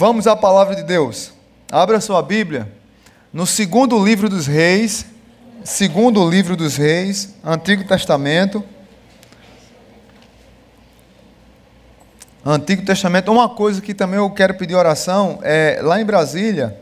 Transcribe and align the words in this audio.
Vamos 0.00 0.28
à 0.28 0.36
palavra 0.36 0.76
de 0.76 0.84
Deus. 0.84 1.32
Abra 1.72 2.00
sua 2.00 2.22
Bíblia 2.22 2.72
no 3.32 3.44
segundo 3.44 3.98
livro 3.98 4.28
dos 4.28 4.46
Reis, 4.46 5.04
segundo 5.64 6.30
livro 6.30 6.54
dos 6.56 6.76
Reis, 6.76 7.34
Antigo 7.44 7.82
Testamento. 7.82 8.62
Antigo 12.46 12.84
Testamento. 12.84 13.32
Uma 13.32 13.48
coisa 13.48 13.80
que 13.80 13.92
também 13.92 14.20
eu 14.20 14.30
quero 14.30 14.54
pedir 14.54 14.76
oração 14.76 15.40
é 15.42 15.80
lá 15.82 16.00
em 16.00 16.04
Brasília 16.04 16.80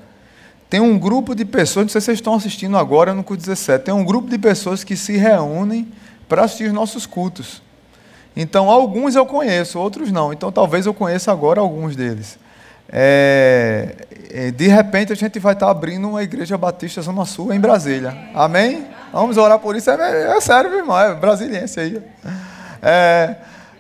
tem 0.68 0.80
um 0.80 0.98
grupo 0.98 1.34
de 1.34 1.46
pessoas, 1.46 1.86
não 1.86 1.88
sei 1.92 2.02
se 2.02 2.04
vocês 2.04 2.18
estão 2.18 2.34
assistindo 2.34 2.76
agora 2.76 3.14
no 3.14 3.24
culto 3.24 3.40
17, 3.40 3.82
tem 3.82 3.94
um 3.94 4.04
grupo 4.04 4.28
de 4.28 4.36
pessoas 4.36 4.84
que 4.84 4.94
se 4.94 5.16
reúnem 5.16 5.90
para 6.28 6.44
assistir 6.44 6.64
os 6.64 6.74
nossos 6.74 7.06
cultos. 7.06 7.62
Então, 8.36 8.68
alguns 8.68 9.16
eu 9.16 9.24
conheço, 9.24 9.78
outros 9.78 10.12
não. 10.12 10.34
Então, 10.34 10.52
talvez 10.52 10.84
eu 10.84 10.92
conheça 10.92 11.32
agora 11.32 11.62
alguns 11.62 11.96
deles. 11.96 12.38
É, 12.88 13.94
é 14.30 14.50
de 14.50 14.68
repente, 14.68 15.12
a 15.12 15.16
gente 15.16 15.38
vai 15.38 15.54
estar 15.54 15.70
abrindo 15.70 16.08
uma 16.08 16.22
igreja 16.22 16.56
batista 16.56 17.02
Zona 17.02 17.24
Sul 17.24 17.52
em 17.52 17.60
Brasília. 17.60 18.16
Amém? 18.34 18.86
Vamos 19.12 19.36
orar 19.36 19.58
por 19.58 19.76
isso. 19.76 19.90
É, 19.90 20.36
é 20.36 20.40
sério, 20.40 20.70
meu 20.70 20.80
irmão, 20.80 20.98
é 20.98 21.14
brasiliense 21.14 21.80
aí. 21.80 22.02
É, 22.82 23.36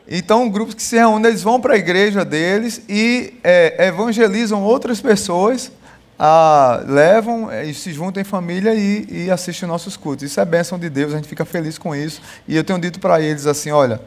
então, 0.08 0.48
grupos 0.48 0.74
que 0.74 0.82
se 0.82 0.96
reúnem, 0.96 1.30
eles 1.30 1.42
vão 1.42 1.60
para 1.60 1.74
a 1.74 1.76
igreja 1.76 2.24
deles 2.24 2.80
e 2.88 3.34
é, 3.42 3.86
evangelizam 3.86 4.62
outras 4.62 5.00
pessoas 5.00 5.70
ah, 6.18 6.82
levam 6.86 7.50
eh, 7.50 7.66
e 7.66 7.74
se 7.74 7.92
juntam 7.92 8.20
em 8.20 8.24
família 8.24 8.74
e, 8.74 9.06
e 9.10 9.30
assistem 9.30 9.68
nossos 9.68 9.96
cultos. 9.96 10.24
Isso 10.24 10.40
é 10.40 10.44
bênção 10.44 10.78
de 10.78 10.88
Deus, 10.88 11.12
a 11.12 11.16
gente 11.16 11.28
fica 11.28 11.44
feliz 11.44 11.76
com 11.76 11.94
isso. 11.94 12.22
E 12.48 12.56
eu 12.56 12.64
tenho 12.64 12.78
dito 12.78 12.98
para 12.98 13.20
eles 13.20 13.46
assim: 13.46 13.70
olha, 13.70 14.00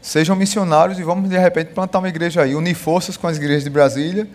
sejam 0.00 0.34
missionários 0.34 0.98
e 0.98 1.02
vamos 1.02 1.28
de 1.28 1.38
repente 1.38 1.72
plantar 1.72 1.98
uma 1.98 2.08
igreja 2.08 2.42
aí, 2.42 2.54
unir 2.54 2.74
forças 2.74 3.16
com 3.16 3.26
as 3.26 3.36
igrejas 3.36 3.64
de 3.64 3.70
Brasília 3.70 4.28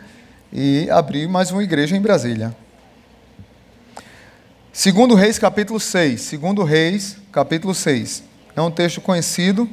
e 0.52 0.90
abrir 0.90 1.28
mais 1.28 1.52
uma 1.52 1.64
igreja 1.64 1.96
em 1.96 2.02
Brasília. 2.02 2.56
Segundo 4.72 5.16
Reis, 5.16 5.40
capítulo 5.40 5.80
6. 5.80 6.22
Segundo 6.22 6.64
Reis, 6.64 7.18
capítulo 7.32 7.74
6. 7.74 8.24
É 8.56 8.62
um 8.62 8.70
texto 8.70 9.02
conhecido. 9.02 9.70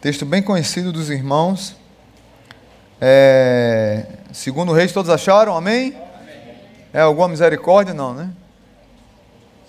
Texto 0.00 0.24
bem 0.24 0.42
conhecido 0.42 0.92
dos 0.92 1.10
irmãos. 1.10 1.76
É, 3.00 4.06
segundo 4.32 4.72
Reis, 4.72 4.92
todos 4.92 5.10
acharam? 5.10 5.56
Amém? 5.56 6.05
É 6.92 7.00
alguma 7.00 7.28
misericórdia? 7.28 7.92
Não, 7.92 8.14
né? 8.14 8.30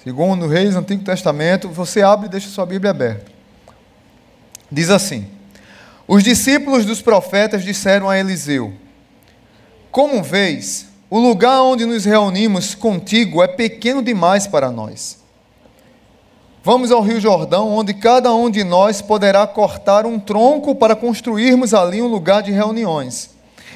Segundo 0.04 0.48
Reis, 0.48 0.76
Antigo 0.76 1.04
Testamento, 1.04 1.68
você 1.70 2.02
abre 2.02 2.28
e 2.28 2.30
deixa 2.30 2.50
sua 2.50 2.66
Bíblia 2.66 2.92
aberta. 2.92 3.32
Diz 4.72 4.90
assim: 4.90 5.28
Os 6.08 6.24
discípulos 6.24 6.86
dos 6.86 7.02
profetas 7.02 7.64
disseram 7.64 8.09
a 8.09 8.18
Eliseu: 8.18 8.74
Como 9.92 10.24
vês, 10.24 10.88
o 11.09 11.20
lugar 11.20 11.62
onde 11.62 11.86
nos 11.86 12.06
reunimos 12.06 12.76
contigo 12.76 13.42
é 13.44 13.48
pequeno 13.48 14.02
demais 14.02 14.48
para 14.48 14.72
nós. 14.72 15.18
Vamos 16.64 16.92
ao 16.92 17.02
Rio 17.02 17.20
Jordão, 17.22 17.70
onde 17.70 17.94
cada 17.94 18.34
um 18.34 18.50
de 18.50 18.62
nós 18.62 19.02
poderá 19.02 19.48
cortar 19.48 20.06
um 20.06 20.20
tronco 20.20 20.76
para 20.76 20.98
construirmos 20.98 21.74
ali 21.74 22.02
um 22.02 22.08
lugar 22.08 22.44
de 22.44 22.52
reuniões. 22.52 23.30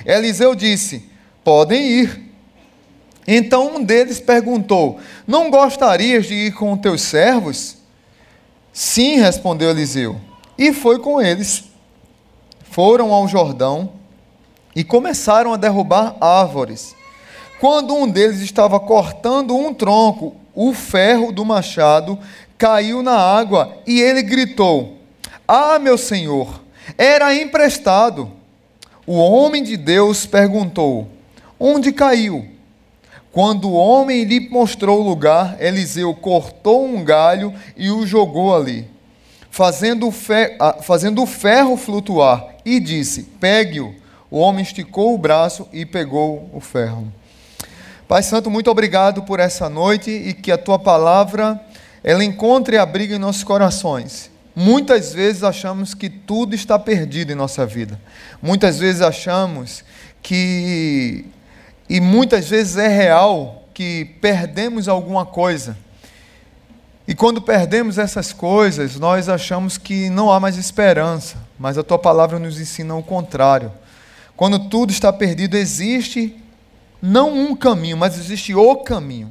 Eliseu 0.06 0.54
disse: 0.54 1.10
Podem 1.44 1.82
ir. 1.82 2.31
Então 3.28 3.76
um 3.76 3.84
deles 3.84 4.20
perguntou: 4.20 5.00
Não 5.28 5.50
gostarias 5.50 6.26
de 6.26 6.34
ir 6.34 6.54
com 6.54 6.78
teus 6.78 7.02
servos? 7.02 7.78
Sim, 8.74 9.18
respondeu 9.18 9.70
Eliseu. 9.70 10.20
E 10.58 10.74
foi 10.74 11.00
com 11.00 11.22
eles. 11.22 11.66
Foram 12.64 13.14
ao 13.14 13.28
Jordão 13.28 13.94
e 14.76 14.84
começaram 14.84 15.54
a 15.54 15.58
derrubar 15.58 16.16
árvores. 16.22 16.96
Quando 17.60 17.94
um 17.94 18.08
deles 18.08 18.40
estava 18.40 18.80
cortando 18.80 19.56
um 19.56 19.74
tronco, 19.74 20.36
o 20.56 20.74
ferro 20.74 21.32
do 21.32 21.46
machado 21.46 22.18
caiu 22.58 23.04
na 23.04 23.16
água 23.16 23.78
e 23.86 24.02
ele 24.02 24.24
gritou: 24.24 24.98
Ah, 25.48 25.78
meu 25.78 25.98
senhor, 25.98 26.62
era 26.98 27.36
emprestado. 27.36 28.32
O 29.06 29.14
homem 29.18 29.64
de 29.64 29.76
Deus 29.78 30.26
perguntou: 30.26 31.08
Onde 31.60 31.92
caiu? 31.92 32.51
Quando 33.32 33.70
o 33.70 33.74
homem 33.74 34.24
lhe 34.24 34.50
mostrou 34.50 35.00
o 35.00 35.08
lugar, 35.08 35.56
Eliseu 35.60 36.14
cortou 36.14 36.86
um 36.86 37.04
galho 37.04 37.54
e 37.78 37.90
o 37.90 38.06
jogou 38.06 38.56
ali, 38.56 38.88
fazendo 39.50 40.08
o, 40.08 40.12
ferro, 40.12 40.58
fazendo 40.82 41.24
o 41.24 41.26
ferro 41.26 41.78
flutuar, 41.78 42.56
e 42.66 42.80
disse: 42.80 43.24
Pegue-o. 43.40 43.96
O 44.30 44.40
homem 44.40 44.64
esticou 44.64 45.14
o 45.14 45.18
braço 45.18 45.68
e 45.74 45.86
pegou 45.86 46.50
o 46.54 46.62
ferro. 46.62 47.12
Pai 48.08 48.24
Santo, 48.24 48.50
muito 48.50 48.72
obrigado 48.72 49.24
por 49.24 49.40
essa 49.40 49.70
noite 49.70 50.10
e 50.10 50.34
que 50.34 50.52
a 50.52 50.58
tua 50.58 50.80
palavra 50.80 51.60
ela 52.04 52.24
encontre 52.24 52.78
abrigo 52.78 53.14
em 53.14 53.20
nossos 53.20 53.44
corações. 53.44 54.30
Muitas 54.56 55.14
vezes 55.14 55.44
achamos 55.44 55.94
que 55.94 56.10
tudo 56.10 56.54
está 56.54 56.78
perdido 56.78 57.32
em 57.32 57.36
nossa 57.36 57.66
vida. 57.66 58.00
Muitas 58.42 58.80
vezes 58.80 59.02
achamos 59.02 59.84
que, 60.22 61.26
e 61.92 62.00
muitas 62.00 62.48
vezes 62.48 62.78
é 62.78 62.88
real, 62.88 63.66
que 63.74 64.16
perdemos 64.22 64.88
alguma 64.88 65.26
coisa. 65.26 65.78
E 67.06 67.14
quando 67.14 67.42
perdemos 67.42 67.98
essas 67.98 68.32
coisas, 68.32 68.98
nós 68.98 69.28
achamos 69.28 69.78
que 69.78 70.10
não 70.10 70.32
há 70.32 70.40
mais 70.40 70.56
esperança, 70.56 71.36
mas 71.60 71.78
a 71.78 71.84
tua 71.84 72.00
palavra 72.00 72.40
nos 72.40 72.62
ensina 72.62 72.96
o 72.96 73.04
contrário. 73.04 73.74
Quando 74.38 74.70
tudo 74.70 74.92
está 74.92 75.12
perdido, 75.12 75.58
existe 75.58 76.34
não 77.02 77.34
um 77.34 77.54
caminho, 77.54 77.98
mas 77.98 78.18
existe 78.18 78.56
o 78.56 78.78
caminho. 78.78 79.30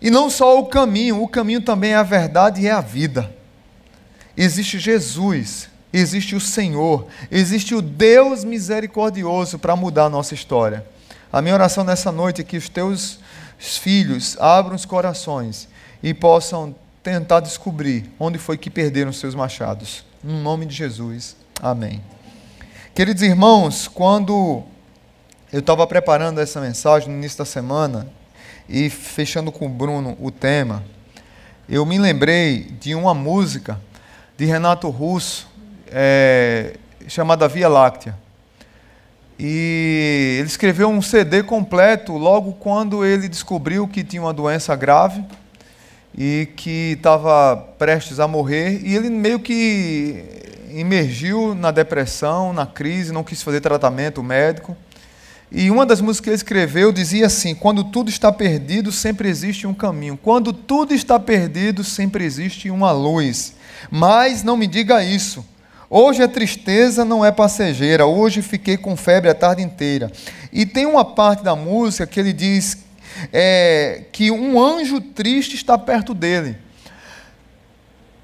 E 0.00 0.08
não 0.08 0.30
só 0.30 0.58
o 0.58 0.64
caminho, 0.64 1.22
o 1.22 1.28
caminho 1.28 1.60
também 1.60 1.92
é 1.92 1.96
a 1.96 2.02
verdade 2.02 2.62
e 2.62 2.68
é 2.68 2.70
a 2.70 2.80
vida. 2.80 3.30
Existe 4.34 4.78
Jesus, 4.78 5.68
existe 5.92 6.34
o 6.34 6.40
Senhor, 6.40 7.06
existe 7.30 7.74
o 7.74 7.82
Deus 7.82 8.44
misericordioso 8.44 9.58
para 9.58 9.76
mudar 9.76 10.06
a 10.06 10.08
nossa 10.10 10.32
história. 10.32 10.86
A 11.32 11.40
minha 11.40 11.54
oração 11.54 11.84
nessa 11.84 12.10
noite 12.10 12.40
é 12.40 12.44
que 12.44 12.56
os 12.56 12.68
teus 12.68 13.18
filhos 13.58 14.36
abram 14.40 14.74
os 14.74 14.84
corações 14.84 15.68
e 16.02 16.12
possam 16.12 16.74
tentar 17.02 17.40
descobrir 17.40 18.10
onde 18.18 18.38
foi 18.38 18.58
que 18.58 18.70
perderam 18.70 19.12
seus 19.12 19.34
machados. 19.34 20.04
No 20.22 20.40
nome 20.42 20.66
de 20.66 20.74
Jesus. 20.74 21.36
Amém. 21.62 22.02
Queridos 22.94 23.22
irmãos, 23.22 23.86
quando 23.86 24.62
eu 25.52 25.60
estava 25.60 25.86
preparando 25.86 26.40
essa 26.40 26.60
mensagem 26.60 27.08
no 27.08 27.16
início 27.16 27.38
da 27.38 27.44
semana, 27.44 28.06
e 28.70 28.88
fechando 28.88 29.50
com 29.50 29.66
o 29.66 29.68
Bruno 29.68 30.16
o 30.20 30.30
tema, 30.30 30.84
eu 31.68 31.84
me 31.84 31.98
lembrei 31.98 32.62
de 32.80 32.94
uma 32.94 33.12
música 33.12 33.80
de 34.36 34.44
Renato 34.44 34.88
Russo 34.88 35.48
é, 35.88 36.76
chamada 37.08 37.48
Via 37.48 37.68
Láctea. 37.68 38.16
E 39.42 40.36
ele 40.38 40.48
escreveu 40.48 40.90
um 40.90 41.00
CD 41.00 41.42
completo 41.42 42.12
logo 42.12 42.52
quando 42.52 43.02
ele 43.02 43.26
descobriu 43.26 43.88
que 43.88 44.04
tinha 44.04 44.20
uma 44.20 44.34
doença 44.34 44.76
grave 44.76 45.24
e 46.14 46.46
que 46.56 46.92
estava 46.98 47.56
prestes 47.78 48.20
a 48.20 48.28
morrer. 48.28 48.82
E 48.84 48.94
ele 48.94 49.08
meio 49.08 49.40
que 49.40 50.22
emergiu 50.74 51.54
na 51.54 51.70
depressão, 51.70 52.52
na 52.52 52.66
crise, 52.66 53.12
não 53.12 53.24
quis 53.24 53.42
fazer 53.42 53.62
tratamento 53.62 54.22
médico. 54.22 54.76
E 55.50 55.70
uma 55.70 55.86
das 55.86 56.02
músicas 56.02 56.20
que 56.20 56.28
ele 56.28 56.36
escreveu 56.36 56.92
dizia 56.92 57.24
assim: 57.24 57.54
Quando 57.54 57.84
tudo 57.84 58.10
está 58.10 58.30
perdido, 58.30 58.92
sempre 58.92 59.30
existe 59.30 59.66
um 59.66 59.72
caminho. 59.72 60.18
Quando 60.22 60.52
tudo 60.52 60.92
está 60.92 61.18
perdido, 61.18 61.82
sempre 61.82 62.26
existe 62.26 62.70
uma 62.70 62.92
luz. 62.92 63.54
Mas 63.90 64.42
não 64.42 64.54
me 64.54 64.66
diga 64.66 65.02
isso. 65.02 65.42
Hoje 65.92 66.22
a 66.22 66.28
tristeza 66.28 67.04
não 67.04 67.24
é 67.24 67.32
passageira. 67.32 68.06
Hoje 68.06 68.42
fiquei 68.42 68.76
com 68.76 68.96
febre 68.96 69.28
a 69.28 69.34
tarde 69.34 69.60
inteira. 69.60 70.12
E 70.52 70.64
tem 70.64 70.86
uma 70.86 71.04
parte 71.04 71.42
da 71.42 71.56
música 71.56 72.06
que 72.06 72.20
ele 72.20 72.32
diz 72.32 72.78
é, 73.32 74.04
que 74.12 74.30
um 74.30 74.62
anjo 74.62 75.00
triste 75.00 75.56
está 75.56 75.76
perto 75.76 76.14
dele. 76.14 76.56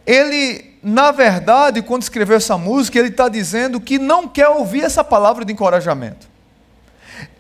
Ele, 0.07 0.77
na 0.81 1.11
verdade, 1.11 1.83
quando 1.83 2.03
escreveu 2.03 2.37
essa 2.37 2.57
música, 2.57 3.01
ele 3.01 3.09
está 3.09 3.29
dizendo 3.29 3.81
que 3.81 3.99
não 3.99 4.29
quer 4.29 4.47
ouvir 4.47 4.85
essa 4.85 5.03
palavra 5.03 5.45
de 5.45 5.53
encorajamento. 5.53 6.29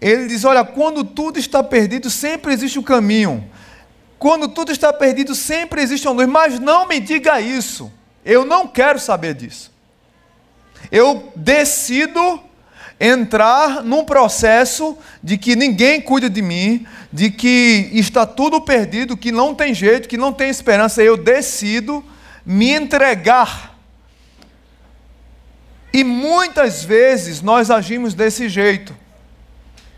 Ele 0.00 0.26
diz: 0.26 0.44
Olha, 0.44 0.64
quando 0.64 1.05
tudo 1.05 1.38
está 1.38 1.62
perdido, 1.62 2.11
sempre 2.11 2.52
existe 2.52 2.81
um 2.81 2.82
caminho. 2.82 3.49
Quando 4.19 4.49
tudo 4.49 4.73
está 4.73 4.93
perdido, 4.93 5.37
sempre 5.37 5.82
existe 5.82 6.08
uma 6.08 6.14
luz. 6.14 6.26
Mas 6.26 6.58
não 6.58 6.88
me 6.88 6.99
diga 6.99 7.40
isso. 7.40 7.93
Eu 8.25 8.44
não 8.44 8.67
quero 8.67 8.99
saber 8.99 9.32
disso. 9.32 9.75
Eu 10.90 11.32
decido 11.34 12.40
entrar 12.99 13.82
num 13.82 14.05
processo 14.05 14.96
de 15.23 15.37
que 15.37 15.55
ninguém 15.55 16.00
cuida 16.00 16.31
de 16.31 16.40
mim, 16.40 16.87
de 17.12 17.31
que 17.31 17.90
está 17.93 18.26
tudo 18.26 18.61
perdido, 18.61 19.17
que 19.17 19.31
não 19.31 19.55
tem 19.55 19.75
jeito, 19.75 20.08
que 20.08 20.17
não 20.17 20.32
tem 20.32 20.49
esperança. 20.49 21.02
Eu 21.02 21.17
decido 21.17 22.05
me 22.44 22.70
entregar. 22.73 23.76
E 25.93 26.05
muitas 26.05 26.84
vezes 26.84 27.43
nós 27.43 27.70
agimos 27.70 28.14
desse 28.14 28.49
jeito. 28.49 28.96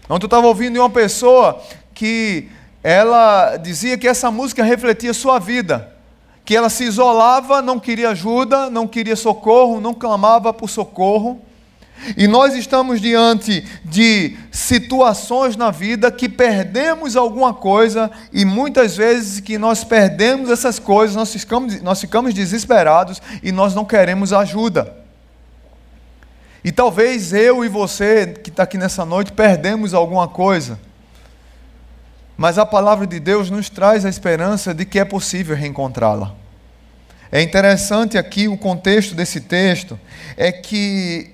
Ontem 0.09 0.25
eu 0.25 0.29
estava 0.29 0.47
ouvindo 0.47 0.79
uma 0.79 0.91
pessoa 0.91 1.63
que 1.93 2.49
ela 2.83 3.57
dizia 3.57 3.99
que 3.99 4.09
essa 4.09 4.31
música 4.31 4.63
refletia 4.63 5.13
sua 5.13 5.39
vida, 5.39 5.93
que 6.49 6.57
ela 6.57 6.71
se 6.71 6.85
isolava, 6.85 7.61
não 7.61 7.79
queria 7.79 8.09
ajuda, 8.09 8.71
não 8.71 8.89
queria 8.89 9.15
socorro, 9.15 9.83
não 9.83 9.93
clamava 9.93 10.51
por 10.51 10.71
socorro. 10.71 11.39
E 12.17 12.27
nós 12.27 12.55
estamos 12.55 13.03
diante 13.03 13.63
de 13.85 14.35
situações 14.51 15.57
na 15.57 15.71
vida 15.71 16.11
que 16.11 16.27
perdemos 16.27 17.17
alguma 17.17 17.53
coisa 17.53 18.11
e 18.33 18.47
muitas 18.47 18.97
vezes 18.97 19.41
que 19.41 19.59
nós 19.59 19.85
perdemos 19.85 20.49
essas 20.49 20.79
coisas, 20.79 21.15
nós 21.15 21.31
ficamos, 21.31 21.83
nós 21.83 22.01
ficamos 22.01 22.33
desesperados 22.33 23.21
e 23.43 23.53
nós 23.53 23.75
não 23.75 23.85
queremos 23.85 24.33
ajuda. 24.33 24.97
E 26.65 26.73
talvez 26.73 27.35
eu 27.35 27.63
e 27.63 27.69
você 27.69 28.27
que 28.43 28.49
está 28.49 28.63
aqui 28.63 28.79
nessa 28.79 29.05
noite 29.05 29.33
perdemos 29.33 29.93
alguma 29.93 30.27
coisa. 30.27 30.81
Mas 32.39 32.57
a 32.57 32.65
palavra 32.65 33.05
de 33.05 33.19
Deus 33.19 33.51
nos 33.51 33.69
traz 33.69 34.07
a 34.07 34.09
esperança 34.09 34.73
de 34.73 34.85
que 34.85 35.01
é 35.01 35.05
possível 35.05 35.57
reencontrá-la. 35.57 36.37
É 37.33 37.43
interessante 37.43 38.17
aqui 38.17 38.47
o 38.47 38.57
contexto 38.57 39.13
desse 39.13 39.41
texto 39.41 39.99
é 40.37 40.53
que 40.53 41.33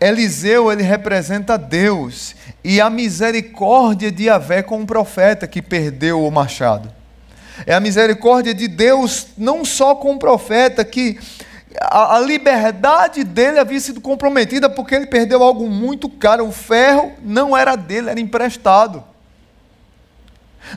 Eliseu 0.00 0.70
ele 0.70 0.84
representa 0.84 1.58
Deus 1.58 2.36
e 2.62 2.80
a 2.80 2.88
misericórdia 2.88 4.12
de 4.12 4.26
Yahvé 4.26 4.62
com 4.62 4.80
o 4.80 4.86
profeta 4.86 5.48
que 5.48 5.60
perdeu 5.60 6.24
o 6.24 6.30
machado. 6.30 6.88
É 7.66 7.74
a 7.74 7.80
misericórdia 7.80 8.54
de 8.54 8.68
Deus 8.68 9.26
não 9.36 9.64
só 9.64 9.96
com 9.96 10.14
o 10.14 10.18
profeta 10.20 10.84
que 10.84 11.18
a, 11.80 12.14
a, 12.14 12.20
liberdade 12.20 13.24
dele 13.24 13.58
havia 13.58 13.80
sido 13.80 14.00
comprometida 14.00 14.70
porque 14.70 14.94
ele 14.94 15.06
perdeu 15.06 15.42
algo 15.42 15.68
muito 15.68 16.08
caro. 16.08 16.46
O 16.46 16.52
ferro 16.52 17.12
não 17.24 17.56
era 17.56 17.74
dele, 17.74 18.08
era 18.08 18.20
emprestado. 18.20 19.02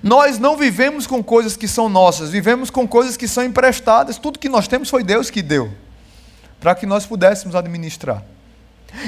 Nós 0.04 0.38
não 0.38 0.56
vivemos 0.56 1.08
com 1.08 1.24
coisas 1.24 1.58
que 1.58 1.68
são 1.68 1.90
nossas, 1.90 2.30
vivemos 2.30 2.70
com 2.70 2.88
coisas 2.88 3.18
que 3.18 3.28
são 3.28 3.44
emprestadas. 3.44 4.18
Tudo 4.18 4.40
que 4.40 4.50
nós 4.50 4.68
temos 4.68 4.90
foi 4.90 5.04
Deus 5.04 5.30
que 5.30 5.42
deu, 5.42 5.72
para 6.60 6.76
que 6.76 6.86
nós 6.86 7.06
pudéssemos 7.06 7.56
administrar. 7.56 8.24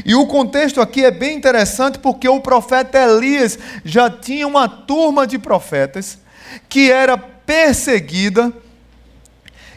E 0.05 0.13
o 0.15 0.27
contexto 0.27 0.79
aqui 0.79 1.03
é 1.03 1.11
bem 1.11 1.35
interessante 1.35 1.99
porque 1.99 2.27
o 2.27 2.39
profeta 2.39 2.97
Elias 2.99 3.57
já 3.83 4.09
tinha 4.09 4.47
uma 4.47 4.67
turma 4.67 5.25
de 5.25 5.37
profetas 5.37 6.19
que 6.69 6.91
era 6.91 7.17
perseguida. 7.17 8.51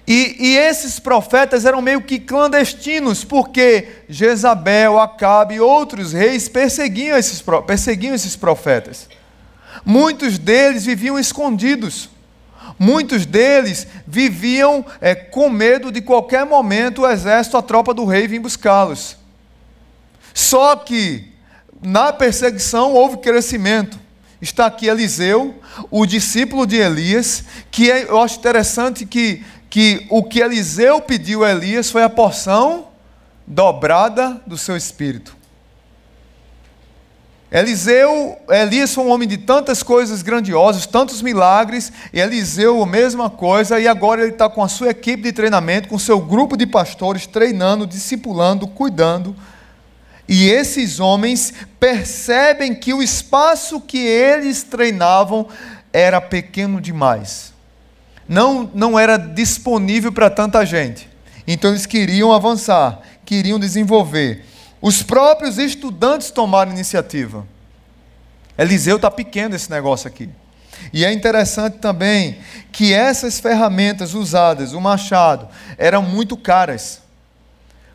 E, 0.06 0.36
e, 0.38 0.56
esses 0.58 0.98
profetas 0.98 1.64
eram 1.64 1.80
meio 1.80 2.02
que 2.02 2.18
clandestinos, 2.18 3.24
porque 3.24 3.88
Jezabel, 4.06 4.98
Acabe 4.98 5.54
e 5.54 5.60
outros 5.60 6.12
reis 6.12 6.46
perseguiam 6.46 7.16
esses, 7.16 7.42
perseguiam 7.66 8.14
esses 8.14 8.36
profetas. 8.36 9.08
Muitos 9.84 10.38
deles 10.38 10.84
viviam 10.84 11.18
escondidos. 11.18 12.08
Muitos 12.78 13.26
deles 13.26 13.86
viviam 14.06 14.84
é, 15.00 15.14
com 15.14 15.48
medo 15.48 15.92
de 15.92 16.00
qualquer 16.00 16.44
momento 16.46 17.02
o 17.02 17.08
exército, 17.08 17.56
a 17.56 17.62
tropa 17.62 17.92
do 17.92 18.04
rei 18.04 18.26
vir 18.26 18.40
buscá-los. 18.40 19.16
Só 20.32 20.74
que 20.74 21.32
na 21.82 22.12
perseguição 22.12 22.92
houve 22.92 23.18
crescimento. 23.18 23.98
Está 24.40 24.66
aqui 24.66 24.86
Eliseu, 24.86 25.54
o 25.90 26.04
discípulo 26.04 26.66
de 26.66 26.76
Elias, 26.76 27.44
que 27.70 27.90
é, 27.90 28.04
eu 28.04 28.20
acho 28.20 28.38
interessante 28.38 29.06
que, 29.06 29.44
que 29.70 30.06
o 30.10 30.22
que 30.22 30.40
Eliseu 30.40 31.00
pediu 31.00 31.44
a 31.44 31.50
Elias 31.50 31.90
foi 31.90 32.02
a 32.02 32.10
porção 32.10 32.88
dobrada 33.46 34.40
do 34.46 34.58
seu 34.58 34.76
espírito. 34.76 35.36
Eliseu, 37.54 38.36
Elias 38.50 38.92
foi 38.92 39.04
um 39.04 39.10
homem 39.10 39.28
de 39.28 39.38
tantas 39.38 39.80
coisas 39.80 40.22
grandiosas, 40.22 40.86
tantos 40.86 41.22
milagres, 41.22 41.92
e 42.12 42.18
Eliseu 42.18 42.82
a 42.82 42.86
mesma 42.86 43.30
coisa, 43.30 43.78
e 43.78 43.86
agora 43.86 44.22
ele 44.22 44.32
está 44.32 44.48
com 44.48 44.60
a 44.60 44.66
sua 44.66 44.90
equipe 44.90 45.22
de 45.22 45.32
treinamento, 45.32 45.86
com 45.86 45.96
seu 45.96 46.18
grupo 46.20 46.56
de 46.56 46.66
pastores, 46.66 47.28
treinando, 47.28 47.86
discipulando, 47.86 48.66
cuidando. 48.66 49.36
E 50.28 50.50
esses 50.50 50.98
homens 50.98 51.54
percebem 51.78 52.74
que 52.74 52.92
o 52.92 53.00
espaço 53.00 53.80
que 53.80 53.98
eles 53.98 54.64
treinavam 54.64 55.46
era 55.92 56.20
pequeno 56.20 56.80
demais. 56.80 57.52
Não, 58.28 58.68
não 58.74 58.98
era 58.98 59.16
disponível 59.16 60.10
para 60.10 60.28
tanta 60.28 60.66
gente. 60.66 61.08
Então 61.46 61.70
eles 61.70 61.86
queriam 61.86 62.32
avançar, 62.32 63.00
queriam 63.24 63.60
desenvolver. 63.60 64.44
Os 64.84 65.02
próprios 65.02 65.56
estudantes 65.56 66.30
tomaram 66.30 66.70
iniciativa. 66.70 67.46
Eliseu 68.58 68.96
está 68.96 69.10
pequeno 69.10 69.56
esse 69.56 69.70
negócio 69.70 70.06
aqui. 70.06 70.28
E 70.92 71.06
é 71.06 71.10
interessante 71.10 71.78
também 71.78 72.36
que 72.70 72.92
essas 72.92 73.40
ferramentas 73.40 74.12
usadas, 74.12 74.74
o 74.74 74.80
machado, 74.82 75.48
eram 75.78 76.02
muito 76.02 76.36
caras. 76.36 77.00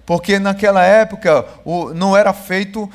Porque 0.04 0.40
naquela 0.40 0.84
época 0.84 1.46
não 1.94 2.18
era 2.18 2.34
feito 2.34 2.90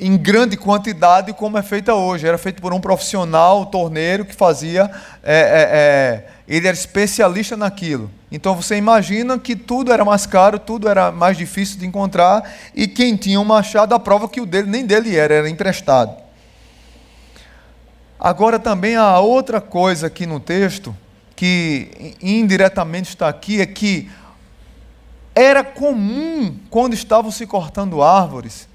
em 0.00 0.16
grande 0.16 0.56
quantidade 0.56 1.32
como 1.32 1.56
é 1.58 1.62
feita 1.62 1.94
hoje. 1.94 2.26
Era 2.26 2.38
feito 2.38 2.60
por 2.60 2.74
um 2.74 2.80
profissional, 2.80 3.60
um 3.60 3.66
torneiro, 3.66 4.24
que 4.24 4.34
fazia. 4.34 4.90
É, 5.22 5.36
é, 5.36 5.68
é, 5.70 6.28
ele 6.48 6.66
era 6.66 6.76
especialista 6.76 7.56
naquilo. 7.56 8.10
Então 8.30 8.56
você 8.56 8.76
imagina 8.76 9.38
que 9.38 9.54
tudo 9.54 9.92
era 9.92 10.04
mais 10.04 10.26
caro, 10.26 10.58
tudo 10.58 10.88
era 10.88 11.12
mais 11.12 11.36
difícil 11.36 11.78
de 11.78 11.86
encontrar, 11.86 12.42
e 12.74 12.88
quem 12.88 13.16
tinha 13.16 13.40
um 13.40 13.44
machado, 13.44 13.94
a 13.94 14.00
prova 14.00 14.28
que 14.28 14.40
o 14.40 14.46
dele 14.46 14.68
nem 14.68 14.84
dele 14.84 15.16
era, 15.16 15.34
era 15.34 15.48
emprestado. 15.48 16.16
Agora 18.18 18.58
também 18.58 18.96
há 18.96 19.18
outra 19.20 19.60
coisa 19.60 20.08
aqui 20.08 20.26
no 20.26 20.40
texto, 20.40 20.96
que 21.36 22.16
indiretamente 22.20 23.10
está 23.10 23.28
aqui, 23.28 23.60
é 23.60 23.66
que 23.66 24.10
era 25.34 25.62
comum, 25.62 26.56
quando 26.70 26.94
estavam 26.94 27.30
se 27.30 27.46
cortando 27.46 28.02
árvores, 28.02 28.66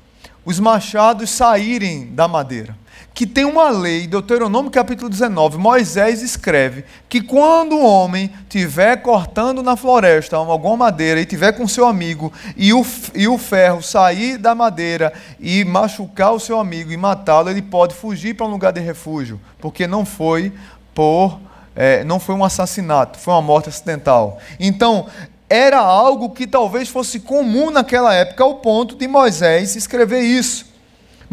os 0.46 0.60
machados 0.60 1.30
saírem 1.32 2.14
da 2.14 2.28
madeira. 2.28 2.78
Que 3.14 3.28
tem 3.28 3.44
uma 3.44 3.70
lei, 3.70 4.08
Deuteronômio 4.08 4.72
capítulo 4.72 5.10
19, 5.10 5.58
Moisés 5.58 6.22
escreve 6.22 6.86
que 7.10 7.22
quando 7.22 7.76
o 7.76 7.86
homem 7.86 8.32
estiver 8.44 9.02
cortando 9.02 9.62
na 9.62 9.76
floresta 9.76 10.38
alguma 10.38 10.78
madeira 10.78 11.20
e 11.20 11.26
tiver 11.26 11.52
com 11.52 11.68
seu 11.68 11.86
amigo 11.86 12.32
e 12.56 12.74
o, 12.74 12.86
e 13.14 13.28
o 13.28 13.38
ferro 13.38 13.84
sair 13.84 14.38
da 14.38 14.56
madeira 14.56 15.12
e 15.40 15.66
machucar 15.66 16.32
o 16.32 16.40
seu 16.40 16.58
amigo 16.58 16.92
e 16.92 16.98
matá-lo, 16.98 17.50
ele 17.50 17.62
pode 17.62 17.94
fugir 17.94 18.34
para 18.34 18.46
um 18.46 18.52
lugar 18.52 18.72
de 18.72 18.80
refúgio, 18.80 19.40
porque 19.60 19.86
não 19.86 20.06
foi 20.06 20.54
por 20.94 21.38
é, 21.76 22.04
não 22.04 22.20
foi 22.20 22.36
um 22.36 22.44
assassinato, 22.44 23.20
foi 23.20 23.34
uma 23.34 23.42
morte 23.42 23.70
acidental. 23.70 24.40
Então, 24.60 25.08
era 25.50 25.80
algo 25.80 26.30
que 26.30 26.48
talvez 26.48 26.88
fosse 26.88 27.20
comum 27.20 27.70
naquela 27.70 28.14
época, 28.14 28.44
ao 28.44 28.56
ponto 28.56 28.96
de 28.96 29.08
Moisés 29.08 29.76
escrever 29.76 30.22
isso. 30.22 30.71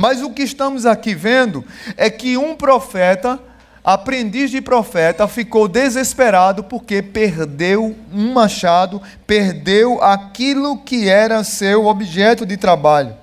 Mas 0.01 0.23
o 0.23 0.31
que 0.31 0.45
estamos 0.45 0.87
aqui 0.87 1.13
vendo 1.13 1.65
é 1.97 2.09
que 2.09 2.37
um 2.37 2.55
profeta, 2.55 3.37
aprendiz 3.83 4.49
de 4.49 4.61
profeta, 4.61 5.27
ficou 5.27 5.67
desesperado 5.67 6.63
porque 6.63 7.03
perdeu 7.03 7.97
um 8.13 8.33
machado, 8.33 9.03
perdeu 9.27 10.01
aquilo 10.01 10.79
que 10.79 11.09
era 11.09 11.43
seu 11.43 11.87
objeto 11.87 12.47
de 12.47 12.57
trabalho. 12.57 13.17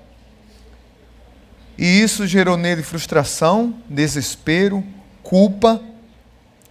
E 1.77 2.01
isso 2.01 2.27
gerou 2.27 2.58
nele 2.58 2.84
frustração, 2.84 3.74
desespero, 3.89 4.84
culpa, 5.24 5.82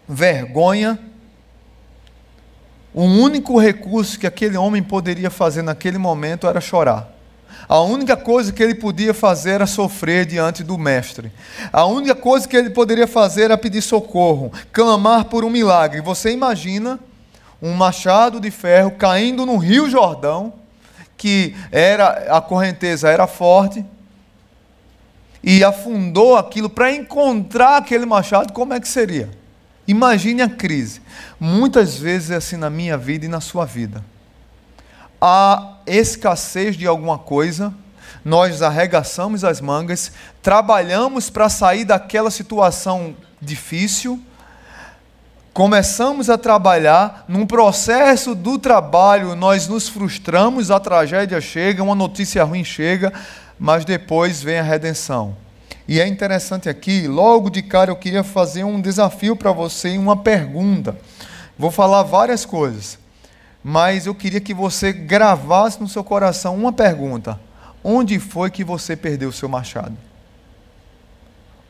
vergonha 0.06 0.98
o 2.92 3.04
único 3.04 3.58
recurso 3.58 4.20
que 4.20 4.26
aquele 4.26 4.58
homem 4.58 4.82
poderia 4.82 5.30
fazer 5.30 5.62
naquele 5.62 5.96
momento 5.96 6.46
era 6.46 6.60
chorar. 6.60 7.13
A 7.68 7.80
única 7.80 8.16
coisa 8.16 8.52
que 8.52 8.62
ele 8.62 8.74
podia 8.74 9.14
fazer 9.14 9.52
era 9.52 9.66
sofrer 9.66 10.26
diante 10.26 10.62
do 10.62 10.76
Mestre. 10.76 11.32
A 11.72 11.84
única 11.86 12.14
coisa 12.14 12.46
que 12.46 12.56
ele 12.56 12.70
poderia 12.70 13.06
fazer 13.06 13.44
era 13.44 13.58
pedir 13.58 13.82
socorro, 13.82 14.52
clamar 14.72 15.26
por 15.26 15.44
um 15.44 15.50
milagre. 15.50 16.00
Você 16.00 16.30
imagina 16.30 16.98
um 17.62 17.72
machado 17.72 18.38
de 18.38 18.50
ferro 18.50 18.90
caindo 18.92 19.46
no 19.46 19.56
Rio 19.56 19.88
Jordão, 19.88 20.52
que 21.16 21.56
era 21.72 22.36
a 22.36 22.40
correnteza 22.40 23.08
era 23.08 23.26
forte, 23.26 23.84
e 25.42 25.62
afundou 25.62 26.36
aquilo 26.36 26.68
para 26.70 26.92
encontrar 26.92 27.76
aquele 27.76 28.06
machado, 28.06 28.52
como 28.52 28.72
é 28.72 28.80
que 28.80 28.88
seria? 28.88 29.30
Imagine 29.86 30.42
a 30.42 30.48
crise. 30.48 31.02
Muitas 31.38 31.96
vezes 31.96 32.30
é 32.30 32.36
assim 32.36 32.56
na 32.56 32.70
minha 32.70 32.96
vida 32.96 33.26
e 33.26 33.28
na 33.28 33.40
sua 33.40 33.66
vida. 33.66 34.04
Há 35.20 35.73
escassez 35.86 36.76
de 36.76 36.86
alguma 36.86 37.18
coisa, 37.18 37.72
nós 38.24 38.62
arregaçamos 38.62 39.44
as 39.44 39.60
mangas, 39.60 40.12
trabalhamos 40.42 41.28
para 41.28 41.48
sair 41.48 41.84
daquela 41.84 42.30
situação 42.30 43.14
difícil, 43.40 44.20
começamos 45.52 46.30
a 46.30 46.38
trabalhar, 46.38 47.24
num 47.28 47.46
processo 47.46 48.34
do 48.34 48.58
trabalho 48.58 49.34
nós 49.34 49.68
nos 49.68 49.88
frustramos, 49.88 50.70
a 50.70 50.80
tragédia 50.80 51.40
chega, 51.40 51.82
uma 51.82 51.94
notícia 51.94 52.42
ruim 52.42 52.64
chega, 52.64 53.12
mas 53.58 53.84
depois 53.84 54.42
vem 54.42 54.58
a 54.58 54.62
redenção. 54.62 55.36
E 55.86 56.00
é 56.00 56.06
interessante 56.06 56.68
aqui, 56.68 57.06
logo 57.06 57.50
de 57.50 57.62
cara 57.62 57.90
eu 57.90 57.96
queria 57.96 58.24
fazer 58.24 58.64
um 58.64 58.80
desafio 58.80 59.36
para 59.36 59.52
você 59.52 59.90
e 59.90 59.98
uma 59.98 60.16
pergunta. 60.16 60.96
Vou 61.58 61.70
falar 61.70 62.02
várias 62.02 62.46
coisas, 62.46 62.98
mas 63.66 64.04
eu 64.04 64.14
queria 64.14 64.42
que 64.42 64.52
você 64.52 64.92
gravasse 64.92 65.80
no 65.80 65.88
seu 65.88 66.04
coração 66.04 66.54
uma 66.54 66.70
pergunta: 66.70 67.40
Onde 67.82 68.18
foi 68.18 68.50
que 68.50 68.62
você 68.62 68.94
perdeu 68.94 69.30
o 69.30 69.32
seu 69.32 69.48
machado? 69.48 69.96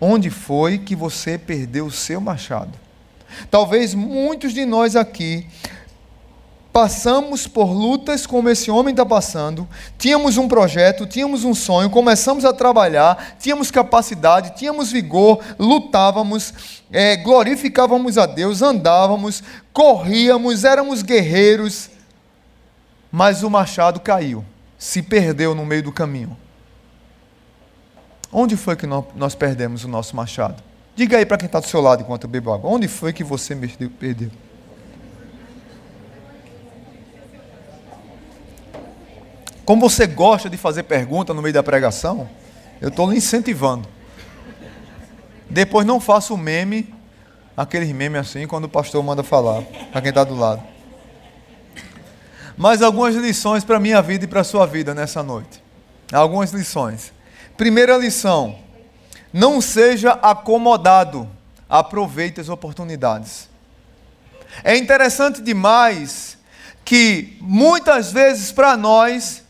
Onde 0.01 0.29
foi 0.29 0.79
que 0.79 0.97
você 0.97 1.39
perdeu 1.39 1.87
o 1.87 1.93
seu 1.93 2.21
machado? 2.21 2.73
Talvez 3.49 3.95
muitos 3.95 4.53
de 4.53 4.67
nós 4.67 4.97
aqui 4.97 5.47
passamos 6.75 7.47
por 7.47 7.67
lutas 7.71 8.27
como 8.27 8.49
esse 8.49 8.69
homem 8.69 8.91
está 8.91 9.07
passando, 9.07 9.69
tínhamos 9.97 10.37
um 10.37 10.49
projeto, 10.49 11.07
tínhamos 11.07 11.45
um 11.45 11.55
sonho, 11.55 11.89
começamos 11.89 12.45
a 12.45 12.53
trabalhar, 12.53 13.37
tínhamos 13.39 13.71
capacidade, 13.71 14.57
tínhamos 14.57 14.91
vigor, 14.91 15.39
lutávamos, 15.57 16.53
é, 16.91 17.17
glorificávamos 17.17 18.19
a 18.19 18.27
Deus, 18.27 18.61
andávamos, 18.61 19.41
corríamos, 19.73 20.65
éramos 20.65 21.03
guerreiros, 21.03 21.91
mas 23.09 23.45
o 23.45 23.49
machado 23.49 24.01
caiu, 24.01 24.45
se 24.77 25.01
perdeu 25.01 25.55
no 25.55 25.65
meio 25.65 25.85
do 25.85 25.93
caminho. 25.93 26.37
Onde 28.33 28.57
foi 28.57 28.75
que 28.75 28.85
nós 28.85 29.37
perdemos 29.37 29.85
o 29.85 29.89
nosso 29.89 30.17
machado? 30.17 30.61
Diga 30.97 31.19
aí 31.19 31.25
para 31.25 31.37
quem 31.37 31.47
está 31.47 31.61
do 31.61 31.69
seu 31.69 31.81
lado 31.81 32.03
enquanto 32.03 32.25
eu 32.25 32.31
bebo 32.31 32.53
água. 32.53 32.69
Onde 32.69 32.89
foi 32.89 33.13
que 33.13 33.23
você 33.23 33.55
perdeu? 34.01 34.33
Como 39.65 39.89
você 39.89 40.07
gosta 40.07 40.51
de 40.51 40.57
fazer 40.57 40.83
pergunta 40.83 41.33
no 41.33 41.41
meio 41.41 41.55
da 41.55 41.63
pregação, 41.63 42.29
eu 42.81 42.89
estou 42.89 43.11
lhe 43.11 43.17
incentivando. 43.17 43.89
Depois 45.49 45.87
não 45.87 46.01
faça 46.01 46.35
o 46.35 46.37
meme, 46.37 46.93
aqueles 47.57 47.91
memes 47.93 48.21
assim, 48.21 48.47
quando 48.47 48.65
o 48.65 48.69
pastor 48.69 49.03
manda 49.03 49.23
falar, 49.23 49.63
para 49.91 50.03
quem 50.03 50.11
está 50.11 50.25
do 50.25 50.35
lado. 50.35 50.63
Mas 52.57 52.83
algumas 52.83 53.15
lições 53.15 53.65
para 53.65 53.77
a 53.77 53.81
minha 53.81 54.03
vida 54.03 54.25
e 54.25 54.29
para 54.29 54.41
a 54.41 54.45
sua 54.45 54.67
vida 54.67 54.95
nessa 54.95 55.23
noite. 55.23 55.63
Algumas 56.13 56.53
lições. 56.53 57.13
Primeira 57.57 57.97
lição: 57.97 58.59
não 59.33 59.61
seja 59.61 60.13
acomodado, 60.13 61.29
aproveite 61.69 62.41
as 62.41 62.49
oportunidades. 62.49 63.49
É 64.63 64.77
interessante 64.77 65.41
demais 65.41 66.37
que 66.85 67.39
muitas 67.41 68.13
vezes 68.13 68.53
para 68.53 68.77
nós 68.77 69.44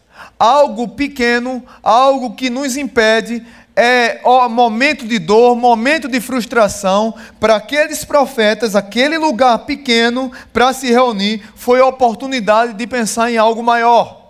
algo 0.45 0.89
pequeno, 0.89 1.63
algo 1.83 2.35
que 2.35 2.51
nos 2.51 2.77
impede, 2.77 3.45
é 3.75 4.21
ó, 4.23 4.49
momento 4.49 5.07
de 5.07 5.19
dor, 5.19 5.57
momento 5.57 6.07
de 6.07 6.21
frustração, 6.21 7.15
para 7.41 7.57
aqueles 7.57 8.05
profetas, 8.05 8.77
aquele 8.77 9.19
lugar 9.19 9.59
pequeno 9.61 10.31
para 10.53 10.73
se 10.73 10.91
reunir, 10.91 11.43
foi 11.57 11.81
a 11.81 11.87
oportunidade 11.87 12.75
de 12.75 12.87
pensar 12.87 13.31
em 13.31 13.39
algo 13.39 13.63
maior. 13.63 14.23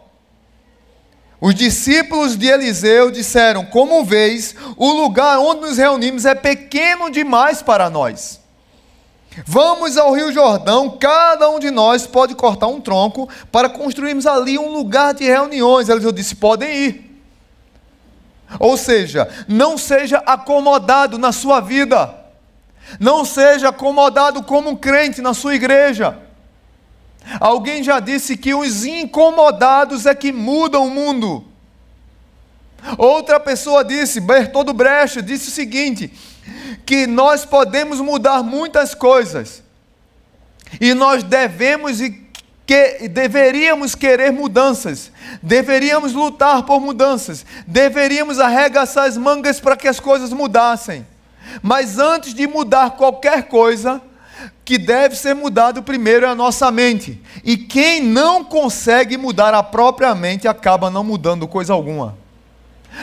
Os 1.41 1.55
discípulos 1.55 2.39
de 2.39 2.47
Eliseu 2.47 3.11
disseram: 3.11 3.67
Como 3.67 4.05
vês, 4.05 4.55
o 4.77 4.93
lugar 4.93 5.39
onde 5.41 5.63
nos 5.63 5.77
reunimos 5.77 6.25
é 6.25 6.35
pequeno 6.35 7.11
demais 7.11 7.61
para 7.61 7.91
nós. 7.91 8.41
Vamos 9.45 9.97
ao 9.97 10.13
Rio 10.13 10.33
Jordão, 10.33 10.97
cada 10.99 11.49
um 11.51 11.59
de 11.59 11.71
nós 11.71 12.07
pode 12.07 12.35
cortar 12.35 12.69
um 12.69 12.81
tronco 12.81 13.29
para 13.51 13.69
construirmos 13.69 14.27
ali 14.27 14.59
um 14.59 14.73
lugar 14.73 15.15
de 15.15 15.25
reuniões. 15.25 15.89
Eliseu 15.89 16.13
disse: 16.13 16.37
podem 16.37 16.73
ir. 16.73 17.23
Ou 18.61 18.77
seja, 18.77 19.29
não 19.49 19.77
seja 19.77 20.19
acomodado 20.19 21.19
na 21.19 21.33
sua 21.33 21.61
vida, 21.61 22.15
não 23.01 23.25
seja 23.25 23.71
acomodado 23.71 24.43
como 24.45 24.71
um 24.71 24.77
crente 24.77 25.21
na 25.21 25.35
sua 25.35 25.55
igreja. 25.55 26.19
Alguém 27.41 27.83
já 27.83 28.01
disse 28.01 28.37
que 28.37 28.55
os 28.55 28.85
incomodados 28.85 30.07
é 30.07 30.15
que 30.15 30.31
mudam 30.31 30.87
o 30.87 30.91
mundo. 30.91 31.45
Outra 32.99 33.41
pessoa 33.41 33.83
disse, 33.83 34.21
Bertoldo 34.21 34.75
Brecht, 34.75 35.23
disse 35.23 35.49
o 35.49 35.53
seguinte: 35.53 36.13
que 36.85 37.07
nós 37.07 37.45
podemos 37.45 38.01
mudar 38.01 38.43
muitas 38.43 38.95
coisas. 38.95 39.63
E 40.81 40.95
nós 40.95 41.23
devemos 41.23 42.01
e 42.01 42.25
que 42.67 43.09
deveríamos 43.09 43.95
querer 43.95 44.33
mudanças, 44.33 45.13
deveríamos 45.43 46.15
lutar 46.15 46.63
por 46.65 46.81
mudanças, 46.81 47.45
deveríamos 47.67 48.41
arregaçar 48.41 49.05
as 49.05 49.19
mangas 49.19 49.61
para 49.61 49.77
que 49.77 49.87
as 49.87 50.01
coisas 50.01 50.33
mudassem. 50.33 51.07
Mas 51.63 51.99
antes 51.99 52.33
de 52.33 52.47
mudar 52.47 52.93
qualquer 52.93 53.45
coisa, 53.45 54.01
que 54.65 54.79
deve 54.79 55.15
ser 55.15 55.35
mudado 55.35 55.83
primeiro 55.83 56.25
é 56.25 56.29
a 56.31 56.35
nossa 56.35 56.71
mente. 56.71 57.21
E 57.45 57.57
quem 57.57 58.01
não 58.03 58.43
consegue 58.43 59.17
mudar 59.19 59.53
a 59.53 59.63
própria 59.63 60.15
mente 60.15 60.49
acaba 60.49 60.91
não 60.91 61.05
mudando 61.05 61.47
coisa 61.47 61.73
alguma. 61.73 62.17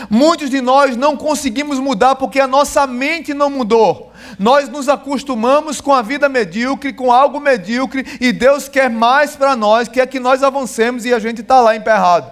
Muitos 0.09 0.49
de 0.49 0.61
nós 0.61 0.95
não 0.95 1.17
conseguimos 1.17 1.79
mudar 1.79 2.15
porque 2.15 2.39
a 2.39 2.47
nossa 2.47 2.85
mente 2.87 3.33
não 3.33 3.49
mudou. 3.49 4.11
Nós 4.39 4.69
nos 4.69 4.87
acostumamos 4.87 5.81
com 5.81 5.93
a 5.93 6.01
vida 6.01 6.29
medíocre, 6.29 6.93
com 6.93 7.11
algo 7.11 7.39
medíocre, 7.39 8.05
e 8.19 8.31
Deus 8.31 8.67
quer 8.67 8.89
mais 8.89 9.35
para 9.35 9.55
nós, 9.55 9.87
quer 9.87 10.07
que 10.07 10.19
nós 10.19 10.43
avancemos 10.43 11.05
e 11.05 11.13
a 11.13 11.19
gente 11.19 11.41
está 11.41 11.59
lá 11.59 11.75
emperrado. 11.75 12.31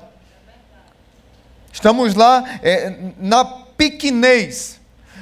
Estamos 1.72 2.16
lá 2.16 2.44
é, 2.62 2.94
na 3.20 3.46
pequenez. 3.46 4.80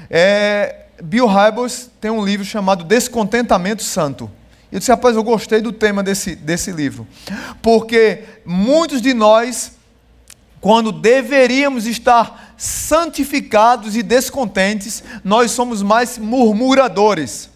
É, 0.10 0.86
Bill 1.04 1.28
Hybels 1.28 1.90
tem 2.00 2.10
um 2.10 2.24
livro 2.24 2.46
chamado 2.46 2.84
Descontentamento 2.84 3.84
Santo. 3.84 4.32
Eu 4.72 4.80
disse, 4.80 4.92
rapaz, 4.92 5.16
eu 5.16 5.24
gostei 5.24 5.62
do 5.62 5.72
tema 5.72 6.04
desse, 6.04 6.36
desse 6.36 6.72
livro. 6.72 7.08
Porque 7.62 8.24
muitos 8.46 9.02
de 9.02 9.14
nós 9.14 9.77
quando 10.60 10.92
deveríamos 10.92 11.86
estar 11.86 12.54
santificados 12.58 13.96
e 13.96 14.02
descontentes, 14.02 15.04
nós 15.24 15.52
somos 15.52 15.84
mais 15.84 16.18
murmuradores. 16.18 17.50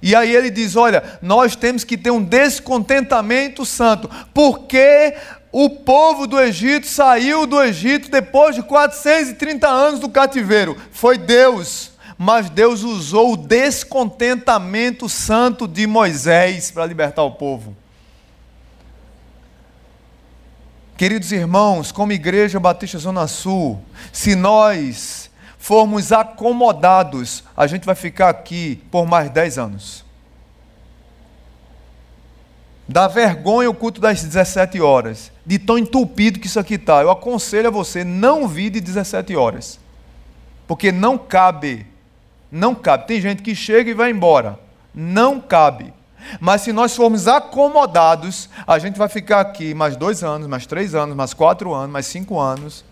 E 0.00 0.14
aí 0.14 0.34
ele 0.34 0.50
diz: 0.50 0.76
olha, 0.76 1.18
nós 1.22 1.56
temos 1.56 1.82
que 1.82 1.96
ter 1.96 2.10
um 2.10 2.22
descontentamento 2.22 3.64
santo, 3.64 4.08
porque 4.32 5.14
o 5.50 5.70
povo 5.70 6.26
do 6.26 6.40
Egito 6.40 6.86
saiu 6.86 7.46
do 7.46 7.62
Egito 7.62 8.10
depois 8.10 8.54
de 8.54 8.62
430 8.62 9.66
anos 9.66 10.00
do 10.00 10.08
cativeiro. 10.08 10.76
Foi 10.92 11.16
Deus, 11.16 11.92
mas 12.18 12.50
Deus 12.50 12.82
usou 12.82 13.32
o 13.32 13.36
descontentamento 13.36 15.08
santo 15.08 15.66
de 15.66 15.86
Moisés 15.86 16.70
para 16.70 16.86
libertar 16.86 17.22
o 17.22 17.32
povo. 17.32 17.74
Queridos 20.96 21.32
irmãos, 21.32 21.90
como 21.90 22.12
Igreja 22.12 22.60
Batista 22.60 22.98
Zona 22.98 23.26
Sul, 23.26 23.80
se 24.12 24.36
nós 24.36 25.28
formos 25.58 26.12
acomodados, 26.12 27.42
a 27.56 27.66
gente 27.66 27.84
vai 27.84 27.96
ficar 27.96 28.28
aqui 28.28 28.80
por 28.92 29.04
mais 29.04 29.28
10 29.28 29.58
anos. 29.58 30.04
Dá 32.86 33.08
vergonha 33.08 33.68
o 33.68 33.74
culto 33.74 34.00
das 34.00 34.22
17 34.22 34.80
horas, 34.80 35.32
de 35.44 35.58
tão 35.58 35.76
entupido 35.78 36.38
que 36.38 36.46
isso 36.46 36.60
aqui 36.60 36.74
está. 36.74 37.02
Eu 37.02 37.10
aconselho 37.10 37.68
a 37.68 37.72
você 37.72 38.04
não 38.04 38.46
vir 38.46 38.70
de 38.70 38.80
17 38.80 39.34
horas, 39.34 39.80
porque 40.68 40.92
não 40.92 41.18
cabe, 41.18 41.86
não 42.52 42.72
cabe. 42.72 43.08
Tem 43.08 43.20
gente 43.20 43.42
que 43.42 43.54
chega 43.54 43.90
e 43.90 43.94
vai 43.94 44.10
embora, 44.12 44.60
não 44.94 45.40
cabe. 45.40 45.92
Mas 46.40 46.62
se 46.62 46.72
nós 46.72 46.94
formos 46.94 47.28
acomodados, 47.28 48.48
a 48.66 48.78
gente 48.78 48.98
vai 48.98 49.08
ficar 49.08 49.40
aqui 49.40 49.74
mais 49.74 49.96
dois 49.96 50.22
anos, 50.22 50.46
mais 50.48 50.66
três 50.66 50.94
anos, 50.94 51.14
mais 51.16 51.34
quatro 51.34 51.72
anos, 51.74 51.90
mais 51.90 52.06
cinco 52.06 52.40
anos. 52.40 52.84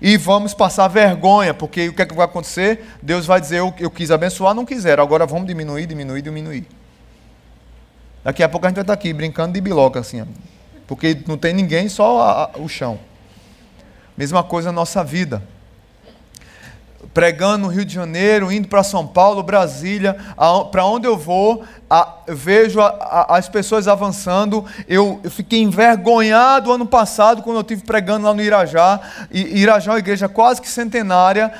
E 0.00 0.16
vamos 0.16 0.52
passar 0.52 0.88
vergonha, 0.88 1.54
porque 1.54 1.88
o 1.88 1.94
que, 1.94 2.02
é 2.02 2.06
que 2.06 2.14
vai 2.14 2.26
acontecer? 2.26 2.84
Deus 3.02 3.26
vai 3.26 3.40
dizer: 3.40 3.58
eu, 3.58 3.72
eu 3.78 3.90
quis 3.90 4.10
abençoar, 4.10 4.54
não 4.54 4.64
quiser. 4.64 5.00
Agora 5.00 5.26
vamos 5.26 5.46
diminuir, 5.46 5.86
diminuir, 5.86 6.22
diminuir. 6.22 6.66
Daqui 8.22 8.42
a 8.42 8.48
pouco 8.48 8.66
a 8.66 8.68
gente 8.68 8.76
vai 8.76 8.82
estar 8.82 8.92
aqui 8.92 9.12
brincando 9.12 9.52
de 9.52 9.60
biloca, 9.60 10.00
assim, 10.00 10.26
porque 10.86 11.22
não 11.26 11.38
tem 11.38 11.54
ninguém, 11.54 11.88
só 11.88 12.20
a, 12.20 12.44
a, 12.44 12.58
o 12.58 12.68
chão. 12.68 12.98
Mesma 14.16 14.42
coisa 14.42 14.70
na 14.70 14.74
nossa 14.74 15.04
vida. 15.04 15.42
Pregando 17.16 17.66
no 17.66 17.72
Rio 17.72 17.82
de 17.82 17.94
Janeiro, 17.94 18.52
indo 18.52 18.68
para 18.68 18.82
São 18.82 19.06
Paulo, 19.06 19.42
Brasília, 19.42 20.14
para 20.70 20.84
onde 20.84 21.06
eu 21.06 21.16
vou, 21.16 21.64
a, 21.88 22.18
vejo 22.28 22.78
a, 22.78 22.88
a, 22.88 23.38
as 23.38 23.48
pessoas 23.48 23.88
avançando. 23.88 24.62
Eu, 24.86 25.18
eu, 25.24 25.30
fiquei 25.30 25.62
envergonhado 25.62 26.70
ano 26.70 26.84
passado, 26.84 27.42
quando 27.42 27.56
eu 27.56 27.62
estive 27.62 27.84
pregando 27.84 28.26
lá 28.26 28.34
no 28.34 28.42
Irajá. 28.42 29.00
E, 29.30 29.60
Irajá 29.62 29.92
é 29.92 29.94
uma 29.94 29.98
igreja 29.98 30.28
quase 30.28 30.60
que 30.60 30.68
centenária. 30.68 31.50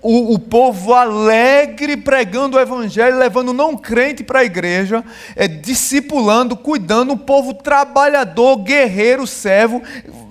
O, 0.00 0.34
o 0.34 0.38
povo 0.38 0.94
alegre 0.94 1.96
pregando 1.96 2.56
o 2.56 2.60
evangelho, 2.60 3.18
levando 3.18 3.52
não 3.52 3.76
crente 3.76 4.22
para 4.22 4.38
a 4.38 4.44
igreja, 4.44 5.02
é, 5.34 5.48
discipulando, 5.48 6.56
cuidando, 6.56 7.14
um 7.14 7.18
povo 7.18 7.54
trabalhador, 7.54 8.58
guerreiro, 8.58 9.26
servo, 9.26 9.82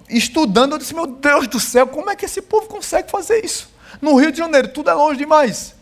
estudando. 0.09 0.75
Eu 0.75 0.77
disse: 0.77 0.95
Meu 0.95 1.07
Deus 1.07 1.45
do 1.49 1.59
céu, 1.59 1.87
como 1.87 2.09
é 2.09 2.15
que 2.15 2.23
esse 2.23 2.41
povo 2.41 2.67
consegue 2.67 3.11
fazer 3.11 3.43
isso? 3.43 3.69
No 3.99 4.15
Rio 4.15 4.31
de 4.31 4.37
Janeiro, 4.37 4.67
tudo 4.67 4.89
é 4.89 4.93
longe 4.93 5.17
demais. 5.17 5.75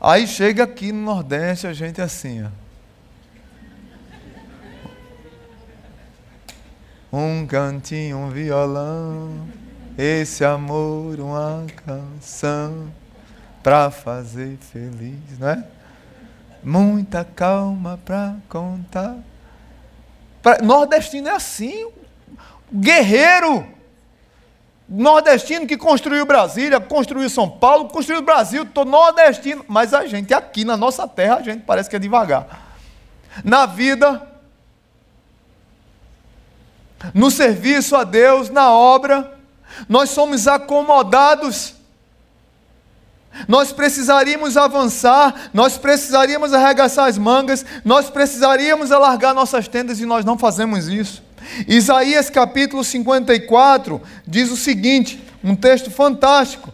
Aí 0.00 0.26
chega 0.26 0.64
aqui 0.64 0.90
no 0.90 1.02
Nordeste, 1.02 1.66
a 1.66 1.72
gente 1.72 2.00
é 2.00 2.04
assim, 2.04 2.44
ó. 2.44 2.48
Um 7.12 7.46
cantinho, 7.46 8.16
um 8.16 8.30
violão, 8.30 9.46
esse 9.98 10.44
amor, 10.44 11.20
uma 11.20 11.66
canção, 11.84 12.90
pra 13.62 13.90
fazer 13.90 14.56
feliz, 14.56 15.38
não 15.38 15.48
é? 15.50 15.64
Muita 16.64 17.24
calma 17.24 18.00
pra 18.04 18.36
contar. 18.48 19.16
Pra, 20.42 20.58
nordestino 20.62 21.28
é 21.28 21.32
assim, 21.32 21.90
guerreiro 22.72 23.81
nordestino 24.92 25.66
que 25.66 25.76
construiu 25.76 26.26
Brasília, 26.26 26.78
construiu 26.78 27.28
São 27.30 27.48
Paulo, 27.48 27.88
construiu 27.88 28.20
o 28.20 28.24
Brasil, 28.24 28.66
todo 28.66 28.90
nordestino, 28.90 29.64
mas 29.66 29.94
a 29.94 30.06
gente 30.06 30.34
aqui 30.34 30.64
na 30.64 30.76
nossa 30.76 31.08
terra, 31.08 31.36
a 31.36 31.42
gente 31.42 31.62
parece 31.64 31.88
que 31.88 31.96
é 31.96 31.98
devagar. 31.98 32.76
Na 33.42 33.64
vida, 33.64 34.28
no 37.14 37.30
serviço 37.30 37.96
a 37.96 38.04
Deus, 38.04 38.50
na 38.50 38.70
obra, 38.70 39.32
nós 39.88 40.10
somos 40.10 40.46
acomodados. 40.46 41.74
Nós 43.48 43.72
precisaríamos 43.72 44.56
avançar, 44.56 45.50
nós 45.52 45.78
precisaríamos 45.78 46.52
arregaçar 46.52 47.06
as 47.06 47.18
mangas, 47.18 47.64
nós 47.84 48.10
precisaríamos 48.10 48.92
alargar 48.92 49.34
nossas 49.34 49.68
tendas 49.68 50.00
e 50.00 50.06
nós 50.06 50.24
não 50.24 50.38
fazemos 50.38 50.88
isso. 50.88 51.22
Isaías 51.66 52.30
capítulo 52.30 52.84
54 52.84 54.00
diz 54.26 54.50
o 54.50 54.56
seguinte: 54.56 55.22
um 55.42 55.54
texto 55.54 55.90
fantástico. 55.90 56.72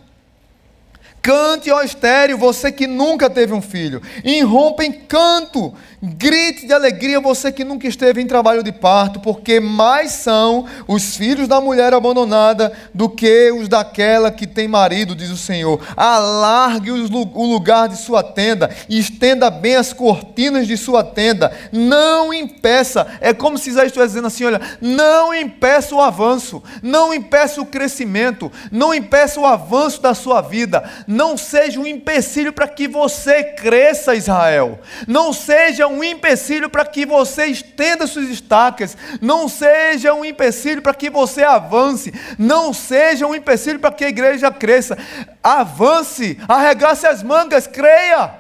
Cante, 1.21 1.71
ó 1.71 1.83
estéreo, 1.83 2.39
você 2.39 2.71
que 2.71 2.87
nunca 2.87 3.29
teve 3.29 3.53
um 3.53 3.61
filho. 3.61 4.01
Irrompa 4.25 4.85
em 4.85 4.93
canto, 4.93 5.75
grite 6.03 6.67
de 6.67 6.73
alegria, 6.73 7.21
você 7.21 7.51
que 7.51 7.65
nunca 7.65 7.87
esteve 7.87 8.21
em 8.21 8.27
trabalho 8.27 8.63
de 8.63 8.73
parto, 8.73 9.21
porque 9.21 9.61
mais 9.61 10.13
são 10.13 10.67
os 10.87 11.17
filhos 11.17 11.49
da 11.49 11.61
mulher 11.61 11.93
abandonada 11.95 12.73
do 12.95 13.09
que 13.09 13.51
os 13.53 13.69
daquela 13.69 14.31
que 14.31 14.47
tem 14.47 14.69
marido, 14.69 15.15
diz 15.15 15.31
o 15.31 15.37
Senhor. 15.37 15.81
Alargue 15.97 16.91
o 16.91 17.47
lugar 17.47 17.89
de 17.89 17.97
sua 17.97 18.23
tenda, 18.23 18.71
estenda 18.89 19.51
bem 19.51 19.77
as 19.77 19.93
cortinas 19.93 20.67
de 20.67 20.77
sua 20.77 21.03
tenda. 21.03 21.53
Não 21.73 22.33
impeça, 22.33 23.07
é 23.21 23.33
como 23.33 23.59
se 23.59 23.71
Isaías 23.71 23.89
estivesse 23.89 24.11
dizendo 24.11 24.27
assim: 24.27 24.45
olha, 24.45 24.61
não 24.81 25.35
impeça 25.35 25.95
o 25.95 26.01
avanço, 26.01 26.63
não 26.83 27.13
impeça 27.13 27.61
o 27.61 27.67
crescimento, 27.67 28.53
não 28.71 28.95
impeça 28.95 29.41
o 29.41 29.47
avanço 29.47 30.01
da 30.01 30.15
sua 30.15 30.41
vida 30.41 30.79
não 31.07 31.37
seja 31.37 31.81
um 31.81 31.87
empecilho 31.87 32.53
para 32.53 32.69
que 32.69 32.87
você 32.87 33.43
cresça, 33.43 34.15
Israel. 34.15 34.79
Não 35.07 35.33
seja 35.33 35.88
um 35.89 36.05
empecilho 36.05 36.71
para 36.71 36.85
que 36.85 37.05
você 37.05 37.47
estenda 37.47 38.07
suas 38.07 38.29
estacas. 38.29 38.97
Não 39.21 39.49
seja 39.49 40.15
um 40.15 40.25
empecilho 40.25 40.81
para 40.81 40.95
que 40.95 41.11
você 41.11 41.43
avance. 41.43 42.13
Não 42.39 42.73
seja 42.73 43.27
um 43.27 43.35
empecilho 43.35 43.81
para 43.81 43.91
que 43.93 44.05
a 44.05 44.09
igreja 44.09 44.51
cresça. 44.51 44.97
Avance, 45.43 46.39
arregace 46.47 47.07
as 47.07 47.23
mangas, 47.23 47.67
creia. 47.67 48.31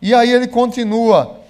E 0.00 0.14
aí 0.14 0.30
ele 0.30 0.46
continua. 0.46 1.40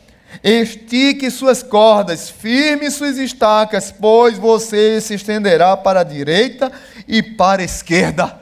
Estique 0.43 1.31
suas 1.31 1.63
cordas, 1.63 2.31
firme 2.31 2.91
suas 2.91 3.19
estacas, 3.19 3.93
pois 3.93 4.39
você 4.39 5.01
se 5.01 5.15
estenderá 5.15 5.77
para 5.77 6.01
a 6.01 6.05
direita 6.05 6.73
e 7.07 7.23
para 7.23 7.61
a 7.61 7.65
esquerda. 7.65 8.42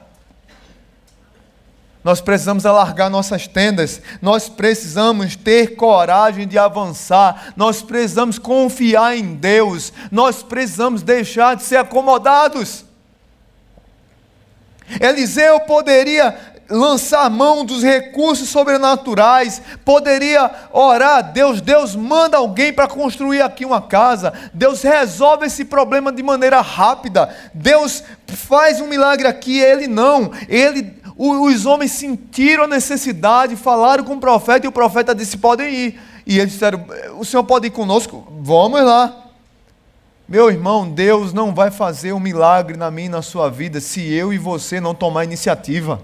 Nós 2.02 2.20
precisamos 2.20 2.64
alargar 2.64 3.10
nossas 3.10 3.46
tendas, 3.46 4.00
nós 4.22 4.48
precisamos 4.48 5.36
ter 5.36 5.76
coragem 5.76 6.48
de 6.48 6.58
avançar, 6.58 7.52
nós 7.56 7.82
precisamos 7.82 8.38
confiar 8.38 9.16
em 9.16 9.34
Deus, 9.34 9.92
nós 10.10 10.42
precisamos 10.42 11.02
deixar 11.02 11.56
de 11.56 11.62
ser 11.62 11.76
acomodados. 11.76 12.86
Eliseu 14.98 15.60
poderia 15.60 16.36
lançar 16.70 17.28
mão 17.28 17.64
dos 17.64 17.82
recursos 17.82 18.48
sobrenaturais, 18.48 19.60
poderia 19.84 20.50
orar 20.72 21.18
a 21.18 21.20
Deus, 21.20 21.60
Deus 21.60 21.96
manda 21.96 22.36
alguém 22.36 22.72
para 22.72 22.86
construir 22.86 23.42
aqui 23.42 23.64
uma 23.64 23.82
casa, 23.82 24.32
Deus 24.54 24.82
resolve 24.82 25.46
esse 25.46 25.64
problema 25.64 26.12
de 26.12 26.22
maneira 26.22 26.60
rápida, 26.60 27.34
Deus 27.52 28.04
faz 28.28 28.80
um 28.80 28.86
milagre 28.86 29.26
aqui, 29.26 29.58
ele 29.58 29.88
não, 29.88 30.30
ele 30.48 30.99
os 31.22 31.66
homens 31.66 31.92
sentiram 31.92 32.64
a 32.64 32.66
necessidade, 32.66 33.54
falaram 33.54 34.02
com 34.04 34.14
o 34.14 34.20
profeta 34.20 34.64
e 34.64 34.68
o 34.68 34.72
profeta 34.72 35.14
disse: 35.14 35.36
podem 35.36 35.70
ir. 35.70 36.00
E 36.26 36.38
eles 36.38 36.52
disseram: 36.52 36.82
o 37.18 37.24
senhor 37.26 37.44
pode 37.44 37.66
ir 37.66 37.70
conosco? 37.70 38.26
Vamos 38.40 38.80
lá. 38.82 39.26
Meu 40.26 40.48
irmão, 40.48 40.88
Deus 40.88 41.32
não 41.32 41.54
vai 41.54 41.70
fazer 41.70 42.14
um 42.14 42.20
milagre 42.20 42.76
na 42.76 42.90
minha 42.90 43.06
e 43.06 43.10
na 43.10 43.20
sua 43.20 43.50
vida 43.50 43.80
se 43.80 44.00
eu 44.12 44.32
e 44.32 44.38
você 44.38 44.80
não 44.80 44.94
tomar 44.94 45.24
iniciativa. 45.24 46.00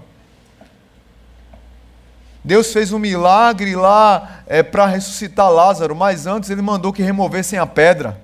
Deus 2.43 2.71
fez 2.71 2.93
um 2.93 2.99
milagre 2.99 3.75
lá 3.75 4.43
é, 4.45 4.61
para 4.61 4.85
ressuscitar 4.85 5.51
Lázaro, 5.51 5.95
mas 5.95 6.27
antes 6.27 6.49
ele 6.49 6.61
mandou 6.61 6.93
que 6.93 7.01
removessem 7.01 7.57
a 7.57 7.65
pedra. 7.65 8.21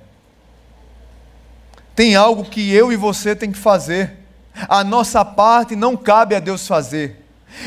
Tem 1.95 2.15
algo 2.15 2.45
que 2.45 2.71
eu 2.71 2.91
e 2.91 2.95
você 2.95 3.35
tem 3.35 3.51
que 3.51 3.57
fazer. 3.57 4.22
A 4.67 4.83
nossa 4.83 5.23
parte 5.25 5.75
não 5.75 5.97
cabe 5.97 6.35
a 6.35 6.39
Deus 6.39 6.67
fazer. 6.67 7.23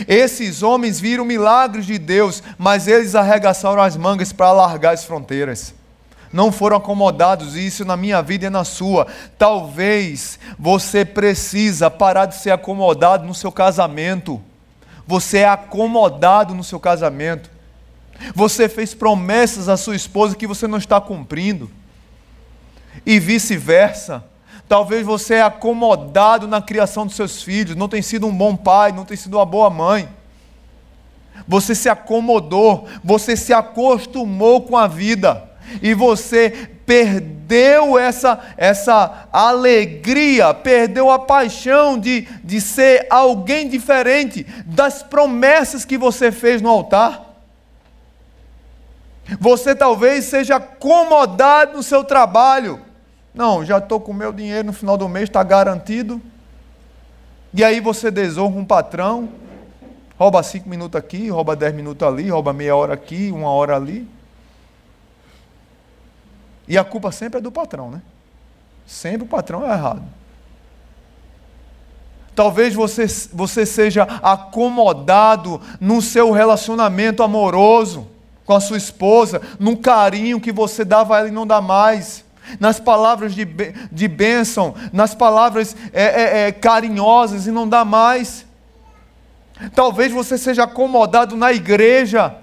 Esses 0.08 0.62
homens 0.62 0.98
viram 1.00 1.24
milagres 1.24 1.86
de 1.86 1.98
Deus, 1.98 2.42
mas 2.58 2.86
eles 2.86 3.14
arregaçaram 3.14 3.80
as 3.80 3.96
mangas 3.96 4.32
para 4.32 4.46
alargar 4.46 4.94
as 4.94 5.04
fronteiras. 5.04 5.74
Não 6.32 6.50
foram 6.50 6.76
acomodados, 6.76 7.56
e 7.56 7.66
isso 7.66 7.84
na 7.84 7.96
minha 7.96 8.20
vida 8.20 8.46
e 8.46 8.50
na 8.50 8.64
sua. 8.64 9.06
Talvez 9.38 10.38
você 10.58 11.04
precisa 11.04 11.90
parar 11.90 12.26
de 12.26 12.36
ser 12.36 12.50
acomodado 12.50 13.24
no 13.24 13.34
seu 13.34 13.52
casamento. 13.52 14.42
Você 15.06 15.38
é 15.38 15.48
acomodado 15.48 16.54
no 16.54 16.64
seu 16.64 16.80
casamento. 16.80 17.48
Você 18.34 18.68
fez 18.68 18.92
promessas 18.92 19.68
à 19.68 19.76
sua 19.76 19.94
esposa 19.94 20.34
que 20.34 20.46
você 20.46 20.66
não 20.66 20.78
está 20.78 21.00
cumprindo. 21.00 21.70
E 23.04 23.20
vice-versa. 23.20 24.24
Talvez 24.68 25.06
você 25.06 25.34
é 25.34 25.42
acomodado 25.42 26.48
na 26.48 26.60
criação 26.60 27.06
dos 27.06 27.14
seus 27.14 27.42
filhos, 27.42 27.76
não 27.76 27.88
tem 27.88 28.02
sido 28.02 28.26
um 28.26 28.36
bom 28.36 28.56
pai, 28.56 28.90
não 28.90 29.04
tem 29.04 29.16
sido 29.16 29.38
uma 29.38 29.46
boa 29.46 29.70
mãe. 29.70 30.08
Você 31.46 31.74
se 31.74 31.88
acomodou, 31.88 32.88
você 33.04 33.36
se 33.36 33.52
acostumou 33.52 34.62
com 34.62 34.76
a 34.76 34.88
vida 34.88 35.44
e 35.82 35.94
você 35.94 36.70
perdeu 36.86 37.98
essa, 37.98 38.40
essa 38.56 39.28
alegria, 39.32 40.54
perdeu 40.54 41.10
a 41.10 41.18
paixão 41.18 41.98
de, 41.98 42.22
de 42.42 42.60
ser 42.60 43.06
alguém 43.10 43.68
diferente 43.68 44.46
das 44.64 45.02
promessas 45.02 45.84
que 45.84 45.98
você 45.98 46.30
fez 46.32 46.62
no 46.62 46.68
altar. 46.68 47.24
Você 49.40 49.74
talvez 49.74 50.26
seja 50.26 50.56
acomodado 50.56 51.76
no 51.76 51.82
seu 51.82 52.04
trabalho, 52.04 52.80
não, 53.36 53.62
já 53.62 53.76
estou 53.76 54.00
com 54.00 54.12
o 54.12 54.14
meu 54.14 54.32
dinheiro 54.32 54.66
no 54.66 54.72
final 54.72 54.96
do 54.96 55.06
mês, 55.06 55.24
está 55.24 55.42
garantido. 55.42 56.20
E 57.52 57.62
aí 57.62 57.80
você 57.80 58.10
desonra 58.10 58.58
um 58.58 58.64
patrão, 58.64 59.28
rouba 60.18 60.42
cinco 60.42 60.70
minutos 60.70 60.98
aqui, 60.98 61.28
rouba 61.28 61.54
dez 61.54 61.74
minutos 61.74 62.08
ali, 62.08 62.30
rouba 62.30 62.54
meia 62.54 62.74
hora 62.74 62.94
aqui, 62.94 63.30
uma 63.30 63.50
hora 63.50 63.76
ali. 63.76 64.08
E 66.66 66.78
a 66.78 66.82
culpa 66.82 67.12
sempre 67.12 67.38
é 67.38 67.42
do 67.42 67.52
patrão, 67.52 67.90
né? 67.90 68.00
Sempre 68.86 69.24
o 69.24 69.28
patrão 69.28 69.66
é 69.66 69.70
errado. 69.70 70.02
Talvez 72.34 72.74
você, 72.74 73.06
você 73.32 73.66
seja 73.66 74.04
acomodado 74.22 75.60
no 75.80 76.00
seu 76.00 76.30
relacionamento 76.30 77.22
amoroso 77.22 78.08
com 78.46 78.54
a 78.54 78.60
sua 78.60 78.76
esposa, 78.76 79.42
num 79.58 79.76
carinho 79.76 80.40
que 80.40 80.52
você 80.52 80.84
dava 80.84 81.16
a 81.16 81.18
ela 81.18 81.28
e 81.28 81.32
não 81.32 81.46
dá 81.46 81.60
mais. 81.60 82.25
Nas 82.60 82.78
palavras 82.80 83.34
de, 83.34 83.44
de 83.44 84.08
bênção, 84.08 84.74
nas 84.92 85.14
palavras 85.14 85.76
é, 85.92 86.04
é, 86.04 86.48
é, 86.48 86.52
carinhosas 86.52 87.46
e 87.46 87.50
não 87.50 87.68
dá 87.68 87.84
mais. 87.84 88.46
Talvez 89.74 90.12
você 90.12 90.36
seja 90.36 90.64
acomodado 90.64 91.36
na 91.36 91.52
igreja. 91.52 92.36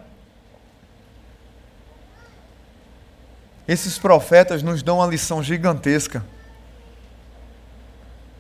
Esses 3.68 3.98
profetas 3.98 4.62
nos 4.62 4.84
dão 4.84 4.98
uma 4.98 5.08
lição 5.08 5.42
gigantesca. 5.42 6.24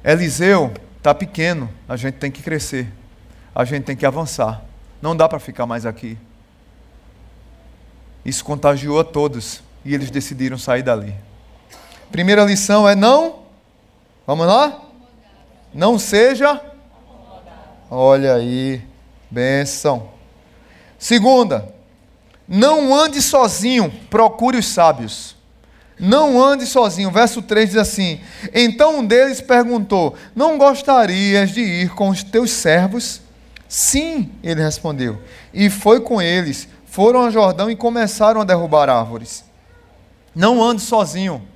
Eliseu 0.03 0.73
está 0.97 1.13
pequeno, 1.13 1.69
a 1.87 1.95
gente 1.95 2.15
tem 2.15 2.29
que 2.29 2.41
crescer, 2.41 2.91
a 3.55 3.63
gente 3.63 3.83
tem 3.83 3.95
que 3.95 4.05
avançar. 4.05 4.61
Não 5.01 5.15
dá 5.15 5.29
para 5.29 5.39
ficar 5.39 5.65
mais 5.65 5.85
aqui. 5.85 6.17
Isso 8.25 8.43
contagiou 8.43 8.99
a 8.99 9.03
todos 9.03 9.61
e 9.85 9.93
eles 9.93 10.09
decidiram 10.09 10.57
sair 10.57 10.83
dali. 10.83 11.13
Primeira 12.13 12.45
lição 12.45 12.87
é 12.87 12.93
não. 12.93 13.39
Vamos 14.27 14.45
lá? 14.45 14.81
Não 15.73 15.97
seja. 15.97 16.61
Olha 17.89 18.35
aí, 18.35 18.83
benção. 19.31 20.09
Segunda, 20.99 21.73
não 22.47 22.93
ande 22.93 23.19
sozinho, 23.19 23.91
procure 24.11 24.59
os 24.59 24.67
sábios. 24.67 25.35
Não 25.99 26.39
ande 26.39 26.67
sozinho. 26.67 27.09
Verso 27.09 27.41
3 27.41 27.69
diz 27.69 27.77
assim: 27.79 28.21
Então 28.53 28.99
um 28.99 29.05
deles 29.05 29.41
perguntou: 29.41 30.13
Não 30.35 30.59
gostarias 30.59 31.49
de 31.49 31.61
ir 31.61 31.95
com 31.95 32.09
os 32.09 32.21
teus 32.21 32.51
servos? 32.51 33.21
Sim, 33.67 34.31
ele 34.43 34.61
respondeu. 34.61 35.19
E 35.51 35.67
foi 35.67 35.99
com 35.99 36.21
eles. 36.21 36.67
Foram 36.85 37.23
a 37.23 37.31
Jordão 37.31 37.71
e 37.71 37.75
começaram 37.75 38.39
a 38.39 38.43
derrubar 38.43 38.87
árvores. 38.87 39.43
Não 40.35 40.63
ande 40.63 40.83
sozinho. 40.83 41.51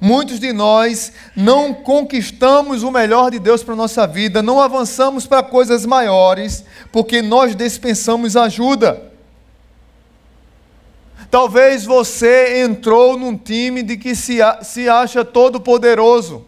Muitos 0.00 0.38
de 0.38 0.52
nós 0.52 1.12
não 1.34 1.72
conquistamos 1.72 2.82
o 2.82 2.90
melhor 2.90 3.30
de 3.30 3.38
Deus 3.38 3.62
para 3.62 3.74
a 3.74 3.76
nossa 3.76 4.06
vida, 4.06 4.42
não 4.42 4.60
avançamos 4.60 5.26
para 5.26 5.42
coisas 5.42 5.86
maiores, 5.86 6.64
porque 6.92 7.22
nós 7.22 7.56
dispensamos 7.56 8.36
ajuda. 8.36 9.08
Talvez 11.30 11.84
você 11.84 12.62
entrou 12.62 13.18
num 13.18 13.36
time 13.36 13.82
de 13.82 13.96
que 13.96 14.14
se, 14.14 14.38
se 14.62 14.88
acha 14.88 15.24
todo 15.24 15.60
poderoso. 15.60 16.46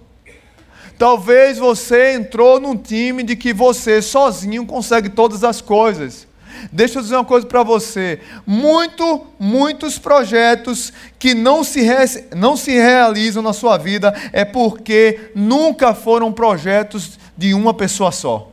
Talvez 0.98 1.58
você 1.58 2.12
entrou 2.12 2.60
num 2.60 2.76
time 2.76 3.22
de 3.22 3.34
que 3.34 3.52
você 3.52 4.02
sozinho 4.02 4.66
consegue 4.66 5.08
todas 5.08 5.42
as 5.44 5.60
coisas. 5.60 6.26
Deixa 6.72 6.98
eu 6.98 7.02
dizer 7.02 7.16
uma 7.16 7.24
coisa 7.24 7.46
para 7.46 7.62
você. 7.62 8.20
Muito, 8.46 9.26
muitos 9.38 9.98
projetos 9.98 10.92
que 11.18 11.34
não 11.34 11.64
se, 11.64 11.80
re, 11.82 12.24
não 12.36 12.56
se 12.56 12.72
realizam 12.72 13.42
na 13.42 13.52
sua 13.52 13.76
vida 13.76 14.14
é 14.32 14.44
porque 14.44 15.30
nunca 15.34 15.94
foram 15.94 16.32
projetos 16.32 17.18
de 17.36 17.54
uma 17.54 17.74
pessoa 17.74 18.12
só. 18.12 18.50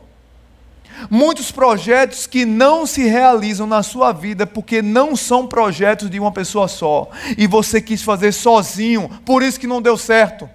Muitos 1.08 1.52
projetos 1.52 2.26
que 2.26 2.44
não 2.44 2.84
se 2.84 3.04
realizam 3.04 3.66
na 3.66 3.82
sua 3.82 4.12
vida 4.12 4.46
porque 4.46 4.82
não 4.82 5.14
são 5.14 5.46
projetos 5.46 6.10
de 6.10 6.18
uma 6.18 6.32
pessoa 6.32 6.66
só. 6.66 7.08
E 7.36 7.46
você 7.46 7.80
quis 7.80 8.02
fazer 8.02 8.32
sozinho, 8.32 9.08
por 9.24 9.42
isso 9.42 9.60
que 9.60 9.66
não 9.66 9.80
deu 9.80 9.96
certo 9.96 10.48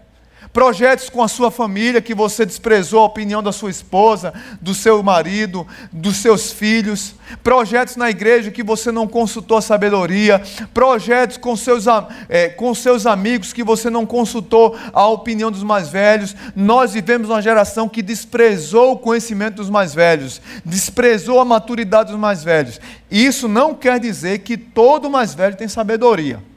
projetos 0.53 1.09
com 1.09 1.23
a 1.23 1.27
sua 1.27 1.49
família 1.49 1.99
que 1.99 2.13
você 2.13 2.45
desprezou 2.45 3.01
a 3.01 3.05
opinião 3.05 3.41
da 3.41 3.51
sua 3.51 3.71
esposa, 3.71 4.31
do 4.61 4.75
seu 4.75 5.01
marido, 5.01 5.67
dos 5.91 6.17
seus 6.17 6.51
filhos, 6.51 7.15
projetos 7.43 7.95
na 7.95 8.11
igreja 8.11 8.51
que 8.51 8.61
você 8.61 8.91
não 8.91 9.07
consultou 9.07 9.57
a 9.57 9.61
sabedoria, 9.61 10.41
projetos 10.71 11.37
com 11.37 11.55
seus, 11.55 11.85
é, 12.29 12.49
com 12.49 12.73
seus 12.75 13.07
amigos 13.07 13.51
que 13.51 13.63
você 13.63 13.89
não 13.89 14.05
consultou 14.05 14.77
a 14.93 15.07
opinião 15.07 15.51
dos 15.51 15.63
mais 15.63 15.89
velhos. 15.89 16.35
Nós 16.55 16.93
vivemos 16.93 17.29
uma 17.29 17.41
geração 17.41 17.89
que 17.89 18.03
desprezou 18.03 18.93
o 18.93 18.99
conhecimento 18.99 19.55
dos 19.55 19.71
mais 19.71 19.95
velhos, 19.95 20.39
desprezou 20.63 21.39
a 21.39 21.45
maturidade 21.45 22.11
dos 22.11 22.19
mais 22.19 22.43
velhos. 22.43 22.79
Isso 23.09 23.47
não 23.47 23.73
quer 23.73 23.99
dizer 23.99 24.39
que 24.39 24.55
todo 24.55 25.09
mais 25.09 25.33
velho 25.33 25.55
tem 25.55 25.67
sabedoria. 25.67 26.52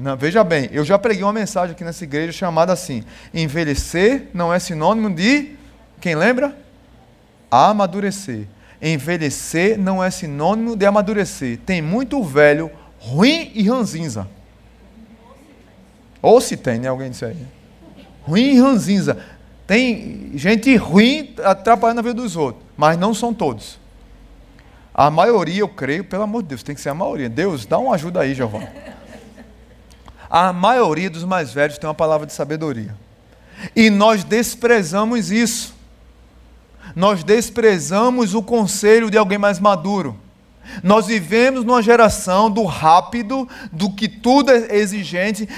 Não, 0.00 0.16
veja 0.16 0.44
bem, 0.44 0.68
eu 0.70 0.84
já 0.84 0.96
preguei 0.96 1.24
uma 1.24 1.32
mensagem 1.32 1.72
aqui 1.74 1.82
nessa 1.82 2.04
igreja 2.04 2.32
chamada 2.32 2.72
assim: 2.72 3.02
envelhecer 3.34 4.28
não 4.32 4.54
é 4.54 4.58
sinônimo 4.58 5.10
de. 5.10 5.56
Quem 6.00 6.14
lembra? 6.14 6.56
Amadurecer. 7.50 8.46
Envelhecer 8.80 9.76
não 9.76 10.02
é 10.02 10.08
sinônimo 10.10 10.76
de 10.76 10.86
amadurecer. 10.86 11.58
Tem 11.66 11.82
muito 11.82 12.22
velho 12.22 12.70
ruim 13.00 13.50
e 13.54 13.68
ranzinza. 13.68 14.28
Ou 16.22 16.40
se 16.40 16.56
tem, 16.56 16.78
né? 16.78 16.88
Alguém 16.88 17.10
disse 17.10 17.24
aí. 17.24 17.36
Ruim 18.22 18.54
e 18.54 18.60
ranzinza. 18.60 19.18
Tem 19.66 20.30
gente 20.34 20.74
ruim 20.76 21.34
atrapalhando 21.42 22.00
a 22.00 22.02
vida 22.02 22.14
dos 22.14 22.36
outros, 22.36 22.64
mas 22.76 22.96
não 22.96 23.12
são 23.12 23.34
todos. 23.34 23.80
A 24.94 25.10
maioria, 25.10 25.60
eu 25.60 25.68
creio, 25.68 26.04
pelo 26.04 26.22
amor 26.22 26.42
de 26.42 26.50
Deus, 26.50 26.62
tem 26.62 26.74
que 26.74 26.80
ser 26.80 26.88
a 26.88 26.94
maioria. 26.94 27.28
Deus, 27.28 27.66
dá 27.66 27.78
uma 27.78 27.94
ajuda 27.94 28.20
aí, 28.20 28.34
Giovanni. 28.34 28.68
A 30.30 30.52
maioria 30.52 31.08
dos 31.08 31.24
mais 31.24 31.52
velhos 31.52 31.78
tem 31.78 31.88
uma 31.88 31.94
palavra 31.94 32.26
de 32.26 32.32
sabedoria. 32.32 32.94
E 33.74 33.90
nós 33.90 34.24
desprezamos 34.24 35.30
isso. 35.30 35.74
Nós 36.94 37.24
desprezamos 37.24 38.34
o 38.34 38.42
conselho 38.42 39.10
de 39.10 39.18
alguém 39.18 39.38
mais 39.38 39.58
maduro. 39.58 40.18
Nós 40.82 41.06
vivemos 41.06 41.64
numa 41.64 41.82
geração 41.82 42.50
do 42.50 42.64
rápido, 42.64 43.48
do 43.72 43.90
que 43.90 44.06
tudo 44.06 44.50
é 44.50 44.76
exigente, 44.76 45.48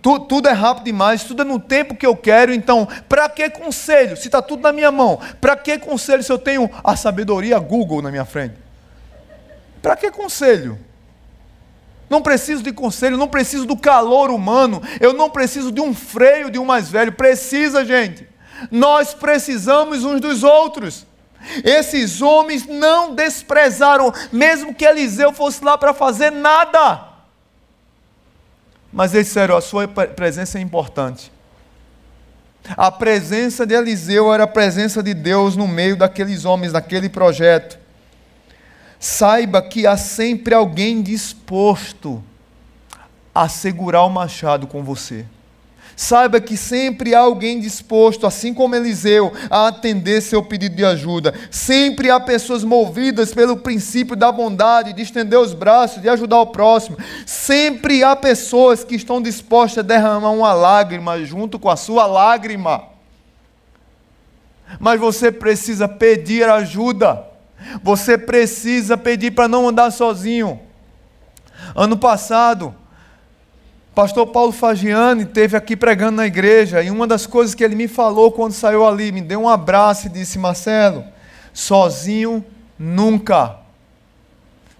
tu, 0.00 0.20
tudo 0.20 0.48
é 0.48 0.52
rápido 0.52 0.84
demais, 0.84 1.24
tudo 1.24 1.42
é 1.42 1.44
no 1.44 1.58
tempo 1.58 1.96
que 1.96 2.06
eu 2.06 2.14
quero. 2.16 2.54
Então, 2.54 2.86
para 3.08 3.28
que 3.28 3.50
conselho? 3.50 4.16
Se 4.16 4.28
está 4.28 4.40
tudo 4.40 4.62
na 4.62 4.72
minha 4.72 4.92
mão, 4.92 5.18
para 5.40 5.56
que 5.56 5.78
conselho 5.78 6.22
se 6.22 6.30
eu 6.30 6.38
tenho 6.38 6.70
a 6.84 6.94
sabedoria 6.94 7.58
Google 7.58 8.02
na 8.02 8.10
minha 8.10 8.24
frente? 8.24 8.54
Para 9.80 9.96
que 9.96 10.10
conselho? 10.12 10.78
Não 12.12 12.20
preciso 12.20 12.62
de 12.62 12.72
conselho, 12.72 13.16
não 13.16 13.26
preciso 13.26 13.64
do 13.64 13.74
calor 13.74 14.30
humano, 14.30 14.82
eu 15.00 15.14
não 15.14 15.30
preciso 15.30 15.72
de 15.72 15.80
um 15.80 15.94
freio 15.94 16.50
de 16.50 16.58
um 16.58 16.64
mais 16.64 16.90
velho. 16.90 17.10
Precisa, 17.12 17.86
gente. 17.86 18.28
Nós 18.70 19.14
precisamos 19.14 20.04
uns 20.04 20.20
dos 20.20 20.42
outros. 20.42 21.06
Esses 21.64 22.20
homens 22.20 22.66
não 22.66 23.14
desprezaram, 23.14 24.12
mesmo 24.30 24.74
que 24.74 24.84
Eliseu 24.84 25.32
fosse 25.32 25.64
lá 25.64 25.78
para 25.78 25.94
fazer 25.94 26.30
nada. 26.30 27.08
Mas 28.92 29.14
eles 29.14 29.28
disseram: 29.28 29.56
a 29.56 29.62
sua 29.62 29.88
presença 29.88 30.58
é 30.58 30.60
importante. 30.60 31.32
A 32.76 32.90
presença 32.92 33.66
de 33.66 33.74
Eliseu 33.74 34.32
era 34.32 34.44
a 34.44 34.46
presença 34.46 35.02
de 35.02 35.14
Deus 35.14 35.56
no 35.56 35.66
meio 35.66 35.96
daqueles 35.96 36.44
homens, 36.44 36.72
daquele 36.72 37.08
projeto. 37.08 37.81
Saiba 39.04 39.60
que 39.60 39.84
há 39.84 39.96
sempre 39.96 40.54
alguém 40.54 41.02
disposto 41.02 42.22
a 43.34 43.48
segurar 43.48 44.04
o 44.04 44.08
machado 44.08 44.68
com 44.68 44.84
você. 44.84 45.26
Saiba 45.96 46.40
que 46.40 46.56
sempre 46.56 47.12
há 47.12 47.18
alguém 47.18 47.58
disposto, 47.58 48.28
assim 48.28 48.54
como 48.54 48.76
Eliseu, 48.76 49.32
a 49.50 49.66
atender 49.66 50.20
seu 50.20 50.40
pedido 50.40 50.76
de 50.76 50.84
ajuda. 50.84 51.34
Sempre 51.50 52.10
há 52.10 52.20
pessoas 52.20 52.62
movidas 52.62 53.34
pelo 53.34 53.56
princípio 53.56 54.14
da 54.14 54.30
bondade, 54.30 54.92
de 54.92 55.02
estender 55.02 55.36
os 55.36 55.52
braços, 55.52 56.00
de 56.00 56.08
ajudar 56.08 56.38
o 56.38 56.52
próximo. 56.52 56.96
Sempre 57.26 58.04
há 58.04 58.14
pessoas 58.14 58.84
que 58.84 58.94
estão 58.94 59.20
dispostas 59.20 59.78
a 59.78 59.82
derramar 59.82 60.30
uma 60.30 60.52
lágrima 60.52 61.18
junto 61.24 61.58
com 61.58 61.68
a 61.68 61.74
sua 61.74 62.06
lágrima. 62.06 62.84
Mas 64.78 65.00
você 65.00 65.32
precisa 65.32 65.88
pedir 65.88 66.48
ajuda. 66.48 67.31
Você 67.82 68.16
precisa 68.18 68.96
pedir 68.96 69.32
para 69.32 69.48
não 69.48 69.68
andar 69.68 69.90
sozinho. 69.90 70.60
Ano 71.74 71.96
passado, 71.96 72.74
pastor 73.94 74.26
Paulo 74.26 74.52
Fagiani 74.52 75.24
teve 75.24 75.56
aqui 75.56 75.76
pregando 75.76 76.16
na 76.16 76.26
igreja 76.26 76.82
e 76.82 76.90
uma 76.90 77.06
das 77.06 77.26
coisas 77.26 77.54
que 77.54 77.62
ele 77.62 77.74
me 77.74 77.88
falou 77.88 78.32
quando 78.32 78.52
saiu 78.52 78.86
ali, 78.86 79.12
me 79.12 79.20
deu 79.20 79.42
um 79.42 79.48
abraço 79.48 80.06
e 80.06 80.10
disse: 80.10 80.38
Marcelo, 80.38 81.04
sozinho 81.52 82.44
nunca. 82.78 83.56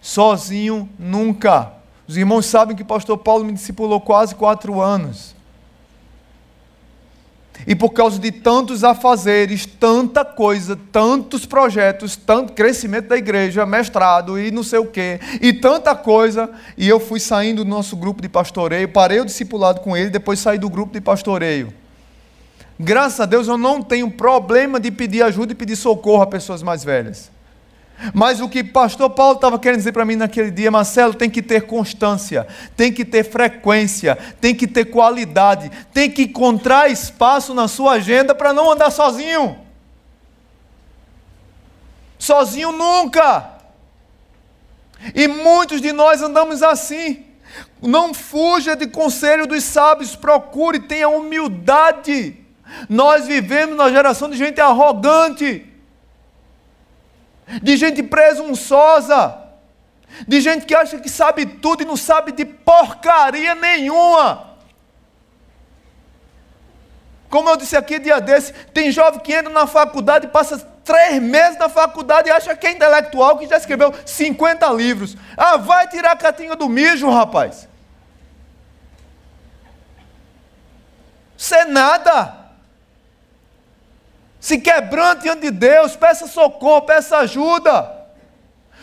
Sozinho 0.00 0.88
nunca. 0.98 1.72
Os 2.08 2.16
irmãos 2.16 2.46
sabem 2.46 2.76
que 2.76 2.82
o 2.82 2.86
pastor 2.86 3.16
Paulo 3.18 3.44
me 3.44 3.52
discipulou 3.52 4.00
quase 4.00 4.34
quatro 4.34 4.80
anos. 4.80 5.34
E 7.66 7.74
por 7.74 7.90
causa 7.90 8.18
de 8.18 8.30
tantos 8.30 8.82
afazeres, 8.84 9.66
tanta 9.66 10.24
coisa, 10.24 10.78
tantos 10.90 11.46
projetos, 11.46 12.16
tanto 12.16 12.52
crescimento 12.52 13.08
da 13.08 13.16
igreja, 13.16 13.64
mestrado 13.64 14.38
e 14.38 14.50
não 14.50 14.62
sei 14.62 14.78
o 14.78 14.86
quê, 14.86 15.20
e 15.40 15.52
tanta 15.52 15.94
coisa, 15.94 16.50
e 16.76 16.88
eu 16.88 16.98
fui 16.98 17.20
saindo 17.20 17.64
do 17.64 17.70
nosso 17.70 17.96
grupo 17.96 18.20
de 18.20 18.28
pastoreio, 18.28 18.88
parei 18.88 19.20
o 19.20 19.24
discipulado 19.24 19.80
com 19.80 19.96
ele, 19.96 20.10
depois 20.10 20.38
saí 20.38 20.58
do 20.58 20.68
grupo 20.68 20.92
de 20.92 21.00
pastoreio. 21.00 21.72
Graças 22.78 23.20
a 23.20 23.26
Deus 23.26 23.46
eu 23.46 23.56
não 23.56 23.82
tenho 23.82 24.10
problema 24.10 24.80
de 24.80 24.90
pedir 24.90 25.22
ajuda 25.22 25.52
e 25.52 25.54
pedir 25.54 25.76
socorro 25.76 26.22
a 26.22 26.26
pessoas 26.26 26.62
mais 26.62 26.82
velhas. 26.82 27.30
Mas 28.12 28.40
o 28.40 28.48
que 28.48 28.64
pastor 28.64 29.10
Paulo 29.10 29.36
estava 29.36 29.58
querendo 29.58 29.78
dizer 29.78 29.92
para 29.92 30.04
mim 30.04 30.16
naquele 30.16 30.50
dia, 30.50 30.70
Marcelo, 30.70 31.14
tem 31.14 31.30
que 31.30 31.42
ter 31.42 31.62
constância, 31.62 32.46
tem 32.76 32.92
que 32.92 33.04
ter 33.04 33.24
frequência, 33.24 34.16
tem 34.40 34.54
que 34.54 34.66
ter 34.66 34.86
qualidade, 34.86 35.70
tem 35.92 36.10
que 36.10 36.22
encontrar 36.22 36.90
espaço 36.90 37.54
na 37.54 37.68
sua 37.68 37.92
agenda 37.92 38.34
para 38.34 38.52
não 38.52 38.72
andar 38.72 38.90
sozinho. 38.90 39.58
Sozinho 42.18 42.72
nunca. 42.72 43.50
E 45.14 45.28
muitos 45.28 45.80
de 45.80 45.92
nós 45.92 46.22
andamos 46.22 46.62
assim. 46.62 47.24
Não 47.80 48.14
fuja 48.14 48.74
de 48.74 48.86
conselho 48.86 49.46
dos 49.46 49.62
sábios, 49.64 50.16
procure, 50.16 50.80
tenha 50.80 51.08
humildade. 51.08 52.36
Nós 52.88 53.26
vivemos 53.26 53.76
na 53.76 53.90
geração 53.90 54.30
de 54.30 54.36
gente 54.36 54.60
arrogante 54.60 55.71
de 57.62 57.76
gente 57.76 58.02
presunçosa, 58.02 59.38
de 60.26 60.40
gente 60.40 60.66
que 60.66 60.74
acha 60.74 60.98
que 60.98 61.08
sabe 61.08 61.46
tudo 61.46 61.82
e 61.82 61.86
não 61.86 61.96
sabe 61.96 62.32
de 62.32 62.44
porcaria 62.44 63.54
nenhuma. 63.54 64.52
Como 67.28 67.48
eu 67.48 67.56
disse 67.56 67.76
aqui 67.76 67.98
dia 67.98 68.20
desse, 68.20 68.52
tem 68.74 68.90
jovem 68.90 69.20
que 69.20 69.32
entra 69.32 69.50
na 69.50 69.66
faculdade 69.66 70.28
passa 70.28 70.58
três 70.84 71.22
meses 71.22 71.58
na 71.58 71.68
faculdade 71.68 72.28
e 72.28 72.32
acha 72.32 72.54
que 72.54 72.66
é 72.66 72.72
intelectual, 72.72 73.38
que 73.38 73.46
já 73.46 73.56
escreveu 73.56 73.94
50 74.04 74.68
livros. 74.72 75.16
Ah, 75.36 75.56
vai 75.56 75.88
tirar 75.88 76.12
a 76.12 76.16
catinha 76.16 76.54
do 76.56 76.68
mijo, 76.68 77.08
rapaz. 77.08 77.68
Isso 81.36 81.54
é 81.54 81.64
nada 81.64 82.41
se 84.42 84.58
quebrante 84.58 85.22
diante 85.22 85.42
de 85.42 85.52
Deus, 85.52 85.94
peça 85.94 86.26
socorro, 86.26 86.82
peça 86.82 87.18
ajuda. 87.18 87.88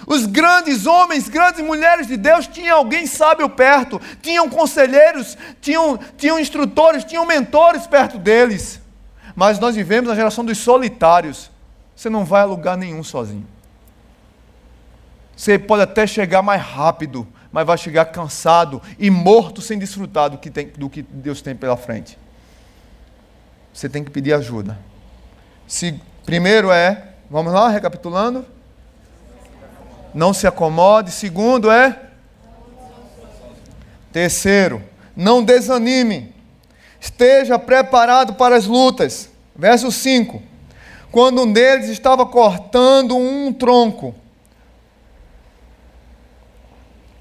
Os 0.08 0.26
grandes 0.26 0.86
homens, 0.86 1.28
grandes 1.28 1.60
mulheres 1.62 2.08
de 2.08 2.16
Deus 2.16 2.48
tinham 2.48 2.78
alguém 2.78 3.06
sábio 3.06 3.50
perto, 3.50 4.00
tinham 4.22 4.50
conselheiros, 4.50 5.38
tinham, 5.60 6.00
tinham 6.18 6.40
instrutores, 6.40 7.04
tinham 7.04 7.26
mentores 7.26 7.86
perto 7.86 8.18
deles. 8.18 8.80
Mas 9.36 9.60
nós 9.60 9.76
vivemos 9.76 10.10
na 10.10 10.16
geração 10.16 10.46
dos 10.46 10.58
solitários. 10.60 11.52
Você 11.94 12.10
não 12.10 12.24
vai 12.24 12.44
a 12.44 12.46
lugar 12.46 12.78
nenhum 12.78 13.04
sozinho. 13.04 13.46
Você 15.36 15.60
pode 15.60 15.84
até 15.84 16.08
chegar 16.08 16.42
mais 16.42 16.62
rápido, 16.62 17.28
mas 17.52 17.68
vai 17.68 17.78
chegar 17.78 18.06
cansado 18.06 18.82
e 18.98 19.10
morto 19.10 19.62
sem 19.62 19.78
desfrutar 19.78 20.30
do 20.30 20.38
que, 20.38 20.50
tem, 20.50 20.68
do 20.68 20.90
que 20.90 21.02
Deus 21.02 21.42
tem 21.42 21.54
pela 21.54 21.76
frente. 21.76 22.18
Você 23.74 23.90
tem 23.90 24.06
que 24.06 24.10
pedir 24.10 24.32
ajuda. 24.32 24.88
Se, 25.70 26.02
primeiro 26.26 26.72
é, 26.72 27.10
vamos 27.30 27.54
lá, 27.54 27.70
recapitulando. 27.70 28.44
Não 30.16 30.34
se 30.34 30.48
acomode. 30.48 31.12
Segundo 31.12 31.70
é. 31.70 32.08
Terceiro, 34.12 34.84
não 35.16 35.44
desanime. 35.44 36.34
Esteja 37.00 37.60
preparado 37.60 38.34
para 38.34 38.56
as 38.56 38.66
lutas. 38.66 39.30
Verso 39.56 39.92
5. 39.92 40.42
Quando 41.12 41.44
um 41.44 41.54
deles 41.54 41.88
estava 41.88 42.26
cortando 42.26 43.16
um 43.16 43.54
tronco, 43.54 44.16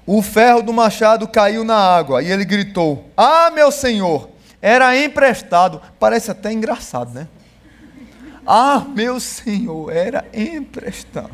o 0.07 0.23
ferro 0.23 0.63
do 0.63 0.73
machado 0.73 1.27
caiu 1.27 1.63
na 1.63 1.77
água 1.77 2.23
e 2.23 2.31
ele 2.31 2.45
gritou: 2.45 3.11
Ah, 3.15 3.51
meu 3.53 3.71
senhor, 3.71 4.27
era 4.59 4.97
emprestado. 4.97 5.79
Parece 5.99 6.31
até 6.31 6.51
engraçado, 6.51 7.13
né? 7.13 7.27
Ah, 8.51 8.83
meu 8.95 9.19
Senhor, 9.19 9.95
era 9.95 10.25
emprestado. 10.33 11.29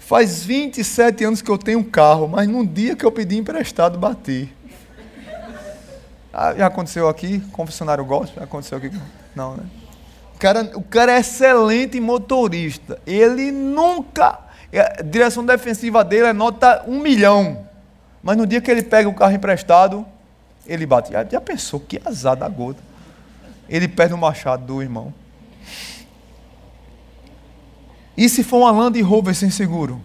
Faz 0.00 0.42
27 0.42 1.22
anos 1.22 1.40
que 1.40 1.48
eu 1.48 1.56
tenho 1.56 1.78
um 1.78 1.84
carro, 1.84 2.26
mas 2.26 2.48
num 2.48 2.66
dia 2.66 2.96
que 2.96 3.06
eu 3.06 3.12
pedi 3.12 3.38
emprestado, 3.38 3.96
bati. 3.96 4.52
Ah, 6.32 6.52
já 6.52 6.66
aconteceu 6.66 7.08
aqui? 7.08 7.38
Confessionário 7.52 8.04
gosta? 8.04 8.40
Já 8.40 8.44
aconteceu 8.44 8.78
aqui? 8.78 8.90
Não, 9.36 9.56
né? 9.56 9.62
O 10.34 10.38
cara, 10.40 10.72
o 10.74 10.82
cara 10.82 11.12
é 11.12 11.20
excelente 11.20 12.00
motorista. 12.00 12.98
Ele 13.06 13.52
nunca. 13.52 14.36
A 14.98 15.02
direção 15.02 15.46
defensiva 15.46 16.02
dele 16.02 16.26
é 16.26 16.32
nota 16.32 16.82
um 16.88 16.98
milhão. 16.98 17.68
Mas 18.20 18.36
no 18.36 18.48
dia 18.48 18.60
que 18.60 18.68
ele 18.68 18.82
pega 18.82 19.08
o 19.08 19.14
carro 19.14 19.32
emprestado, 19.32 20.04
ele 20.66 20.86
bate. 20.86 21.12
Já, 21.12 21.24
já 21.24 21.40
pensou 21.40 21.78
que 21.78 22.02
azar 22.04 22.34
da 22.34 22.48
gota 22.48 22.89
ele 23.70 23.86
perde 23.86 24.12
o 24.12 24.18
machado 24.18 24.66
do 24.66 24.82
irmão. 24.82 25.14
E 28.16 28.28
se 28.28 28.42
for 28.42 28.58
uma 28.58 28.72
Land 28.72 29.00
Rover 29.00 29.34
sem 29.34 29.48
seguro? 29.48 30.02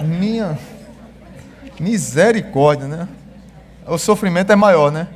Minha 0.00 0.58
misericórdia, 1.78 2.86
né? 2.86 3.08
O 3.86 3.98
sofrimento 3.98 4.52
é 4.52 4.56
maior, 4.56 4.92
né? 4.92 5.08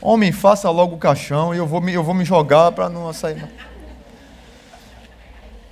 Homem, 0.00 0.30
faça 0.30 0.68
logo 0.68 0.96
o 0.96 0.98
caixão 0.98 1.54
e 1.54 1.58
eu 1.58 1.66
vou 1.66 1.80
me, 1.80 1.92
eu 1.92 2.04
vou 2.04 2.14
me 2.14 2.24
jogar 2.24 2.70
para 2.72 2.88
não 2.88 3.10
sair. 3.12 3.48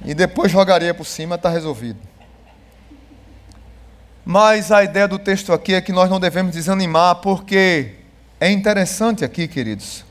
E 0.04 0.14
depois 0.14 0.50
jogaria 0.50 0.94
por 0.94 1.04
cima, 1.04 1.34
está 1.34 1.50
resolvido. 1.50 1.98
Mas 4.24 4.72
a 4.72 4.82
ideia 4.82 5.06
do 5.06 5.18
texto 5.18 5.52
aqui 5.52 5.74
é 5.74 5.80
que 5.80 5.92
nós 5.92 6.08
não 6.08 6.18
devemos 6.18 6.52
desanimar, 6.52 7.16
porque 7.16 7.99
é 8.40 8.50
interessante 8.50 9.22
aqui, 9.22 9.46
queridos, 9.46 10.02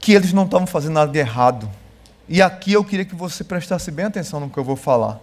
que 0.00 0.12
eles 0.12 0.32
não 0.32 0.44
estavam 0.44 0.66
fazendo 0.66 0.94
nada 0.94 1.12
de 1.12 1.18
errado. 1.18 1.70
E 2.28 2.42
aqui 2.42 2.72
eu 2.72 2.84
queria 2.84 3.04
que 3.04 3.14
você 3.14 3.44
prestasse 3.44 3.90
bem 3.92 4.06
atenção 4.06 4.40
no 4.40 4.50
que 4.50 4.58
eu 4.58 4.64
vou 4.64 4.74
falar. 4.74 5.20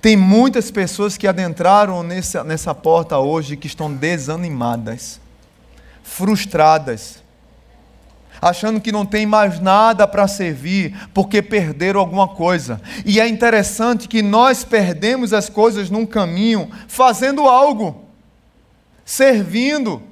Tem 0.00 0.16
muitas 0.16 0.70
pessoas 0.70 1.16
que 1.16 1.26
adentraram 1.26 2.04
nessa, 2.04 2.44
nessa 2.44 2.72
porta 2.72 3.18
hoje 3.18 3.56
que 3.56 3.66
estão 3.66 3.92
desanimadas, 3.92 5.20
frustradas, 6.04 7.20
achando 8.40 8.80
que 8.80 8.92
não 8.92 9.04
tem 9.04 9.26
mais 9.26 9.58
nada 9.58 10.06
para 10.06 10.28
servir 10.28 10.96
porque 11.12 11.42
perderam 11.42 11.98
alguma 11.98 12.28
coisa. 12.28 12.80
E 13.04 13.18
é 13.18 13.26
interessante 13.26 14.06
que 14.06 14.22
nós 14.22 14.62
perdemos 14.62 15.32
as 15.32 15.48
coisas 15.48 15.90
num 15.90 16.06
caminho 16.06 16.70
fazendo 16.86 17.48
algo 17.48 18.07
servindo. 19.08 20.02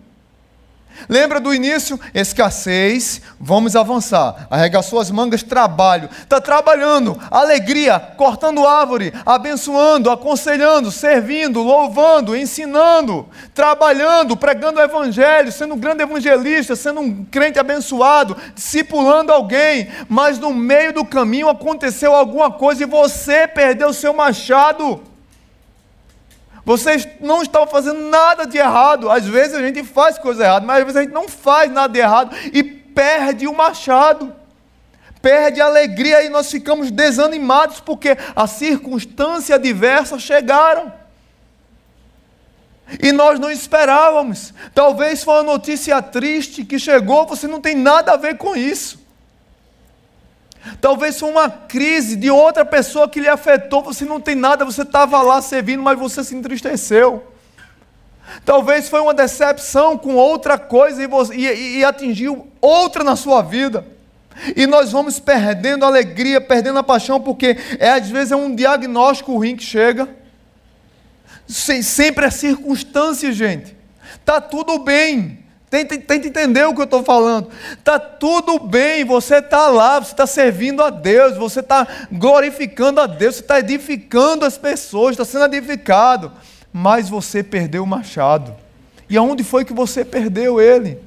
Lembra 1.06 1.38
do 1.38 1.52
início? 1.52 2.00
Escassez, 2.14 3.20
vamos 3.38 3.76
avançar. 3.76 4.46
Arregaçou 4.50 4.98
as 4.98 5.10
mangas, 5.10 5.42
trabalho. 5.42 6.08
Está 6.22 6.40
trabalhando, 6.40 7.20
alegria, 7.30 8.00
cortando 8.00 8.66
árvore, 8.66 9.12
abençoando, 9.26 10.10
aconselhando, 10.10 10.90
servindo, 10.90 11.62
louvando, 11.62 12.34
ensinando, 12.34 13.28
trabalhando, 13.54 14.34
pregando 14.34 14.80
o 14.80 14.82
evangelho, 14.82 15.52
sendo 15.52 15.74
um 15.74 15.78
grande 15.78 16.02
evangelista, 16.02 16.74
sendo 16.74 17.00
um 17.00 17.22
crente 17.26 17.58
abençoado, 17.58 18.34
discipulando 18.54 19.30
alguém. 19.30 19.88
Mas 20.08 20.38
no 20.38 20.54
meio 20.54 20.94
do 20.94 21.04
caminho 21.04 21.50
aconteceu 21.50 22.14
alguma 22.14 22.50
coisa 22.50 22.84
e 22.84 22.86
você 22.86 23.46
perdeu 23.46 23.92
seu 23.92 24.14
machado. 24.14 25.02
Vocês 26.66 27.06
não 27.20 27.42
estão 27.42 27.64
fazendo 27.64 28.10
nada 28.10 28.44
de 28.44 28.58
errado. 28.58 29.08
Às 29.08 29.24
vezes 29.24 29.54
a 29.54 29.62
gente 29.62 29.84
faz 29.84 30.18
coisa 30.18 30.42
errada, 30.42 30.66
mas 30.66 30.78
às 30.78 30.82
vezes 30.82 30.96
a 30.96 31.02
gente 31.04 31.14
não 31.14 31.28
faz 31.28 31.70
nada 31.70 31.92
de 31.92 32.00
errado 32.00 32.36
e 32.52 32.60
perde 32.64 33.46
o 33.46 33.54
machado. 33.54 34.34
Perde 35.22 35.60
a 35.60 35.66
alegria 35.66 36.24
e 36.24 36.28
nós 36.28 36.50
ficamos 36.50 36.90
desanimados 36.90 37.78
porque 37.78 38.18
a 38.34 38.48
circunstância 38.48 39.54
adversa 39.54 40.18
chegaram. 40.18 40.92
E 43.00 43.12
nós 43.12 43.38
não 43.38 43.48
esperávamos. 43.48 44.52
Talvez 44.74 45.22
foi 45.22 45.34
uma 45.34 45.44
notícia 45.44 46.02
triste 46.02 46.64
que 46.64 46.80
chegou, 46.80 47.26
você 47.26 47.46
não 47.46 47.60
tem 47.60 47.76
nada 47.76 48.10
a 48.10 48.16
ver 48.16 48.38
com 48.38 48.56
isso. 48.56 49.05
Talvez 50.80 51.18
foi 51.18 51.30
uma 51.30 51.48
crise 51.48 52.16
de 52.16 52.30
outra 52.30 52.64
pessoa 52.64 53.08
que 53.08 53.20
lhe 53.20 53.28
afetou, 53.28 53.82
você 53.82 54.04
não 54.04 54.20
tem 54.20 54.34
nada, 54.34 54.64
você 54.64 54.82
estava 54.82 55.22
lá 55.22 55.40
servindo, 55.40 55.82
mas 55.82 55.98
você 55.98 56.24
se 56.24 56.34
entristeceu. 56.34 57.32
Talvez 58.44 58.88
foi 58.88 59.00
uma 59.00 59.14
decepção 59.14 59.96
com 59.96 60.14
outra 60.14 60.58
coisa 60.58 61.02
e, 61.02 61.06
você, 61.06 61.34
e, 61.34 61.78
e 61.78 61.84
atingiu 61.84 62.48
outra 62.60 63.04
na 63.04 63.14
sua 63.16 63.42
vida. 63.42 63.86
E 64.54 64.66
nós 64.66 64.92
vamos 64.92 65.18
perdendo 65.18 65.84
a 65.84 65.88
alegria, 65.88 66.40
perdendo 66.40 66.78
a 66.78 66.82
paixão, 66.82 67.20
porque 67.20 67.56
é, 67.78 67.90
às 67.90 68.10
vezes 68.10 68.32
é 68.32 68.36
um 68.36 68.54
diagnóstico 68.54 69.34
ruim 69.34 69.56
que 69.56 69.64
chega. 69.64 70.08
Sempre 71.48 72.26
é 72.26 72.30
circunstância, 72.30 73.32
gente. 73.32 73.76
Está 74.16 74.40
tudo 74.40 74.78
bem. 74.80 75.45
Tenta, 75.68 75.98
tenta 75.98 76.28
entender 76.28 76.64
o 76.64 76.74
que 76.74 76.80
eu 76.80 76.84
estou 76.84 77.02
falando. 77.02 77.48
Está 77.72 77.98
tudo 77.98 78.58
bem, 78.58 79.04
você 79.04 79.36
está 79.36 79.68
lá, 79.68 79.98
você 79.98 80.12
está 80.12 80.26
servindo 80.26 80.82
a 80.82 80.90
Deus, 80.90 81.36
você 81.36 81.60
está 81.60 81.86
glorificando 82.12 83.00
a 83.00 83.06
Deus, 83.06 83.36
você 83.36 83.40
está 83.40 83.58
edificando 83.58 84.44
as 84.44 84.56
pessoas, 84.56 85.12
está 85.12 85.24
sendo 85.24 85.44
edificado. 85.54 86.32
Mas 86.72 87.08
você 87.08 87.42
perdeu 87.42 87.82
o 87.82 87.86
machado. 87.86 88.54
E 89.08 89.16
aonde 89.16 89.42
foi 89.42 89.64
que 89.64 89.72
você 89.72 90.04
perdeu 90.04 90.60
ele? 90.60 91.06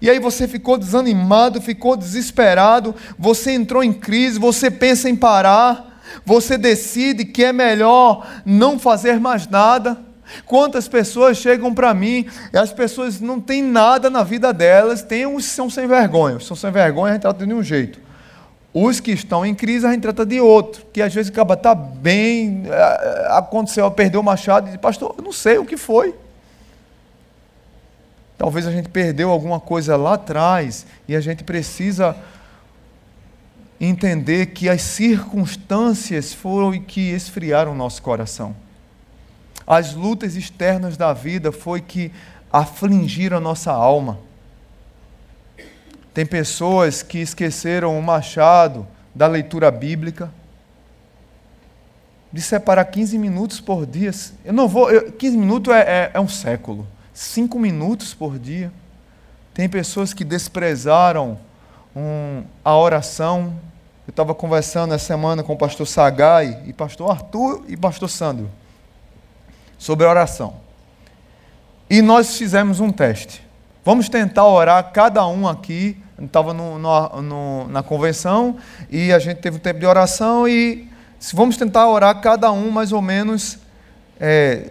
e 0.00 0.10
aí 0.10 0.18
você 0.18 0.46
ficou 0.46 0.76
desanimado, 0.76 1.60
ficou 1.60 1.96
desesperado, 1.96 2.94
você 3.18 3.52
entrou 3.52 3.82
em 3.82 3.92
crise, 3.92 4.38
você 4.38 4.70
pensa 4.70 5.08
em 5.08 5.16
parar, 5.16 6.00
você 6.24 6.58
decide 6.58 7.24
que 7.24 7.44
é 7.44 7.52
melhor 7.52 8.26
não 8.44 8.78
fazer 8.78 9.18
mais 9.18 9.48
nada. 9.48 9.98
Quantas 10.44 10.88
pessoas 10.88 11.36
chegam 11.36 11.74
para 11.74 11.94
mim 11.94 12.26
e 12.52 12.58
as 12.58 12.72
pessoas 12.72 13.20
não 13.20 13.40
têm 13.40 13.62
nada 13.62 14.10
na 14.10 14.22
vida 14.22 14.52
delas, 14.52 15.02
tem 15.02 15.26
uns 15.26 15.46
que 15.46 15.54
são 15.54 15.70
sem 15.70 15.86
vergonha, 15.86 16.36
os 16.36 16.46
são 16.46 16.56
sem 16.56 16.70
vergonha 16.70 17.12
a 17.12 17.14
gente 17.14 17.22
trata 17.22 17.46
de 17.46 17.54
um 17.54 17.62
jeito. 17.62 18.00
Os 18.74 19.00
que 19.00 19.10
estão 19.10 19.46
em 19.46 19.54
crise 19.54 19.86
a 19.86 19.92
gente 19.92 20.02
trata 20.02 20.26
de 20.26 20.38
outro, 20.38 20.84
que 20.92 21.00
às 21.00 21.14
vezes 21.14 21.30
acaba 21.30 21.56
tá 21.56 21.74
bem, 21.74 22.64
é, 22.66 23.28
aconteceu, 23.30 23.90
perdeu 23.90 24.20
o 24.20 24.24
machado 24.24 24.66
e 24.66 24.72
diz, 24.72 24.80
pastor, 24.80 25.14
eu 25.16 25.24
não 25.24 25.32
sei 25.32 25.56
o 25.56 25.64
que 25.64 25.76
foi. 25.76 26.14
Talvez 28.36 28.66
a 28.66 28.70
gente 28.70 28.90
perdeu 28.90 29.30
alguma 29.30 29.58
coisa 29.58 29.96
lá 29.96 30.14
atrás 30.14 30.84
e 31.08 31.16
a 31.16 31.20
gente 31.20 31.42
precisa 31.42 32.14
entender 33.80 34.46
que 34.46 34.68
as 34.68 34.82
circunstâncias 34.82 36.32
foram 36.34 36.78
que 36.80 37.00
esfriaram 37.12 37.72
o 37.72 37.74
nosso 37.74 38.02
coração. 38.02 38.54
As 39.66 39.94
lutas 39.94 40.36
externas 40.36 40.96
da 40.96 41.12
vida 41.12 41.50
foi 41.50 41.80
que 41.80 42.12
afligiram 42.52 43.38
a 43.38 43.40
nossa 43.40 43.72
alma. 43.72 44.18
Tem 46.14 46.24
pessoas 46.24 47.02
que 47.02 47.18
esqueceram 47.18 47.98
o 47.98 48.02
machado 48.02 48.86
da 49.14 49.26
leitura 49.26 49.70
bíblica, 49.70 50.30
de 52.32 52.40
separar 52.40 52.84
15 52.84 53.18
minutos 53.18 53.60
por 53.60 53.86
dia. 53.86 54.10
Eu 54.44 54.52
não 54.52 54.68
vou. 54.68 54.90
Eu, 54.90 55.10
15 55.12 55.36
minutos 55.36 55.72
é, 55.72 55.80
é, 55.80 56.10
é 56.14 56.20
um 56.20 56.28
século 56.28 56.86
cinco 57.16 57.58
minutos 57.58 58.12
por 58.12 58.38
dia. 58.38 58.70
Tem 59.54 59.68
pessoas 59.68 60.12
que 60.12 60.22
desprezaram 60.22 61.38
um, 61.94 62.44
a 62.62 62.76
oração. 62.76 63.54
Eu 64.06 64.10
estava 64.10 64.34
conversando 64.34 64.94
essa 64.94 65.06
semana 65.06 65.42
com 65.42 65.54
o 65.54 65.56
pastor 65.56 65.86
Sagai 65.86 66.62
e 66.66 66.72
pastor 66.72 67.10
Arthur 67.10 67.64
e 67.66 67.76
pastor 67.76 68.08
Sandro 68.10 68.50
sobre 69.78 70.06
oração. 70.06 70.54
E 71.88 72.02
nós 72.02 72.36
fizemos 72.36 72.80
um 72.80 72.90
teste. 72.90 73.42
Vamos 73.84 74.08
tentar 74.08 74.46
orar 74.46 74.92
cada 74.92 75.26
um 75.26 75.46
aqui. 75.46 75.96
Estava 76.20 76.54
na 77.68 77.82
convenção 77.82 78.56
e 78.90 79.12
a 79.12 79.18
gente 79.18 79.38
teve 79.38 79.58
um 79.58 79.60
tempo 79.60 79.78
de 79.78 79.86
oração 79.86 80.48
e 80.48 80.88
vamos 81.34 81.56
tentar 81.56 81.86
orar 81.88 82.20
cada 82.20 82.50
um 82.50 82.70
mais 82.70 82.90
ou 82.90 83.02
menos 83.02 83.58
é, 84.18 84.70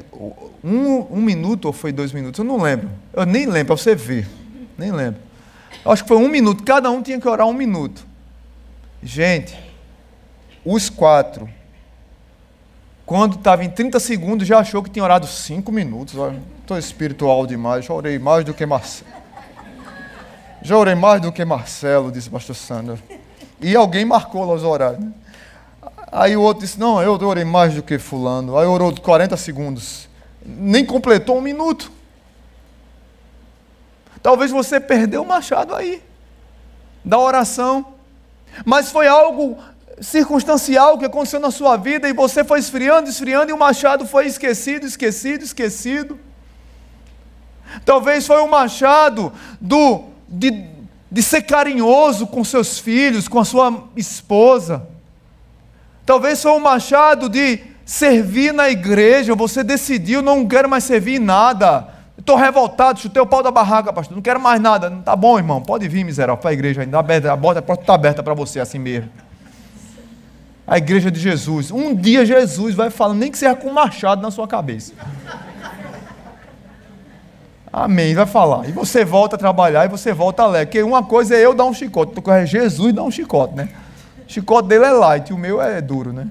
um, 0.63 1.05
um 1.11 1.21
minuto 1.21 1.65
ou 1.65 1.73
foi 1.73 1.91
dois 1.91 2.11
minutos, 2.11 2.39
eu 2.39 2.45
não 2.45 2.59
lembro. 2.59 2.89
Eu 3.13 3.25
nem 3.25 3.45
lembro, 3.45 3.67
para 3.67 3.77
você 3.77 3.95
ver. 3.95 4.27
Nem 4.77 4.91
lembro. 4.91 5.21
Eu 5.83 5.91
acho 5.91 6.03
que 6.03 6.07
foi 6.07 6.17
um 6.17 6.27
minuto, 6.27 6.63
cada 6.63 6.89
um 6.89 7.01
tinha 7.01 7.19
que 7.19 7.27
orar 7.27 7.47
um 7.47 7.53
minuto. 7.53 8.05
Gente, 9.03 9.57
os 10.63 10.89
quatro, 10.89 11.47
quando 13.05 13.35
estava 13.35 13.63
em 13.63 13.69
30 13.69 13.99
segundos, 13.99 14.47
já 14.47 14.59
achou 14.59 14.81
que 14.81 14.89
tinha 14.89 15.03
orado 15.03 15.27
cinco 15.27 15.71
minutos. 15.71 16.15
Estou 16.61 16.77
espiritual 16.77 17.45
demais, 17.45 17.85
já 17.85 17.93
orei 17.93 18.17
mais 18.17 18.43
do 18.43 18.53
que 18.53 18.65
Marcelo. 18.65 19.11
Já 20.63 20.75
orei 20.75 20.95
mais 20.95 21.21
do 21.21 21.31
que 21.31 21.45
Marcelo, 21.45 22.11
disse 22.11 22.27
o 22.27 22.31
pastor 22.31 22.55
Sandro. 22.55 22.97
E 23.61 23.75
alguém 23.75 24.03
marcou 24.03 24.43
lá 24.43 24.55
os 24.55 24.63
horários. 24.63 24.99
Né? 24.99 25.11
Aí 26.11 26.35
o 26.35 26.41
outro 26.41 26.65
disse: 26.65 26.79
Não, 26.79 26.99
eu 27.01 27.11
orei 27.11 27.45
mais 27.45 27.75
do 27.75 27.83
que 27.83 27.99
Fulano. 27.99 28.57
Aí 28.57 28.65
orou 28.65 28.93
40 28.99 29.37
segundos. 29.37 30.09
Nem 30.43 30.83
completou 30.83 31.37
um 31.37 31.41
minuto. 31.41 31.91
Talvez 34.23 34.49
você 34.49 34.79
perdeu 34.79 35.21
o 35.21 35.27
machado 35.27 35.75
aí, 35.75 36.01
da 37.03 37.19
oração. 37.19 37.85
Mas 38.65 38.89
foi 38.89 39.07
algo 39.07 39.57
circunstancial 40.01 40.97
que 40.97 41.05
aconteceu 41.05 41.39
na 41.39 41.51
sua 41.51 41.77
vida 41.77 42.07
e 42.07 42.13
você 42.13 42.43
foi 42.43 42.59
esfriando, 42.59 43.09
esfriando 43.09 43.49
e 43.49 43.53
o 43.53 43.57
machado 43.57 44.05
foi 44.05 44.27
esquecido, 44.27 44.85
esquecido, 44.85 45.43
esquecido. 45.43 46.19
Talvez 47.83 48.27
foi 48.27 48.41
o 48.41 48.47
machado 48.47 49.31
do, 49.59 50.03
de, 50.27 50.65
de 51.11 51.23
ser 51.23 51.41
carinhoso 51.43 52.27
com 52.27 52.43
seus 52.43 52.79
filhos, 52.79 53.27
com 53.27 53.39
a 53.39 53.45
sua 53.45 53.85
esposa. 53.95 54.87
Talvez 56.05 56.41
foi 56.41 56.51
um 56.51 56.59
machado 56.59 57.27
de 57.27 57.59
servir 57.85 58.53
na 58.53 58.69
igreja, 58.69 59.33
você 59.35 59.63
decidiu, 59.63 60.21
não 60.21 60.47
quero 60.47 60.69
mais 60.69 60.83
servir 60.83 61.15
em 61.15 61.23
nada. 61.23 61.95
Estou 62.17 62.35
revoltado, 62.35 62.99
chutei 62.99 63.21
o 63.21 63.25
pau 63.25 63.43
da 63.43 63.51
barraca, 63.51 63.91
pastor. 63.91 64.15
Não 64.15 64.21
quero 64.21 64.39
mais 64.39 64.59
nada. 64.59 64.89
Tá 65.03 65.15
bom, 65.15 65.37
irmão, 65.37 65.61
pode 65.61 65.87
vir, 65.87 66.03
miserável, 66.03 66.37
para 66.37 66.51
a 66.51 66.53
igreja 66.53 66.81
ainda. 66.81 66.99
A 66.99 67.61
porta 67.61 67.81
está 67.81 67.93
aberta 67.93 68.23
para 68.23 68.33
você, 68.33 68.59
assim 68.59 68.79
mesmo. 68.79 69.09
A 70.67 70.77
igreja 70.77 71.11
de 71.11 71.19
Jesus. 71.19 71.71
Um 71.71 71.93
dia 71.93 72.25
Jesus 72.25 72.73
vai 72.73 72.89
falar, 72.89 73.13
nem 73.13 73.31
que 73.31 73.37
seja 73.37 73.55
com 73.55 73.69
um 73.69 73.73
machado 73.73 74.21
na 74.21 74.31
sua 74.31 74.47
cabeça. 74.47 74.93
Amém, 77.71 78.15
vai 78.15 78.25
falar. 78.25 78.69
E 78.69 78.71
você 78.71 79.03
volta 79.03 79.35
a 79.35 79.39
trabalhar 79.39 79.85
e 79.85 79.89
você 79.89 80.13
volta 80.13 80.43
alegre. 80.43 80.67
Porque 80.67 80.81
uma 80.81 81.03
coisa 81.03 81.35
é 81.35 81.45
eu 81.45 81.53
dar 81.53 81.65
um 81.65 81.73
chicote, 81.73 82.13
outra 82.15 82.41
é 82.41 82.45
Jesus 82.45 82.93
dar 82.93 83.03
um 83.03 83.11
chicote, 83.11 83.53
né? 83.53 83.69
O 84.27 84.31
chicote 84.31 84.69
dele 84.69 84.85
é 84.85 84.91
light, 84.91 85.33
o 85.33 85.37
meu 85.37 85.61
é 85.61 85.81
duro, 85.81 86.13
né? 86.13 86.27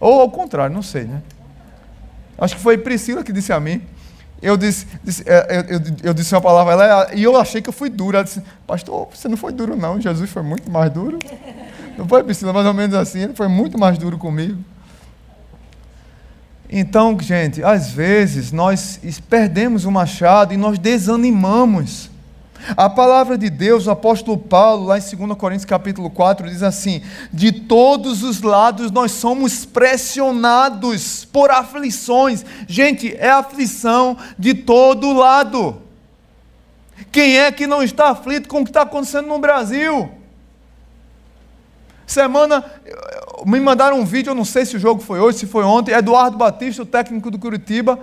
Ou 0.00 0.20
ao 0.20 0.30
contrário, 0.30 0.74
não 0.74 0.82
sei, 0.82 1.04
né? 1.04 1.22
Acho 2.38 2.56
que 2.56 2.62
foi 2.62 2.78
Priscila 2.78 3.22
que 3.22 3.32
disse 3.32 3.52
a 3.52 3.60
mim. 3.60 3.82
Eu 4.42 4.56
disse, 4.56 4.86
disse 5.02 5.22
é, 5.26 5.46
eu, 5.50 5.76
eu, 5.76 5.80
eu, 6.02 6.14
disse 6.14 6.34
uma 6.34 6.40
palavra 6.40 6.72
ela, 6.72 7.14
e 7.14 7.22
eu 7.22 7.36
achei 7.36 7.62
que 7.62 7.68
eu 7.68 7.72
fui 7.72 7.88
duro. 7.88 8.16
Ela 8.16 8.24
disse, 8.24 8.42
pastor, 8.66 9.08
você 9.14 9.28
não 9.28 9.36
foi 9.36 9.52
duro, 9.52 9.76
não. 9.76 10.00
Jesus 10.00 10.28
foi 10.30 10.42
muito 10.42 10.70
mais 10.70 10.90
duro. 10.90 11.18
Não 11.96 12.08
foi, 12.08 12.24
Priscila? 12.24 12.52
Mais 12.52 12.66
ou 12.66 12.74
menos 12.74 12.94
assim. 12.94 13.20
Ele 13.20 13.34
foi 13.34 13.48
muito 13.48 13.78
mais 13.78 13.98
duro 13.98 14.18
comigo. 14.18 14.58
Então, 16.68 17.16
gente, 17.20 17.62
às 17.62 17.90
vezes 17.90 18.50
nós 18.50 19.00
perdemos 19.28 19.84
o 19.84 19.90
machado 19.90 20.52
e 20.52 20.56
nós 20.56 20.78
desanimamos. 20.78 22.10
A 22.76 22.88
palavra 22.88 23.36
de 23.36 23.50
Deus, 23.50 23.86
o 23.86 23.90
apóstolo 23.90 24.38
Paulo, 24.38 24.86
lá 24.86 24.98
em 24.98 25.02
2 25.02 25.36
Coríntios 25.36 25.66
capítulo 25.66 26.08
4, 26.08 26.48
diz 26.48 26.62
assim: 26.62 27.02
De 27.30 27.52
todos 27.52 28.22
os 28.22 28.40
lados 28.40 28.90
nós 28.90 29.12
somos 29.12 29.66
pressionados 29.66 31.26
por 31.26 31.50
aflições. 31.50 32.44
Gente, 32.66 33.14
é 33.14 33.30
aflição 33.30 34.16
de 34.38 34.54
todo 34.54 35.12
lado. 35.12 35.82
Quem 37.12 37.38
é 37.38 37.52
que 37.52 37.66
não 37.66 37.82
está 37.82 38.10
aflito 38.10 38.48
com 38.48 38.62
o 38.62 38.64
que 38.64 38.70
está 38.70 38.82
acontecendo 38.82 39.28
no 39.28 39.38
Brasil? 39.38 40.10
Semana, 42.06 42.64
me 43.46 43.58
mandaram 43.60 43.98
um 43.98 44.04
vídeo, 44.04 44.30
eu 44.30 44.34
não 44.34 44.44
sei 44.44 44.64
se 44.64 44.76
o 44.76 44.78
jogo 44.78 45.00
foi 45.00 45.20
hoje, 45.20 45.38
se 45.38 45.46
foi 45.46 45.64
ontem, 45.64 45.92
Eduardo 45.92 46.36
Batista, 46.36 46.82
o 46.82 46.86
técnico 46.86 47.30
do 47.30 47.38
Curitiba, 47.38 47.98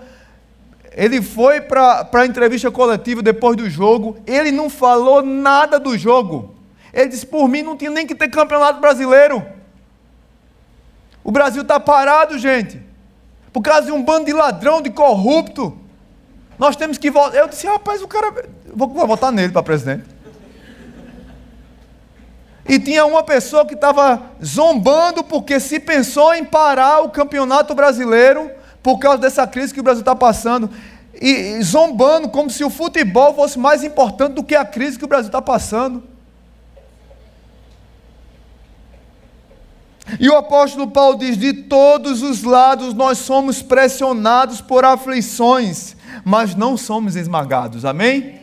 ele 0.91 1.21
foi 1.21 1.61
para 1.61 2.09
a 2.11 2.25
entrevista 2.25 2.69
coletiva 2.69 3.21
depois 3.21 3.55
do 3.55 3.69
jogo, 3.69 4.17
ele 4.27 4.51
não 4.51 4.69
falou 4.69 5.21
nada 5.21 5.79
do 5.79 5.97
jogo. 5.97 6.55
Ele 6.93 7.07
disse: 7.07 7.25
por 7.25 7.47
mim 7.47 7.61
não 7.61 7.77
tinha 7.77 7.89
nem 7.89 8.05
que 8.05 8.13
ter 8.13 8.29
campeonato 8.29 8.81
brasileiro. 8.81 9.45
O 11.23 11.31
Brasil 11.31 11.61
está 11.61 11.79
parado, 11.79 12.37
gente, 12.37 12.81
por 13.53 13.61
causa 13.61 13.85
de 13.85 13.91
um 13.91 14.03
bando 14.03 14.25
de 14.25 14.33
ladrão, 14.33 14.81
de 14.81 14.89
corrupto. 14.89 15.77
Nós 16.59 16.75
temos 16.75 16.97
que 16.97 17.09
votar. 17.09 17.35
Eu 17.35 17.47
disse: 17.47 17.65
rapaz, 17.65 18.01
o 18.01 18.07
cara. 18.07 18.49
Vou 18.73 18.89
votar 19.07 19.31
nele 19.31 19.53
para 19.53 19.63
presidente. 19.63 20.03
E 22.67 22.79
tinha 22.79 23.05
uma 23.05 23.23
pessoa 23.23 23.65
que 23.65 23.73
estava 23.73 24.21
zombando 24.43 25.23
porque 25.23 25.59
se 25.59 25.79
pensou 25.79 26.33
em 26.33 26.45
parar 26.45 27.01
o 27.01 27.09
campeonato 27.09 27.73
brasileiro 27.73 28.51
por 28.83 28.99
causa 28.99 29.17
dessa 29.17 29.45
crise 29.45 29.73
que 29.73 29.79
o 29.79 29.83
Brasil 29.83 30.01
está 30.01 30.15
passando, 30.15 30.69
e, 31.13 31.61
zombando 31.61 32.29
como 32.29 32.49
se 32.49 32.63
o 32.63 32.69
futebol 32.69 33.33
fosse 33.35 33.59
mais 33.59 33.83
importante 33.83 34.33
do 34.33 34.43
que 34.43 34.55
a 34.55 34.65
crise 34.65 34.97
que 34.97 35.05
o 35.05 35.07
Brasil 35.07 35.27
está 35.27 35.41
passando. 35.41 36.03
E 40.19 40.27
o 40.29 40.35
apóstolo 40.35 40.89
Paulo 40.89 41.17
diz: 41.17 41.37
de 41.37 41.53
todos 41.53 42.23
os 42.23 42.43
lados 42.43 42.93
nós 42.93 43.19
somos 43.19 43.61
pressionados 43.61 44.61
por 44.61 44.83
aflições, 44.83 45.95
mas 46.25 46.55
não 46.55 46.75
somos 46.75 47.15
esmagados. 47.15 47.85
Amém? 47.85 48.40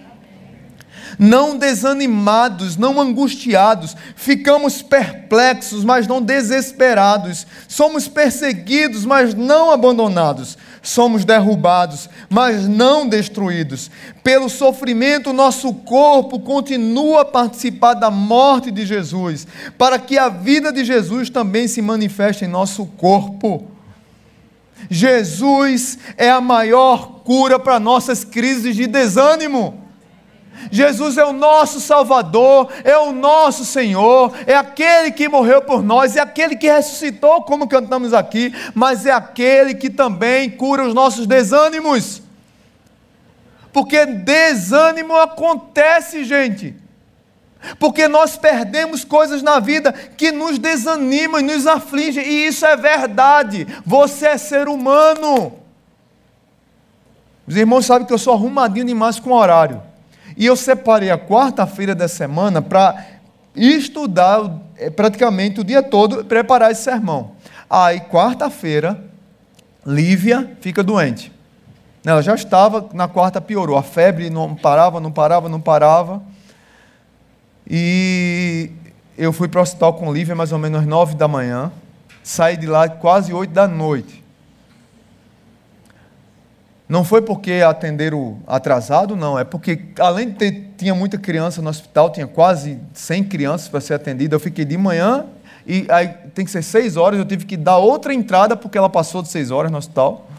Não 1.19 1.57
desanimados, 1.57 2.77
não 2.77 3.01
angustiados, 3.01 3.97
ficamos 4.15 4.81
perplexos, 4.81 5.83
mas 5.83 6.07
não 6.07 6.23
desesperados, 6.23 7.47
somos 7.67 8.07
perseguidos, 8.07 9.05
mas 9.05 9.35
não 9.35 9.73
abandonados, 9.73 10.57
somos 10.81 11.25
derrubados, 11.25 12.09
mas 12.31 12.69
não 12.69 13.09
destruídos. 13.09 13.91
Pelo 14.23 14.49
sofrimento, 14.49 15.33
nosso 15.33 15.75
corpo 15.75 16.39
continua 16.39 17.23
a 17.23 17.25
participar 17.25 17.95
da 17.95 18.11
morte 18.11 18.71
de 18.71 18.87
Jesus, 18.87 19.47
para 19.77 19.99
que 19.99 20.17
a 20.17 20.29
vida 20.29 20.73
de 20.73 20.85
Jesus 20.85 21.29
também 21.29 21.67
se 21.67 21.83
manifeste 21.83 22.45
em 22.45 22.49
nosso 22.49 22.87
corpo. 22.87 23.67
Jesus 24.89 25.99
é 26.17 26.31
a 26.31 26.41
maior 26.41 27.21
cura 27.25 27.59
para 27.59 27.81
nossas 27.81 28.23
crises 28.23 28.77
de 28.77 28.87
desânimo. 28.87 29.88
Jesus 30.71 31.17
é 31.17 31.25
o 31.25 31.33
nosso 31.33 31.81
Salvador, 31.81 32.71
é 32.85 32.97
o 32.97 33.13
nosso 33.13 33.65
Senhor, 33.65 34.33
é 34.47 34.55
aquele 34.55 35.11
que 35.11 35.29
morreu 35.29 35.63
por 35.63 35.83
nós, 35.83 36.17
é 36.17 36.21
aquele 36.21 36.57
que 36.57 36.71
ressuscitou, 36.71 37.43
como 37.43 37.69
cantamos 37.69 38.13
aqui, 38.13 38.53
mas 38.75 39.07
é 39.07 39.13
aquele 39.13 39.75
que 39.75 39.91
também 39.91 40.51
cura 40.51 40.85
os 40.85 40.95
nossos 40.95 41.27
desânimos. 41.27 42.23
Porque 43.73 44.05
desânimo 44.07 45.17
acontece, 45.17 46.25
gente. 46.25 46.75
Porque 47.79 48.07
nós 48.07 48.37
perdemos 48.37 49.05
coisas 49.05 49.43
na 49.43 49.59
vida 49.59 49.93
que 49.93 50.31
nos 50.31 50.59
desanimam 50.59 51.41
e 51.41 51.45
nos 51.45 51.67
afligem, 51.67 52.25
e 52.25 52.47
isso 52.47 52.65
é 52.65 52.77
verdade. 52.77 53.67
Você 53.85 54.27
é 54.27 54.39
ser 54.39 54.69
humano. 54.69 55.53
Os 57.47 57.57
irmãos 57.57 57.87
sabem 57.87 58.07
que 58.07 58.13
eu 58.13 58.19
sou 58.19 58.35
arrumadinho 58.35 58.87
demais 58.87 59.19
com 59.19 59.33
horário. 59.33 59.88
E 60.39 60.47
eu 60.47 60.55
separei 60.55 61.11
a 61.11 61.19
quarta-feira 61.19 61.97
da 61.97 62.07
semana 62.07 62.63
para 62.63 63.05
estudar 63.57 64.49
é, 64.77 64.89
praticamente 64.89 65.59
o 65.59 65.65
dia 65.65 65.83
todo, 65.83 66.25
preparar 66.25 66.71
esse 66.71 66.83
sermão. 66.83 67.33
Aí, 67.69 67.99
quarta-feira, 67.99 69.03
Lívia 69.85 70.57
fica 70.61 70.81
doente. 70.85 71.33
Ela 72.07 72.23
já 72.23 72.37
estava, 72.37 72.89
na 72.95 73.09
quarta 73.09 73.41
piorou. 73.41 73.77
A 73.77 73.83
febre 73.83 74.31
não 74.31 74.55
parava, 74.55 75.01
não 75.01 75.11
parava, 75.11 75.49
não 75.49 75.61
parava. 75.61 76.23
E 77.69 78.71
eu 79.19 79.33
fui 79.33 79.49
para 79.49 79.59
o 79.59 79.63
hospital 79.63 79.95
com 79.95 80.13
Lívia 80.13 80.37
mais 80.37 80.53
ou 80.53 80.59
menos 80.61 80.83
às 80.83 80.87
nove 80.87 81.17
da 81.17 81.27
manhã. 81.27 81.73
Saí 82.23 82.57
de 82.57 82.69
lá 82.69 82.89
quase 82.89 83.33
oito 83.33 83.53
da 83.53 83.67
noite. 83.67 84.25
Não 86.89 87.05
foi 87.05 87.21
porque 87.21 87.63
atenderam 87.67 88.39
atrasado, 88.47 89.15
não. 89.15 89.39
É 89.39 89.45
porque, 89.45 89.79
além 89.99 90.31
de 90.31 90.35
ter 90.35 90.69
tinha 90.79 90.95
muita 90.95 91.19
criança 91.19 91.61
no 91.61 91.69
hospital, 91.69 92.11
tinha 92.11 92.27
quase 92.27 92.79
100 92.95 93.25
crianças 93.25 93.69
para 93.69 93.81
ser 93.81 93.95
atendida. 93.95 94.37
Eu 94.37 94.41
fiquei 94.41 94.65
de 94.65 94.79
manhã 94.79 95.27
e 95.67 95.85
aí 95.91 96.09
tem 96.33 96.45
que 96.45 96.51
ser 96.51 96.63
seis 96.63 96.97
horas. 96.97 97.19
Eu 97.19 97.27
tive 97.27 97.45
que 97.45 97.57
dar 97.57 97.79
outra 97.79 98.15
entrada 98.15 98.57
porque 98.57 98.79
ela 98.79 98.89
passou 98.89 99.21
de 99.21 99.29
seis 99.29 99.51
horas 99.51 99.73
no 99.73 99.77
hospital. 99.77 100.31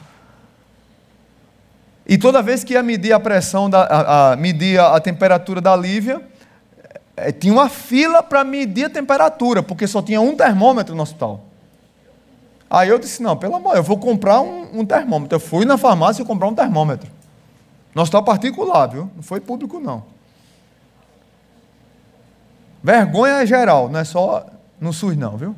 E 2.08 2.18
toda 2.18 2.42
vez 2.42 2.64
que 2.64 2.74
ia 2.74 2.82
medir 2.82 3.12
a 3.12 3.20
pressão, 3.20 3.70
da, 3.70 3.84
a, 3.84 4.32
a 4.32 4.36
medir 4.38 4.80
a, 4.80 4.96
a 4.96 5.00
temperatura 5.00 5.60
da 5.60 5.76
Lívia, 5.76 6.22
é, 7.18 7.34
tinha 7.34 7.52
uma 7.52 7.68
fila 7.68 8.24
para 8.24 8.44
medir 8.46 8.86
a 8.86 8.90
temperatura, 8.90 9.62
porque 9.62 9.86
só 9.86 10.02
tinha 10.02 10.22
um 10.22 10.36
termômetro 10.36 10.96
no 10.96 11.04
hospital. 11.04 11.49
Aí 12.70 12.90
eu 12.90 13.00
disse: 13.00 13.24
não, 13.24 13.36
pelo 13.36 13.56
amor, 13.56 13.76
eu 13.76 13.84
vou 13.84 13.98
comprar 13.98 14.42
um, 14.42 14.80
um 14.80 14.86
termômetro. 14.86 15.36
Eu 15.36 15.40
fui 15.40 15.66
na 15.66 15.78
farmácia 15.78 16.24
comprar 16.24 16.48
um 16.48 16.56
termômetro. 16.56 17.10
No 17.96 18.02
hospital 18.02 18.24
particular, 18.24 18.88
viu? 18.88 19.10
Não 19.16 19.24
foi 19.24 19.40
público, 19.40 19.80
não. 19.80 20.04
Vergonha 22.84 23.42
é 23.42 23.46
geral, 23.46 23.90
não 23.90 24.00
é 24.00 24.04
só 24.04 24.46
no 24.80 24.94
SUS, 24.94 25.18
não, 25.18 25.36
viu? 25.36 25.56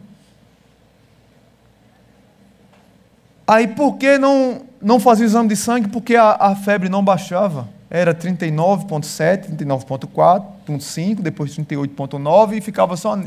Aí 3.45 3.68
por 3.68 3.97
que 3.97 4.18
não, 4.18 4.62
não 4.82 4.99
fazia 4.99 5.26
o 5.26 5.28
exame 5.28 5.49
de 5.49 5.55
sangue? 5.55 5.89
Porque 5.89 6.16
a, 6.16 6.32
a 6.32 6.55
febre 6.55 6.88
não 6.88 7.03
baixava 7.03 7.68
era 7.89 8.16
39,7, 8.16 9.53
39,4, 9.57 11.16
depois 11.20 11.55
38,9 11.57 12.53
e 12.57 12.62
ficava 12.62 12.95
só 12.95 13.20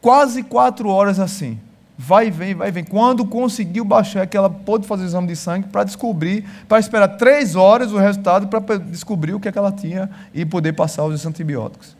quase 0.00 0.42
quatro 0.42 0.88
horas 0.88 1.20
assim. 1.20 1.60
Vai 2.04 2.28
e 2.28 2.30
vem, 2.30 2.54
vai 2.54 2.68
e 2.68 2.70
vem. 2.72 2.84
Quando 2.84 3.24
conseguiu 3.24 3.84
baixar, 3.84 4.22
é 4.22 4.26
que 4.26 4.36
ela 4.36 4.50
pôde 4.50 4.86
fazer 4.86 5.04
o 5.04 5.06
exame 5.06 5.28
de 5.28 5.36
sangue 5.36 5.68
para 5.68 5.84
descobrir, 5.84 6.44
para 6.68 6.78
esperar 6.78 7.08
três 7.16 7.54
horas 7.54 7.92
o 7.92 7.98
resultado 7.98 8.48
para 8.48 8.78
descobrir 8.78 9.34
o 9.34 9.40
que, 9.40 9.48
é 9.48 9.52
que 9.52 9.58
ela 9.58 9.70
tinha 9.70 10.10
e 10.34 10.44
poder 10.44 10.72
passar 10.72 11.04
os 11.04 11.24
antibióticos. 11.26 11.96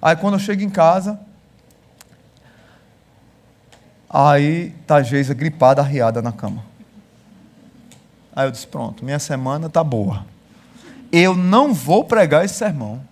Aí 0.00 0.16
quando 0.16 0.34
eu 0.34 0.40
chego 0.40 0.62
em 0.62 0.70
casa, 0.70 1.20
aí 4.10 4.74
tá 4.86 4.96
a 4.96 5.02
Geisa 5.02 5.34
gripada, 5.34 5.80
arriada 5.80 6.20
na 6.20 6.32
cama. 6.32 6.64
Aí 8.34 8.46
eu 8.46 8.50
disse, 8.50 8.66
pronto, 8.66 9.04
minha 9.04 9.18
semana 9.18 9.68
tá 9.68 9.84
boa 9.84 10.32
eu 11.12 11.36
não 11.36 11.74
vou 11.74 12.04
pregar 12.04 12.42
esse 12.42 12.54
sermão. 12.54 13.04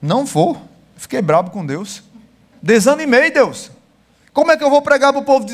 Não 0.00 0.24
vou. 0.24 0.56
Fiquei 0.96 1.20
bravo 1.20 1.50
com 1.50 1.64
Deus. 1.64 2.02
Desanimei, 2.62 3.30
Deus. 3.30 3.70
Como 4.32 4.52
é 4.52 4.56
que 4.56 4.62
eu 4.62 4.70
vou 4.70 4.80
pregar 4.80 5.12
para 5.12 5.20
o 5.20 5.24
povo, 5.24 5.46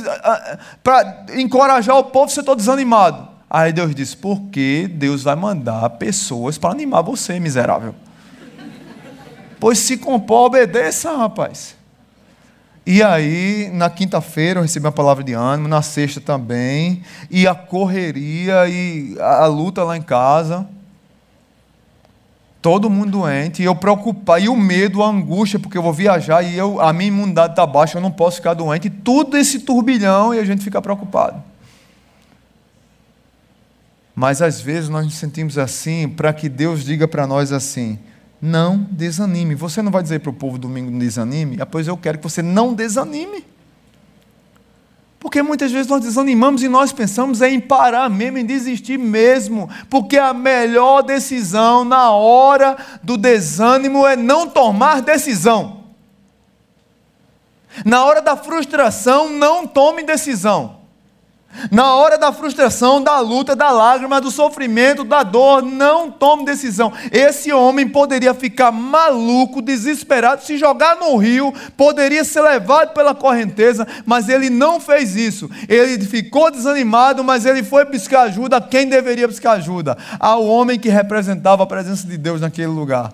para 0.82 1.26
encorajar 1.34 1.96
o 1.96 2.04
povo 2.04 2.30
se 2.30 2.38
eu 2.38 2.42
estou 2.42 2.54
desanimado? 2.54 3.28
Aí 3.48 3.72
Deus 3.72 3.94
disse: 3.94 4.16
porque 4.16 4.88
Deus 4.92 5.22
vai 5.22 5.36
mandar 5.36 5.88
pessoas 5.90 6.58
para 6.58 6.70
animar 6.70 7.02
você, 7.02 7.40
miserável. 7.40 7.94
pois 9.58 9.78
se 9.78 9.96
compor, 9.96 10.46
obedeça, 10.46 11.16
rapaz. 11.16 11.74
E 12.84 13.02
aí, 13.02 13.68
na 13.72 13.90
quinta-feira, 13.90 14.60
eu 14.60 14.62
recebi 14.62 14.86
uma 14.86 14.92
palavra 14.92 15.24
de 15.24 15.32
ânimo, 15.32 15.66
na 15.66 15.82
sexta 15.82 16.20
também, 16.20 17.02
e 17.28 17.44
a 17.46 17.54
correria 17.54 18.68
e 18.68 19.16
a 19.20 19.46
luta 19.46 19.82
lá 19.82 19.96
em 19.96 20.02
casa 20.02 20.68
todo 22.66 22.90
mundo 22.90 23.12
doente, 23.12 23.62
e 23.62 23.64
eu 23.64 23.76
preocupar, 23.76 24.42
e 24.42 24.48
o 24.48 24.56
medo, 24.56 25.00
a 25.00 25.08
angústia, 25.08 25.56
porque 25.56 25.78
eu 25.78 25.82
vou 25.82 25.92
viajar 25.92 26.42
e 26.42 26.58
eu, 26.58 26.80
a 26.80 26.92
minha 26.92 27.06
imunidade 27.06 27.52
está 27.52 27.64
baixa, 27.64 27.96
eu 27.96 28.02
não 28.02 28.10
posso 28.10 28.38
ficar 28.38 28.54
doente, 28.54 28.90
tudo 28.90 29.36
esse 29.36 29.60
turbilhão 29.60 30.34
e 30.34 30.40
a 30.40 30.44
gente 30.44 30.64
fica 30.64 30.82
preocupado. 30.82 31.40
Mas 34.16 34.42
às 34.42 34.60
vezes 34.60 34.88
nós 34.88 35.04
nos 35.04 35.14
sentimos 35.14 35.56
assim 35.56 36.08
para 36.08 36.32
que 36.32 36.48
Deus 36.48 36.84
diga 36.84 37.06
para 37.06 37.24
nós 37.24 37.52
assim: 37.52 38.00
não 38.42 38.78
desanime. 38.90 39.54
Você 39.54 39.80
não 39.80 39.92
vai 39.92 40.02
dizer 40.02 40.18
para 40.18 40.30
o 40.30 40.32
povo 40.32 40.58
domingo 40.58 40.90
não 40.90 40.98
desanime? 40.98 41.58
Ah, 41.60 41.66
pois 41.66 41.86
eu 41.86 41.96
quero 41.96 42.18
que 42.18 42.24
você 42.24 42.42
não 42.42 42.74
desanime. 42.74 43.44
Porque 45.26 45.42
muitas 45.42 45.72
vezes 45.72 45.88
nós 45.88 46.00
desanimamos 46.02 46.62
e 46.62 46.68
nós 46.68 46.92
pensamos 46.92 47.42
em 47.42 47.58
parar 47.58 48.08
mesmo, 48.08 48.38
em 48.38 48.46
desistir 48.46 48.96
mesmo. 48.96 49.68
Porque 49.90 50.16
a 50.16 50.32
melhor 50.32 51.02
decisão 51.02 51.84
na 51.84 52.12
hora 52.12 52.76
do 53.02 53.16
desânimo 53.16 54.06
é 54.06 54.14
não 54.14 54.46
tomar 54.46 55.02
decisão. 55.02 55.80
Na 57.84 58.04
hora 58.04 58.22
da 58.22 58.36
frustração, 58.36 59.28
não 59.28 59.66
tome 59.66 60.04
decisão. 60.04 60.76
Na 61.70 61.94
hora 61.94 62.18
da 62.18 62.32
frustração, 62.32 63.02
da 63.02 63.18
luta, 63.20 63.56
da 63.56 63.70
lágrima, 63.70 64.20
do 64.20 64.30
sofrimento, 64.30 65.04
da 65.04 65.22
dor, 65.22 65.62
não 65.62 66.10
tome 66.10 66.44
decisão. 66.44 66.92
Esse 67.10 67.52
homem 67.52 67.88
poderia 67.88 68.34
ficar 68.34 68.70
maluco, 68.70 69.62
desesperado, 69.62 70.44
se 70.44 70.58
jogar 70.58 70.96
no 70.96 71.16
rio, 71.16 71.52
poderia 71.76 72.24
ser 72.24 72.42
levado 72.42 72.92
pela 72.92 73.14
correnteza, 73.14 73.86
mas 74.04 74.28
ele 74.28 74.50
não 74.50 74.80
fez 74.80 75.16
isso. 75.16 75.50
Ele 75.68 76.04
ficou 76.04 76.50
desanimado, 76.50 77.24
mas 77.24 77.46
ele 77.46 77.62
foi 77.62 77.84
buscar 77.84 78.22
ajuda 78.22 78.60
quem 78.60 78.88
deveria 78.88 79.26
buscar 79.26 79.52
ajuda 79.52 79.96
ao 80.20 80.44
homem 80.44 80.78
que 80.78 80.88
representava 80.88 81.62
a 81.62 81.66
presença 81.66 82.06
de 82.06 82.16
Deus 82.16 82.40
naquele 82.40 82.68
lugar. 82.68 83.12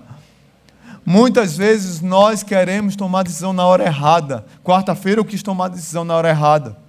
Muitas 1.05 1.57
vezes 1.57 2.01
nós 2.01 2.43
queremos 2.43 2.95
tomar 2.95 3.25
decisão 3.25 3.53
na 3.53 3.67
hora 3.67 3.85
errada. 3.85 4.45
Quarta-feira 4.63 5.21
eu 5.21 5.25
quis 5.25 5.43
tomar 5.43 5.69
decisão 5.69 6.05
na 6.05 6.15
hora 6.15 6.29
errada 6.29 6.82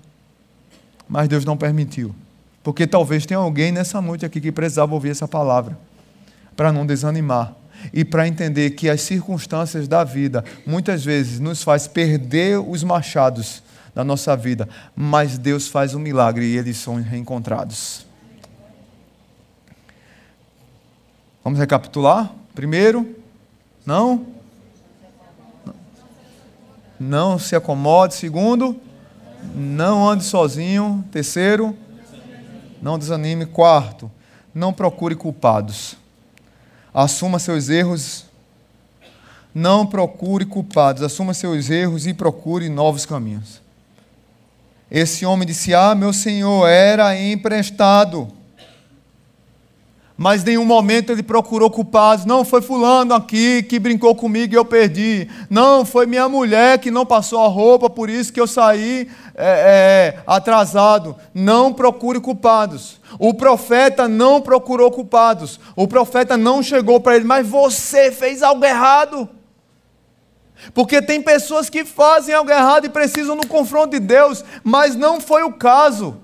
mas 1.13 1.27
Deus 1.27 1.45
não 1.45 1.55
permitiu. 1.55 2.13
Porque 2.63 2.87
talvez 2.87 3.23
tenha 3.23 3.39
alguém 3.39 3.71
nessa 3.71 4.01
noite 4.01 4.25
aqui 4.25 4.41
que 4.41 4.51
precisava 4.51 4.95
ouvir 4.95 5.09
essa 5.09 5.27
palavra, 5.27 5.77
para 6.55 6.73
não 6.73 6.87
desanimar 6.87 7.53
e 7.93 8.03
para 8.03 8.27
entender 8.27 8.71
que 8.71 8.89
as 8.89 9.01
circunstâncias 9.01 9.87
da 9.87 10.03
vida 10.03 10.43
muitas 10.65 11.05
vezes 11.05 11.39
nos 11.39 11.61
faz 11.61 11.85
perder 11.85 12.57
os 12.57 12.83
machados 12.83 13.61
da 13.93 14.03
nossa 14.03 14.35
vida, 14.35 14.67
mas 14.95 15.37
Deus 15.37 15.67
faz 15.67 15.93
um 15.93 15.99
milagre 15.99 16.45
e 16.45 16.57
eles 16.57 16.77
são 16.77 16.95
reencontrados. 16.95 18.07
Vamos 21.43 21.59
recapitular? 21.59 22.33
Primeiro, 22.55 23.15
não? 23.85 24.25
Não 26.99 27.37
se 27.37 27.55
acomode. 27.55 28.15
Segundo, 28.15 28.81
não 29.55 30.07
ande 30.07 30.23
sozinho. 30.23 31.03
Terceiro, 31.11 31.77
não 32.81 32.99
desanime. 32.99 33.45
Quarto, 33.45 34.11
não 34.53 34.73
procure 34.73 35.15
culpados. 35.15 35.95
Assuma 36.93 37.39
seus 37.39 37.69
erros. 37.69 38.25
Não 39.53 39.85
procure 39.85 40.45
culpados. 40.45 41.03
Assuma 41.03 41.33
seus 41.33 41.69
erros 41.69 42.07
e 42.07 42.13
procure 42.13 42.69
novos 42.69 43.05
caminhos. 43.05 43.61
Esse 44.89 45.25
homem 45.25 45.47
disse: 45.47 45.73
Ah, 45.73 45.95
meu 45.95 46.13
senhor, 46.13 46.67
era 46.67 47.19
emprestado. 47.19 48.27
Mas 50.23 50.41
nenhum 50.41 50.63
momento 50.63 51.11
ele 51.11 51.21
procurou 51.21 51.69
culpados. 51.69 52.23
Não 52.23 52.45
foi 52.45 52.61
fulano 52.61 53.13
aqui 53.13 53.61
que 53.61 53.77
brincou 53.77 54.15
comigo 54.15 54.53
e 54.53 54.55
eu 54.55 54.63
perdi. 54.63 55.27
Não, 55.49 55.83
foi 55.83 56.05
minha 56.05 56.29
mulher 56.29 56.79
que 56.79 56.89
não 56.89 57.05
passou 57.05 57.43
a 57.43 57.47
roupa, 57.49 57.89
por 57.89 58.09
isso 58.09 58.31
que 58.31 58.39
eu 58.39 58.47
saí 58.47 59.09
é, 59.35 60.15
é, 60.15 60.23
atrasado. 60.25 61.13
Não 61.33 61.73
procure 61.73 62.21
culpados. 62.21 63.01
O 63.19 63.33
profeta 63.33 64.07
não 64.07 64.39
procurou 64.39 64.89
culpados. 64.91 65.59
O 65.75 65.89
profeta 65.89 66.37
não 66.37 66.63
chegou 66.63 67.01
para 67.01 67.17
ele, 67.17 67.25
mas 67.25 67.45
você 67.45 68.09
fez 68.09 68.41
algo 68.41 68.63
errado. 68.63 69.27
Porque 70.73 71.01
tem 71.01 71.21
pessoas 71.21 71.69
que 71.69 71.83
fazem 71.83 72.33
algo 72.33 72.49
errado 72.49 72.85
e 72.85 72.89
precisam 72.89 73.35
do 73.35 73.45
confronto 73.45 73.89
de 73.89 73.99
Deus, 73.99 74.41
mas 74.63 74.95
não 74.95 75.19
foi 75.19 75.43
o 75.43 75.51
caso. 75.51 76.22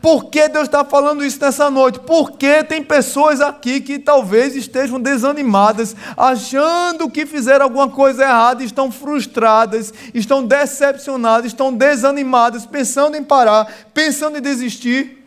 Por 0.00 0.26
que 0.26 0.48
Deus 0.48 0.64
está 0.64 0.84
falando 0.84 1.24
isso 1.24 1.40
nessa 1.40 1.70
noite? 1.70 2.00
Porque 2.00 2.64
tem 2.64 2.82
pessoas 2.82 3.40
aqui 3.40 3.80
que 3.80 3.98
talvez 3.98 4.56
estejam 4.56 5.00
desanimadas, 5.00 5.94
achando 6.16 7.10
que 7.10 7.24
fizeram 7.26 7.64
alguma 7.64 7.88
coisa 7.88 8.24
errada, 8.24 8.64
estão 8.64 8.90
frustradas, 8.90 9.92
estão 10.12 10.44
decepcionadas, 10.44 11.46
estão 11.46 11.72
desanimadas, 11.72 12.66
pensando 12.66 13.16
em 13.16 13.22
parar, 13.22 13.70
pensando 13.94 14.38
em 14.38 14.42
desistir. 14.42 15.24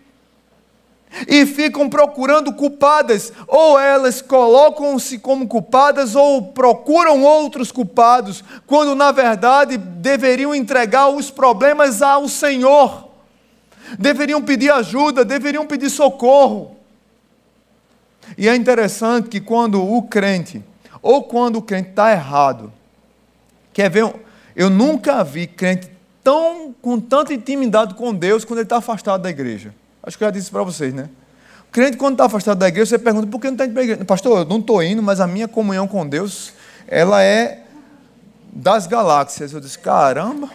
E 1.28 1.44
ficam 1.44 1.90
procurando 1.90 2.54
culpadas, 2.54 3.34
ou 3.48 3.80
elas 3.80 4.22
colocam-se 4.22 5.18
como 5.18 5.48
culpadas, 5.48 6.16
ou 6.16 6.50
procuram 6.52 7.24
outros 7.24 7.72
culpados, 7.72 8.44
quando 8.68 8.94
na 8.94 9.12
verdade 9.12 9.76
deveriam 9.76 10.54
entregar 10.54 11.10
os 11.10 11.32
problemas 11.32 12.04
ao 12.04 12.28
Senhor 12.28 13.09
deveriam 13.98 14.42
pedir 14.42 14.72
ajuda, 14.72 15.26
deveriam 15.26 15.66
pedir 15.66 15.90
socorro. 15.90 16.76
E 18.38 18.48
é 18.48 18.56
interessante 18.56 19.30
que 19.30 19.40
quando 19.40 19.84
o 19.84 20.04
crente, 20.04 20.64
ou 21.02 21.24
quando 21.24 21.58
o 21.58 21.62
crente 21.62 21.90
está 21.90 22.12
errado, 22.12 22.72
quer 23.74 23.90
ver, 23.90 24.14
eu 24.56 24.70
nunca 24.70 25.24
vi 25.24 25.48
crente 25.48 25.90
tão, 26.24 26.74
com 26.82 27.00
tanta 27.00 27.34
intimidade 27.34 27.96
com 27.96 28.14
Deus 28.14 28.46
quando 28.46 28.60
ele 28.60 28.66
está 28.66 28.78
afastado 28.78 29.22
da 29.22 29.30
igreja. 29.30 29.74
Acho 30.04 30.18
que 30.18 30.24
eu 30.24 30.28
já 30.28 30.32
disse 30.32 30.52
para 30.52 30.64
vocês, 30.64 30.94
né? 30.94 31.10
O 31.68 31.72
crente, 31.72 31.98
quando 31.98 32.14
está 32.14 32.26
afastado 32.26 32.58
da 32.58 32.68
igreja, 32.68 32.90
você 32.90 33.00
pergunta, 33.00 33.28
por 33.28 33.40
que 33.40 33.48
não 33.48 33.54
está 33.54 33.66
indo 33.66 33.74
para 33.74 33.82
a 33.82 33.86
igreja? 33.86 34.06
Pastor, 34.06 34.40
eu 34.40 34.46
não 34.46 34.60
estou 34.60 34.82
indo, 34.84 35.02
mas 35.02 35.20
a 35.20 35.28
minha 35.28 35.48
comunhão 35.48 35.88
com 35.88 36.08
Deus, 36.08 36.54
ela 36.88 37.24
é 37.24 37.64
das 38.52 38.88
galáxias. 38.88 39.54
Eu 39.54 39.60
disse, 39.60 39.78
caramba, 39.78 40.50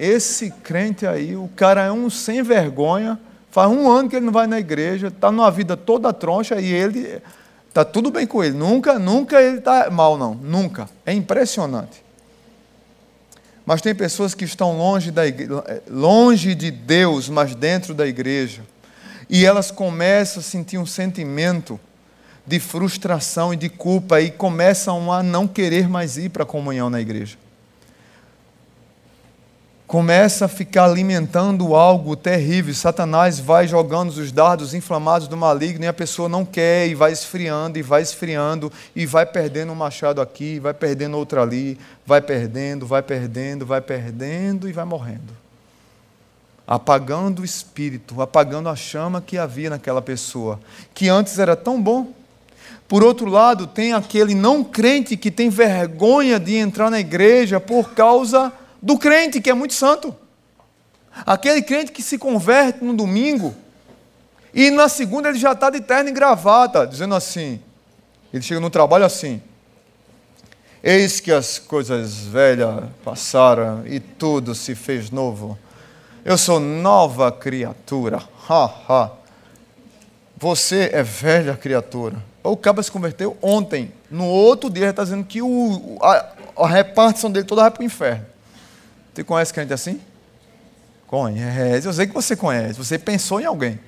esse 0.00 0.50
crente 0.50 1.06
aí, 1.06 1.36
o 1.36 1.46
cara 1.54 1.84
é 1.84 1.92
um 1.92 2.08
sem 2.08 2.42
vergonha, 2.42 3.20
faz 3.50 3.70
um 3.70 3.86
ano 3.90 4.08
que 4.08 4.16
ele 4.16 4.24
não 4.24 4.32
vai 4.32 4.46
na 4.46 4.58
igreja, 4.58 5.08
está 5.08 5.30
numa 5.30 5.50
vida 5.50 5.76
toda 5.76 6.10
troncha 6.10 6.58
e 6.58 6.72
ele 6.72 7.20
está 7.68 7.84
tudo 7.84 8.10
bem 8.10 8.26
com 8.26 8.42
ele. 8.42 8.56
Nunca, 8.56 8.98
nunca 8.98 9.42
ele 9.42 9.58
está 9.58 9.90
mal, 9.90 10.16
não. 10.16 10.34
Nunca. 10.34 10.88
É 11.04 11.12
impressionante. 11.12 12.02
Mas 13.66 13.82
tem 13.82 13.94
pessoas 13.94 14.32
que 14.32 14.46
estão 14.46 14.74
longe, 14.78 15.10
da 15.10 15.26
igreja, 15.26 15.82
longe 15.90 16.54
de 16.54 16.70
Deus, 16.70 17.28
mas 17.28 17.54
dentro 17.54 17.92
da 17.92 18.06
igreja. 18.06 18.62
E 19.28 19.44
elas 19.44 19.70
começam 19.70 20.40
a 20.40 20.42
sentir 20.42 20.78
um 20.78 20.86
sentimento 20.86 21.78
de 22.46 22.58
frustração 22.58 23.52
e 23.52 23.56
de 23.56 23.68
culpa 23.68 24.18
e 24.18 24.30
começam 24.30 25.12
a 25.12 25.22
não 25.22 25.46
querer 25.46 25.90
mais 25.90 26.16
ir 26.16 26.30
para 26.30 26.44
a 26.44 26.46
comunhão 26.46 26.88
na 26.88 27.02
igreja 27.02 27.36
começa 29.90 30.44
a 30.44 30.48
ficar 30.48 30.84
alimentando 30.84 31.74
algo 31.74 32.14
terrível. 32.14 32.72
Satanás 32.72 33.40
vai 33.40 33.66
jogando 33.66 34.10
os 34.10 34.30
dardos 34.30 34.72
inflamados 34.72 35.26
do 35.26 35.36
maligno 35.36 35.84
e 35.84 35.88
a 35.88 35.92
pessoa 35.92 36.28
não 36.28 36.44
quer 36.44 36.86
e 36.86 36.94
vai 36.94 37.10
esfriando 37.10 37.76
e 37.76 37.82
vai 37.82 38.00
esfriando 38.00 38.72
e 38.94 39.04
vai 39.04 39.26
perdendo 39.26 39.72
um 39.72 39.74
machado 39.74 40.20
aqui, 40.20 40.60
vai 40.60 40.72
perdendo 40.72 41.16
outro 41.16 41.42
ali, 41.42 41.76
vai 42.06 42.20
perdendo, 42.20 42.86
vai 42.86 43.02
perdendo, 43.02 43.66
vai 43.66 43.80
perdendo 43.80 44.68
e 44.68 44.72
vai 44.72 44.84
morrendo. 44.84 45.36
Apagando 46.64 47.42
o 47.42 47.44
espírito, 47.44 48.22
apagando 48.22 48.68
a 48.68 48.76
chama 48.76 49.20
que 49.20 49.36
havia 49.36 49.70
naquela 49.70 50.00
pessoa, 50.00 50.60
que 50.94 51.08
antes 51.08 51.36
era 51.36 51.56
tão 51.56 51.82
bom. 51.82 52.12
Por 52.86 53.02
outro 53.02 53.28
lado, 53.28 53.66
tem 53.66 53.92
aquele 53.92 54.36
não 54.36 54.62
crente 54.62 55.16
que 55.16 55.32
tem 55.32 55.50
vergonha 55.50 56.38
de 56.38 56.54
entrar 56.54 56.92
na 56.92 57.00
igreja 57.00 57.58
por 57.58 57.90
causa 57.90 58.52
do 58.82 58.98
crente 58.98 59.40
que 59.40 59.50
é 59.50 59.54
muito 59.54 59.74
santo. 59.74 60.14
Aquele 61.26 61.62
crente 61.62 61.92
que 61.92 62.02
se 62.02 62.18
converte 62.18 62.84
no 62.84 62.94
domingo 62.94 63.54
e 64.52 64.70
na 64.70 64.88
segunda 64.88 65.28
ele 65.28 65.38
já 65.38 65.52
está 65.52 65.70
de 65.70 65.80
terno 65.80 66.10
e 66.10 66.12
gravata, 66.12 66.86
dizendo 66.86 67.14
assim. 67.14 67.60
Ele 68.32 68.42
chega 68.42 68.60
no 68.60 68.70
trabalho 68.70 69.04
assim. 69.04 69.40
Eis 70.82 71.20
que 71.20 71.30
as 71.30 71.58
coisas 71.58 72.20
velhas 72.20 72.84
passaram 73.04 73.86
e 73.86 74.00
tudo 74.00 74.54
se 74.54 74.74
fez 74.74 75.10
novo. 75.10 75.58
Eu 76.24 76.38
sou 76.38 76.58
nova 76.58 77.30
criatura. 77.30 78.22
Ha, 78.48 78.70
ha. 78.88 79.10
Você 80.36 80.90
é 80.92 81.02
velha 81.02 81.56
criatura. 81.56 82.16
O 82.42 82.56
cabo 82.56 82.82
se 82.82 82.90
converteu 82.90 83.36
ontem. 83.42 83.92
No 84.10 84.26
outro 84.26 84.70
dia 84.70 84.84
ele 84.84 84.90
está 84.90 85.04
dizendo 85.04 85.24
que 85.24 85.42
o, 85.42 85.98
a, 86.00 86.26
a 86.56 86.66
repartição 86.66 87.30
dele 87.30 87.46
toda 87.46 87.62
vai 87.62 87.70
para 87.70 87.82
o 87.82 87.84
inferno. 87.84 88.24
Você 89.14 89.24
conhece 89.24 89.52
crente 89.52 89.72
assim? 89.72 90.00
Conhece, 91.06 91.86
eu 91.86 91.92
sei 91.92 92.06
que 92.06 92.14
você 92.14 92.36
conhece, 92.36 92.78
você 92.78 92.98
pensou 92.98 93.40
em 93.40 93.44
alguém. 93.44 93.80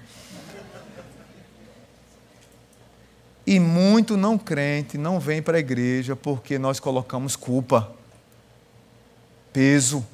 E 3.46 3.60
muito 3.60 4.16
não 4.16 4.38
crente 4.38 4.96
não 4.96 5.20
vem 5.20 5.42
para 5.42 5.56
a 5.56 5.60
igreja 5.60 6.16
porque 6.16 6.58
nós 6.58 6.80
colocamos 6.80 7.36
culpa, 7.36 7.92
peso. 9.52 10.04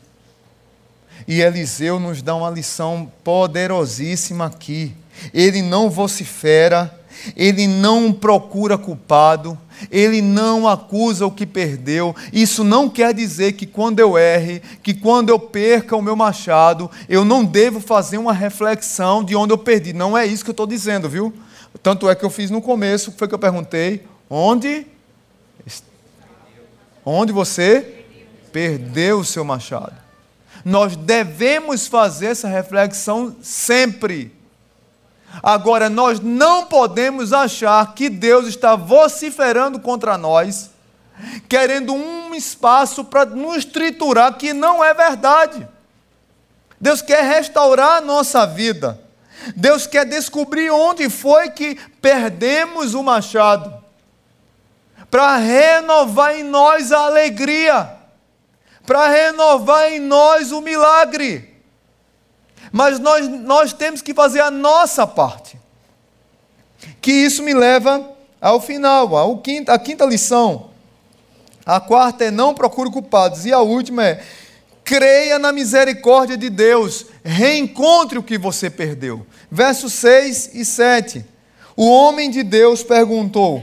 E 1.27 1.41
Eliseu 1.41 1.99
nos 1.99 2.23
dá 2.23 2.35
uma 2.35 2.51
lição 2.51 3.11
poderosíssima 3.25 4.47
aqui. 4.47 4.95
Ele 5.33 5.63
não 5.63 5.91
vocifera, 5.91 6.98
ele 7.37 7.67
não 7.67 8.13
procura 8.13 8.79
culpado, 8.79 9.59
ele 9.91 10.21
não 10.21 10.67
acusa 10.67 11.27
o 11.27 11.31
que 11.31 11.47
perdeu. 11.47 12.15
Isso 12.33 12.65
não 12.65 12.89
quer 12.89 13.15
dizer 13.15 13.53
que 13.53 13.67
quando 13.67 14.01
eu 14.01 14.19
erre, 14.19 14.61
que 14.83 14.95
quando 14.95 15.31
eu 15.31 15.39
perca 15.39 15.97
o 15.97 16.03
meu 16.03 16.17
machado, 16.17 16.91
eu 17.09 17.25
não 17.25 17.45
devo 17.45 17.81
fazer 17.81 18.19
uma 18.19 18.33
reflexão 18.33 19.23
de 19.23 19.37
onde 19.37 19.53
eu 19.53 19.59
perdi. 19.59 19.93
Não 19.93 20.17
é 20.17 20.27
isso 20.27 20.45
que 20.45 20.51
eu 20.51 20.53
estou 20.53 20.67
dizendo, 20.67 21.09
viu? 21.09 21.33
Tanto 21.83 22.09
é 22.09 22.15
que 22.15 22.25
eu 22.25 22.31
fiz 22.31 22.51
no 22.51 22.61
começo, 22.61 23.15
foi 23.17 23.29
que 23.29 23.35
eu 23.35 23.39
perguntei: 23.39 24.05
onde? 24.29 24.87
Onde 27.05 27.33
você 27.33 28.05
perdeu 28.53 29.21
o 29.21 29.25
seu 29.25 29.45
machado? 29.45 29.95
Nós 30.65 30.97
devemos 30.97 31.87
fazer 31.87 32.27
essa 32.27 32.49
reflexão 32.49 33.37
sempre. 33.41 34.38
Agora, 35.43 35.89
nós 35.89 36.21
não 36.21 36.67
podemos 36.67 37.33
achar 37.33 37.95
que 37.95 38.09
Deus 38.09 38.47
está 38.47 38.75
vociferando 38.75 39.79
contra 39.79 40.19
nós, 40.19 40.71
querendo 41.49 41.93
um 41.95 42.35
espaço 42.35 43.05
para 43.05 43.25
nos 43.25 43.65
triturar, 43.65 44.37
que 44.37 44.53
não 44.53 44.83
é 44.83 44.93
verdade. 44.95 45.67
Deus 46.81 47.03
quer 47.03 47.25
restaurar 47.25 47.99
a 47.99 48.01
nossa 48.01 48.47
vida. 48.47 49.01
Deus 49.55 49.87
quer 49.87 50.05
descobrir 50.05 50.71
onde 50.71 51.09
foi 51.09 51.51
que 51.51 51.77
perdemos 52.01 52.95
o 52.95 53.03
machado, 53.03 53.73
para 55.11 55.37
renovar 55.37 56.37
em 56.37 56.43
nós 56.43 56.93
a 56.93 57.07
alegria, 57.07 57.91
para 58.85 59.09
renovar 59.09 59.93
em 59.93 60.01
nós 60.01 60.51
o 60.51 60.61
milagre 60.61 61.58
mas 62.73 62.99
nós, 62.99 63.29
nós 63.29 63.73
temos 63.73 64.03
que 64.03 64.15
fazer 64.15 64.41
a 64.41 64.51
nossa 64.51 65.07
parte. 65.07 65.59
Que 67.01 67.13
isso 67.13 67.43
me 67.43 67.55
leva 67.55 68.11
ao 68.41 68.61
final, 68.61 69.17
ao 69.17 69.39
quinta, 69.39 69.73
a 69.73 69.79
quinta 69.79 70.05
lição. 70.05 70.71
A 71.65 71.81
quarta 71.81 72.25
é 72.25 72.31
não 72.31 72.55
procure 72.55 72.91
culpados. 72.91 73.45
E 73.45 73.53
a 73.53 73.61
última 73.61 74.05
é 74.05 74.25
creia 74.85 75.39
na 75.39 75.53
misericórdia 75.53 76.35
de 76.35 76.49
Deus, 76.49 77.05
reencontre 77.23 78.19
o 78.19 78.23
que 78.23 78.39
você 78.39 78.71
perdeu. 78.71 79.27
Versos 79.51 79.93
6 79.93 80.55
e 80.55 80.65
7. 80.65 81.27
O 81.77 81.89
homem 81.89 82.31
de 82.31 82.43
Deus 82.43 82.83
perguntou: 82.83 83.63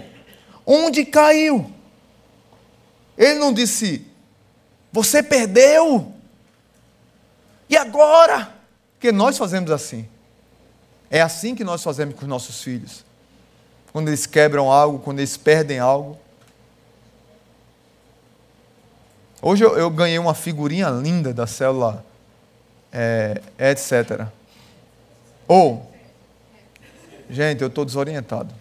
Onde 0.65 1.03
caiu? 1.03 1.71
Ele 3.17 3.39
não 3.39 3.51
disse: 3.51 4.05
Você 4.91 5.23
perdeu? 5.23 6.13
E 7.69 7.75
agora? 7.75 8.54
Porque 9.05 9.15
nós 9.15 9.37
fazemos 9.37 9.69
assim. 9.69 10.07
É 11.11 11.21
assim 11.21 11.53
que 11.53 11.63
nós 11.63 11.83
fazemos 11.83 12.15
com 12.15 12.23
os 12.23 12.27
nossos 12.27 12.63
filhos. 12.63 13.05
Quando 13.93 14.07
eles 14.07 14.25
quebram 14.25 14.71
algo, 14.71 14.97
quando 14.97 15.19
eles 15.19 15.37
perdem 15.37 15.77
algo. 15.77 16.17
Hoje 19.43 19.63
eu, 19.63 19.77
eu 19.77 19.91
ganhei 19.91 20.17
uma 20.17 20.33
figurinha 20.33 20.89
linda 20.89 21.31
da 21.31 21.45
célula, 21.45 22.03
é, 22.91 23.43
etc. 23.59 24.25
Ou, 25.47 25.87
Gente, 27.29 27.61
eu 27.61 27.67
estou 27.67 27.85
desorientado. 27.85 28.51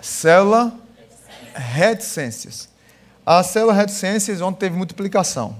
Célula 0.00 0.74
reticências. 1.54 2.68
A 3.24 3.44
célula 3.44 3.72
reticências 3.72 4.40
onde 4.40 4.58
teve 4.58 4.76
multiplicação. 4.76 5.56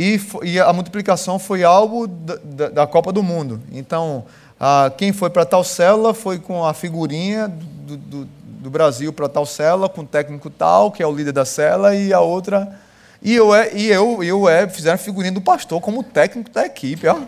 E, 0.00 0.18
e 0.44 0.58
a 0.58 0.72
multiplicação 0.72 1.38
foi 1.38 1.62
algo 1.62 2.06
da, 2.06 2.38
da, 2.42 2.68
da 2.70 2.86
Copa 2.86 3.12
do 3.12 3.22
Mundo. 3.22 3.60
Então, 3.70 4.24
a, 4.58 4.90
quem 4.96 5.12
foi 5.12 5.28
para 5.28 5.44
tal 5.44 5.62
célula 5.62 6.14
foi 6.14 6.38
com 6.38 6.64
a 6.64 6.72
figurinha 6.72 7.46
do, 7.46 7.98
do, 7.98 8.28
do 8.44 8.70
Brasil 8.70 9.12
para 9.12 9.28
tal 9.28 9.44
célula, 9.44 9.90
com 9.90 10.00
o 10.00 10.06
técnico 10.06 10.48
tal, 10.48 10.90
que 10.90 11.02
é 11.02 11.06
o 11.06 11.12
líder 11.12 11.32
da 11.32 11.44
célula, 11.44 11.94
e 11.94 12.14
a 12.14 12.20
outra. 12.20 12.80
E 13.20 13.34
eu 13.34 13.54
e 13.74 13.88
eu, 13.88 14.24
eu 14.24 14.48
é, 14.48 14.66
fizeram 14.66 14.94
a 14.94 14.98
figurinha 14.98 15.32
do 15.32 15.42
pastor 15.42 15.82
como 15.82 16.02
técnico 16.02 16.48
da 16.48 16.64
equipe. 16.64 17.06
Ó. 17.06 17.18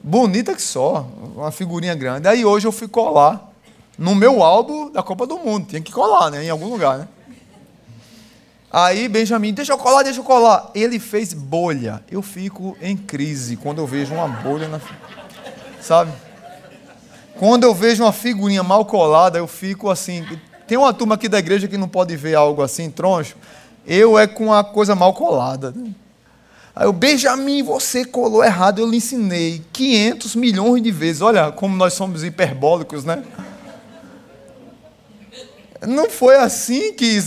Bonita 0.00 0.54
que 0.54 0.62
só, 0.62 1.04
uma 1.34 1.50
figurinha 1.50 1.96
grande. 1.96 2.28
Aí 2.28 2.44
hoje 2.44 2.64
eu 2.64 2.70
fui 2.70 2.86
colar 2.86 3.50
no 3.98 4.14
meu 4.14 4.40
álbum 4.40 4.88
da 4.88 5.02
Copa 5.02 5.26
do 5.26 5.36
Mundo. 5.38 5.66
Tinha 5.66 5.82
que 5.82 5.90
colar, 5.90 6.30
né? 6.30 6.44
Em 6.44 6.50
algum 6.50 6.68
lugar, 6.68 6.96
né? 6.96 7.08
Aí 8.76 9.06
Benjamin, 9.06 9.54
deixa 9.54 9.72
eu 9.72 9.78
colar, 9.78 10.02
deixa 10.02 10.18
eu 10.18 10.24
colar. 10.24 10.68
Ele 10.74 10.98
fez 10.98 11.32
bolha. 11.32 12.02
Eu 12.10 12.20
fico 12.20 12.76
em 12.82 12.96
crise 12.96 13.54
quando 13.54 13.78
eu 13.78 13.86
vejo 13.86 14.12
uma 14.12 14.26
bolha 14.26 14.66
na. 14.66 14.80
Sabe? 15.80 16.10
Quando 17.38 17.62
eu 17.62 17.72
vejo 17.72 18.02
uma 18.02 18.10
figurinha 18.12 18.64
mal 18.64 18.84
colada, 18.84 19.38
eu 19.38 19.46
fico 19.46 19.88
assim. 19.88 20.26
Tem 20.66 20.76
uma 20.76 20.92
turma 20.92 21.14
aqui 21.14 21.28
da 21.28 21.38
igreja 21.38 21.68
que 21.68 21.78
não 21.78 21.86
pode 21.86 22.16
ver 22.16 22.34
algo 22.34 22.62
assim, 22.62 22.90
troncho. 22.90 23.36
Eu 23.86 24.18
é 24.18 24.26
com 24.26 24.52
a 24.52 24.64
coisa 24.64 24.96
mal 24.96 25.14
colada. 25.14 25.72
Aí 26.74 26.88
o 26.88 26.92
Benjamin, 26.92 27.62
você 27.62 28.04
colou 28.04 28.42
errado, 28.42 28.80
eu 28.80 28.90
lhe 28.90 28.96
ensinei 28.96 29.62
500 29.72 30.34
milhões 30.34 30.82
de 30.82 30.90
vezes. 30.90 31.22
Olha 31.22 31.52
como 31.52 31.76
nós 31.76 31.92
somos 31.92 32.24
hiperbólicos, 32.24 33.04
né? 33.04 33.22
Não 35.86 36.10
foi 36.10 36.36
assim 36.36 36.92
que, 36.92 37.18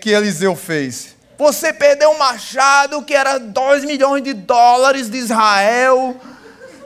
que 0.00 0.10
Eliseu 0.10 0.54
fez. 0.56 1.16
Você 1.38 1.72
perdeu 1.72 2.10
um 2.10 2.18
machado 2.18 3.02
que 3.02 3.14
era 3.14 3.38
2 3.38 3.84
milhões 3.84 4.22
de 4.22 4.32
dólares 4.32 5.10
de 5.10 5.18
Israel 5.18 6.16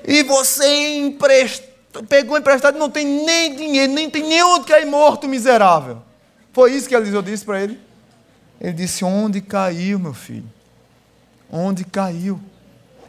e 0.05 0.23
você 0.25 0.97
emprestou, 0.97 2.03
pegou 2.09 2.37
emprestado 2.37 2.77
e 2.77 2.79
não 2.79 2.91
tem 2.91 3.05
nem 3.05 3.55
dinheiro, 3.55 3.93
nem 3.93 4.11
tem 4.11 4.27
nem 4.27 4.43
onde 4.43 4.67
cair 4.67 4.87
morto, 4.87 5.29
miserável. 5.29 6.03
Foi 6.53 6.73
isso 6.73 6.89
que 6.89 6.97
Eliseu 6.97 7.23
disse 7.23 7.45
para 7.45 7.61
ele. 7.61 7.79
Ele 8.61 8.73
disse: 8.73 9.05
Onde 9.05 9.41
caiu, 9.41 9.99
meu 9.99 10.15
filho? 10.15 10.51
Onde 11.51 11.85
caiu? 11.85 12.41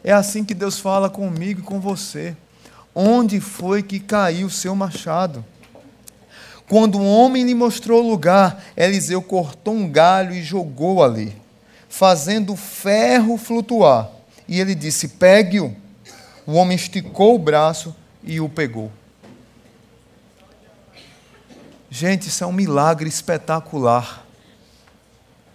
É 0.03 0.11
assim 0.11 0.43
que 0.43 0.53
Deus 0.53 0.79
fala 0.79 1.09
comigo 1.09 1.61
e 1.61 1.63
com 1.63 1.79
você. 1.79 2.35
Onde 2.93 3.39
foi 3.39 3.81
que 3.81 3.99
caiu 3.99 4.47
o 4.47 4.51
seu 4.51 4.75
machado? 4.75 5.43
Quando 6.71 6.99
o 6.99 7.05
homem 7.05 7.43
lhe 7.43 7.53
mostrou 7.53 8.01
o 8.01 8.09
lugar, 8.09 8.63
Eliseu 8.77 9.21
cortou 9.21 9.73
um 9.73 9.89
galho 9.89 10.33
e 10.33 10.41
jogou 10.41 11.03
ali, 11.03 11.35
fazendo 11.89 12.53
o 12.53 12.55
ferro 12.55 13.37
flutuar. 13.37 14.09
E 14.47 14.57
ele 14.57 14.73
disse: 14.73 15.09
Pegue-o. 15.09 15.75
O 16.47 16.53
homem 16.53 16.77
esticou 16.77 17.35
o 17.35 17.39
braço 17.39 17.93
e 18.23 18.39
o 18.39 18.47
pegou. 18.47 18.89
Gente, 21.89 22.29
isso 22.29 22.41
é 22.41 22.47
um 22.47 22.53
milagre 22.53 23.09
espetacular. 23.09 24.25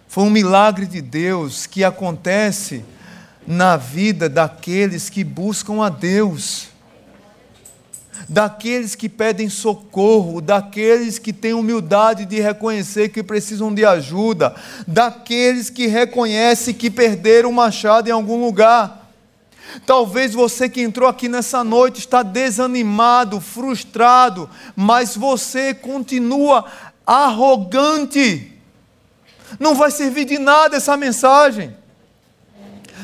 Foi 0.07 0.23
um 0.23 0.29
milagre 0.29 0.85
de 0.85 1.01
Deus 1.01 1.65
que 1.65 1.83
acontece 1.83 2.85
na 3.47 3.75
vida 3.75 4.29
daqueles 4.29 5.09
que 5.09 5.23
buscam 5.23 5.83
a 5.83 5.89
Deus 5.89 6.67
daqueles 8.29 8.95
que 8.95 9.07
pedem 9.07 9.49
socorro, 9.49 10.41
daqueles 10.41 11.17
que 11.17 11.31
têm 11.31 11.53
humildade 11.53 12.25
de 12.25 12.39
reconhecer 12.39 13.09
que 13.09 13.23
precisam 13.23 13.73
de 13.73 13.85
ajuda, 13.85 14.55
daqueles 14.85 15.69
que 15.69 15.87
reconhecem 15.87 16.73
que 16.73 16.89
perderam 16.89 17.49
o 17.49 17.53
machado 17.53 18.09
em 18.09 18.11
algum 18.11 18.43
lugar. 18.43 19.09
Talvez 19.85 20.33
você 20.33 20.69
que 20.69 20.81
entrou 20.81 21.07
aqui 21.07 21.27
nessa 21.27 21.63
noite 21.63 21.99
está 21.99 22.23
desanimado, 22.23 23.39
frustrado, 23.39 24.49
mas 24.75 25.15
você 25.15 25.73
continua 25.73 26.65
arrogante. 27.05 28.53
Não 29.59 29.75
vai 29.75 29.91
servir 29.91 30.25
de 30.25 30.37
nada 30.37 30.77
essa 30.77 30.97
mensagem. 30.97 31.75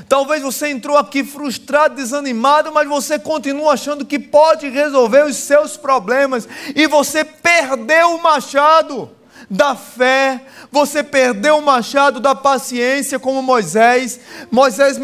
Talvez 0.08 0.42
você 0.42 0.70
entrou 0.70 0.98
aqui 0.98 1.24
frustrado, 1.24 1.96
desanimado, 1.96 2.72
mas 2.72 2.88
você 2.88 3.18
continua 3.18 3.74
achando 3.74 4.06
que 4.06 4.20
pode 4.20 4.70
resolver 4.70 5.26
os 5.26 5.36
seus 5.38 5.78
problemas 5.78 6.48
e 6.76 6.88
você 6.88 7.24
perdeu 7.24 8.16
o 8.16 8.22
machado 8.22 9.10
da 9.50 9.76
fé, 9.76 10.42
você 10.72 11.04
perdeu 11.04 11.58
o 11.58 11.62
machado 11.62 12.20
da 12.20 12.34
paciência, 12.34 13.20
como 13.20 13.42
Moisés. 13.42 14.20
Moisés 14.50 14.98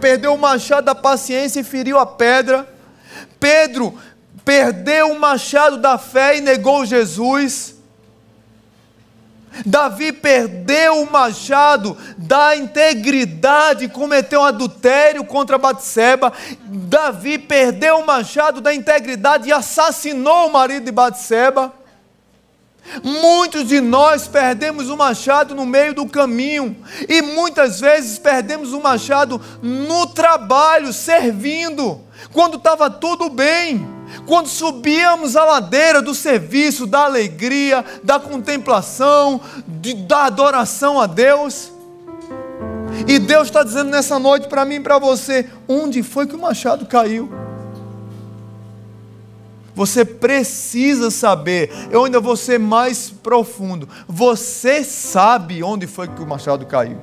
perdeu 0.00 0.34
o 0.34 0.38
machado 0.38 0.84
da 0.84 0.94
paciência 0.94 1.60
e 1.60 1.64
feriu 1.64 1.98
a 1.98 2.06
pedra. 2.06 2.68
Pedro 3.38 3.98
perdeu 4.44 5.10
o 5.10 5.18
machado 5.18 5.76
da 5.78 5.98
fé 5.98 6.38
e 6.38 6.40
negou 6.40 6.84
Jesus. 6.86 7.73
Davi 9.64 10.12
perdeu 10.12 11.02
o 11.02 11.10
machado 11.10 11.96
da 12.16 12.56
integridade, 12.56 13.88
cometeu 13.88 14.40
um 14.40 14.44
adultério 14.44 15.24
contra 15.24 15.58
Batseba. 15.58 16.32
Davi 16.60 17.38
perdeu 17.38 17.98
o 17.98 18.06
machado 18.06 18.60
da 18.60 18.74
integridade 18.74 19.48
e 19.48 19.52
assassinou 19.52 20.48
o 20.48 20.52
marido 20.52 20.84
de 20.84 20.92
Batseba. 20.92 21.72
Muitos 23.02 23.68
de 23.68 23.80
nós 23.80 24.28
perdemos 24.28 24.90
o 24.90 24.96
machado 24.96 25.54
no 25.54 25.64
meio 25.64 25.94
do 25.94 26.06
caminho 26.06 26.76
e 27.08 27.22
muitas 27.22 27.80
vezes 27.80 28.18
perdemos 28.18 28.72
o 28.72 28.80
machado 28.80 29.40
no 29.62 30.06
trabalho, 30.08 30.92
servindo, 30.92 32.00
quando 32.32 32.58
estava 32.58 32.90
tudo 32.90 33.30
bem. 33.30 33.93
Quando 34.26 34.48
subíamos 34.48 35.36
a 35.36 35.44
ladeira 35.44 36.00
do 36.00 36.14
serviço, 36.14 36.86
da 36.86 37.04
alegria, 37.04 37.84
da 38.02 38.18
contemplação, 38.18 39.40
de, 39.66 39.94
da 39.94 40.26
adoração 40.26 41.00
a 41.00 41.06
Deus. 41.06 41.72
E 43.08 43.18
Deus 43.18 43.48
está 43.48 43.62
dizendo 43.62 43.90
nessa 43.90 44.18
noite 44.18 44.48
para 44.48 44.64
mim 44.64 44.76
e 44.76 44.80
para 44.80 44.98
você: 44.98 45.48
onde 45.68 46.02
foi 46.02 46.26
que 46.26 46.34
o 46.34 46.40
machado 46.40 46.86
caiu? 46.86 47.30
Você 49.74 50.04
precisa 50.04 51.10
saber. 51.10 51.70
Eu 51.90 52.04
ainda 52.04 52.20
vou 52.20 52.36
ser 52.36 52.58
mais 52.58 53.10
profundo. 53.10 53.88
Você 54.06 54.84
sabe 54.84 55.62
onde 55.62 55.86
foi 55.86 56.06
que 56.06 56.22
o 56.22 56.26
machado 56.26 56.64
caiu. 56.64 56.98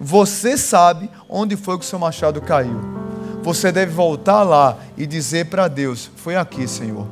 Você 0.00 0.56
sabe 0.56 1.10
onde 1.28 1.56
foi 1.56 1.78
que 1.78 1.84
o 1.84 1.88
seu 1.88 1.98
machado 1.98 2.40
caiu. 2.40 2.80
Você 3.46 3.70
deve 3.70 3.92
voltar 3.92 4.42
lá 4.42 4.76
e 4.98 5.06
dizer 5.06 5.46
para 5.46 5.68
Deus: 5.68 6.10
Foi 6.16 6.34
aqui, 6.34 6.66
Senhor. 6.66 7.06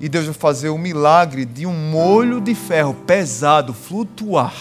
E 0.00 0.08
Deus 0.08 0.24
vai 0.24 0.32
fazer 0.32 0.70
o 0.70 0.78
milagre 0.78 1.44
de 1.44 1.66
um 1.66 1.90
molho 1.90 2.40
de 2.40 2.54
ferro 2.54 2.94
pesado 3.06 3.74
flutuar. 3.74 4.54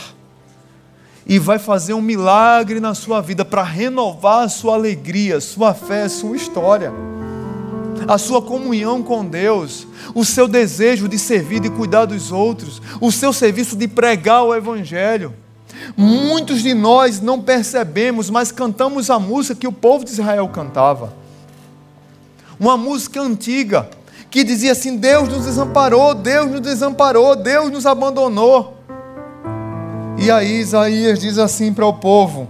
E 1.25 1.39
vai 1.39 1.57
fazer 1.57 1.93
um 1.93 2.01
milagre 2.01 2.81
na 2.81 2.93
sua 2.93 3.21
vida 3.21 3.45
para 3.45 3.63
renovar 3.63 4.43
a 4.43 4.49
sua 4.49 4.73
alegria, 4.73 5.39
sua 5.39 5.73
fé, 5.73 6.09
sua 6.09 6.35
história 6.35 6.91
a 8.05 8.17
sua 8.17 8.41
comunhão 8.41 9.01
com 9.01 9.23
Deus, 9.23 9.87
o 10.13 10.25
seu 10.25 10.45
desejo 10.45 11.07
de 11.07 11.17
servir 11.17 11.63
e 11.63 11.69
cuidar 11.69 12.03
dos 12.03 12.33
outros, 12.33 12.81
o 12.99 13.09
seu 13.13 13.31
serviço 13.31 13.77
de 13.77 13.87
pregar 13.87 14.43
o 14.43 14.53
Evangelho. 14.53 15.33
Muitos 15.95 16.61
de 16.61 16.73
nós 16.73 17.21
não 17.21 17.41
percebemos, 17.41 18.29
mas 18.29 18.51
cantamos 18.51 19.09
a 19.09 19.19
música 19.19 19.55
que 19.55 19.67
o 19.67 19.71
povo 19.71 20.05
de 20.05 20.11
Israel 20.11 20.47
cantava. 20.49 21.13
Uma 22.59 22.77
música 22.77 23.21
antiga 23.21 23.89
que 24.29 24.43
dizia 24.43 24.71
assim: 24.71 24.97
Deus 24.97 25.29
nos 25.29 25.45
desamparou, 25.45 26.13
Deus 26.13 26.51
nos 26.51 26.61
desamparou, 26.61 27.35
Deus 27.35 27.71
nos 27.71 27.85
abandonou. 27.85 28.77
E 30.17 30.29
aí 30.31 30.59
Isaías 30.59 31.19
diz 31.19 31.37
assim 31.37 31.73
para 31.73 31.85
o 31.85 31.93
povo: 31.93 32.47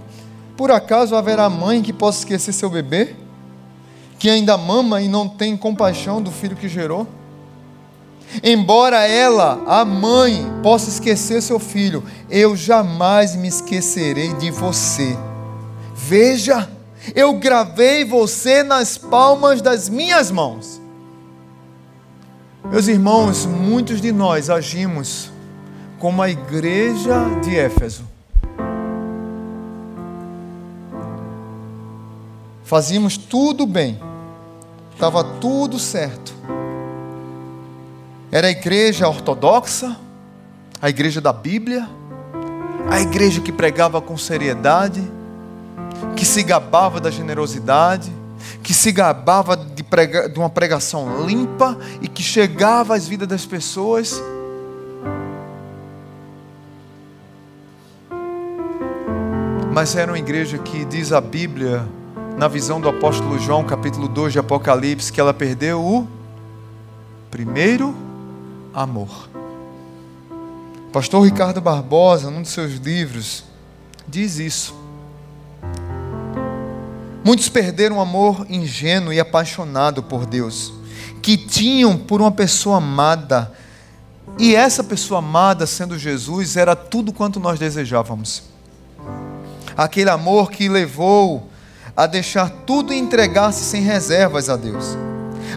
Por 0.56 0.70
acaso 0.70 1.16
haverá 1.16 1.48
mãe 1.48 1.82
que 1.82 1.92
possa 1.92 2.20
esquecer 2.20 2.52
seu 2.52 2.70
bebê? 2.70 3.16
que 4.24 4.30
ainda 4.30 4.56
mama 4.56 5.02
e 5.02 5.06
não 5.06 5.28
tem 5.28 5.54
compaixão 5.54 6.22
do 6.22 6.30
filho 6.30 6.56
que 6.56 6.66
gerou? 6.66 7.06
Embora 8.42 9.06
ela, 9.06 9.62
a 9.66 9.84
mãe, 9.84 10.44
possa 10.62 10.88
esquecer 10.88 11.40
seu 11.40 11.58
filho, 11.58 12.02
eu 12.28 12.56
jamais 12.56 13.36
me 13.36 13.48
esquecerei 13.48 14.32
de 14.34 14.50
você. 14.50 15.16
Veja, 15.94 16.68
eu 17.14 17.34
gravei 17.34 18.04
você 18.04 18.62
nas 18.62 18.98
palmas 18.98 19.62
das 19.62 19.88
minhas 19.88 20.30
mãos. 20.30 20.80
Meus 22.70 22.88
irmãos, 22.88 23.46
muitos 23.46 24.00
de 24.00 24.10
nós 24.10 24.50
agimos 24.50 25.30
como 25.98 26.22
a 26.22 26.28
igreja 26.28 27.14
de 27.42 27.56
Éfeso. 27.56 28.04
Fazíamos 32.64 33.16
tudo 33.16 33.66
bem 33.66 34.00
estava 34.94 35.24
tudo 35.24 35.78
certo. 35.78 36.32
Era 38.34 38.48
a 38.48 38.50
igreja 38.50 39.08
ortodoxa, 39.08 39.96
a 40.82 40.90
igreja 40.90 41.20
da 41.20 41.32
Bíblia, 41.32 41.88
a 42.90 43.00
igreja 43.00 43.40
que 43.40 43.52
pregava 43.52 44.02
com 44.02 44.18
seriedade, 44.18 45.08
que 46.16 46.24
se 46.24 46.42
gabava 46.42 47.00
da 47.00 47.12
generosidade, 47.12 48.12
que 48.60 48.74
se 48.74 48.90
gabava 48.90 49.56
de, 49.56 49.84
prega, 49.84 50.28
de 50.28 50.36
uma 50.36 50.50
pregação 50.50 51.24
limpa 51.24 51.78
e 52.02 52.08
que 52.08 52.24
chegava 52.24 52.96
às 52.96 53.06
vidas 53.06 53.28
das 53.28 53.46
pessoas. 53.46 54.20
Mas 59.72 59.94
era 59.94 60.10
uma 60.10 60.18
igreja 60.18 60.58
que 60.58 60.84
diz 60.84 61.12
a 61.12 61.20
Bíblia, 61.20 61.86
na 62.36 62.48
visão 62.48 62.80
do 62.80 62.88
apóstolo 62.88 63.38
João, 63.38 63.62
capítulo 63.62 64.08
2 64.08 64.32
de 64.32 64.40
Apocalipse, 64.40 65.12
que 65.12 65.20
ela 65.20 65.32
perdeu 65.32 65.80
o 65.80 66.08
primeiro 67.30 68.02
amor. 68.74 69.28
Pastor 70.92 71.24
Ricardo 71.24 71.60
Barbosa, 71.60 72.30
num 72.30 72.42
de 72.42 72.48
seus 72.48 72.74
livros, 72.74 73.44
diz 74.06 74.38
isso. 74.38 74.74
Muitos 77.24 77.48
perderam 77.48 77.96
o 77.96 78.00
amor 78.00 78.46
ingênuo 78.50 79.12
e 79.12 79.18
apaixonado 79.18 80.02
por 80.02 80.26
Deus, 80.26 80.72
que 81.22 81.36
tinham 81.36 81.96
por 81.96 82.20
uma 82.20 82.30
pessoa 82.30 82.76
amada, 82.76 83.52
e 84.38 84.54
essa 84.54 84.82
pessoa 84.82 85.18
amada, 85.18 85.66
sendo 85.66 85.98
Jesus, 85.98 86.56
era 86.56 86.74
tudo 86.74 87.12
quanto 87.12 87.38
nós 87.38 87.58
desejávamos. 87.58 88.42
Aquele 89.76 90.10
amor 90.10 90.50
que 90.50 90.68
levou 90.68 91.48
a 91.96 92.06
deixar 92.06 92.50
tudo 92.66 92.92
e 92.92 92.98
entregar-se 92.98 93.64
sem 93.64 93.82
reservas 93.82 94.48
a 94.48 94.56
Deus. 94.56 94.96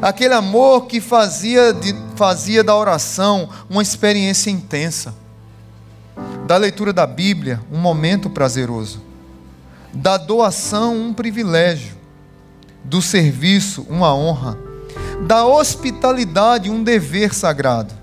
Aquele 0.02 0.34
amor 0.34 0.86
que 0.86 1.02
fazia, 1.02 1.74
de, 1.74 1.95
fazia 2.16 2.64
da 2.64 2.76
oração 2.76 3.50
uma 3.70 3.82
experiência 3.82 4.50
intensa, 4.50 5.14
da 6.45 6.58
leitura 6.58 6.93
da 6.93 7.06
Bíblia 7.08 7.62
um 7.72 7.78
momento 7.78 8.30
prazeroso. 8.30 9.02
Da 9.93 10.18
doação 10.18 10.95
um 10.95 11.14
privilégio, 11.14 11.95
do 12.84 13.02
serviço 13.02 13.86
uma 13.89 14.14
honra, 14.14 14.58
da 15.26 15.45
hospitalidade 15.45 16.70
um 16.70 16.84
dever 16.84 17.34
sagrado, 17.34 17.93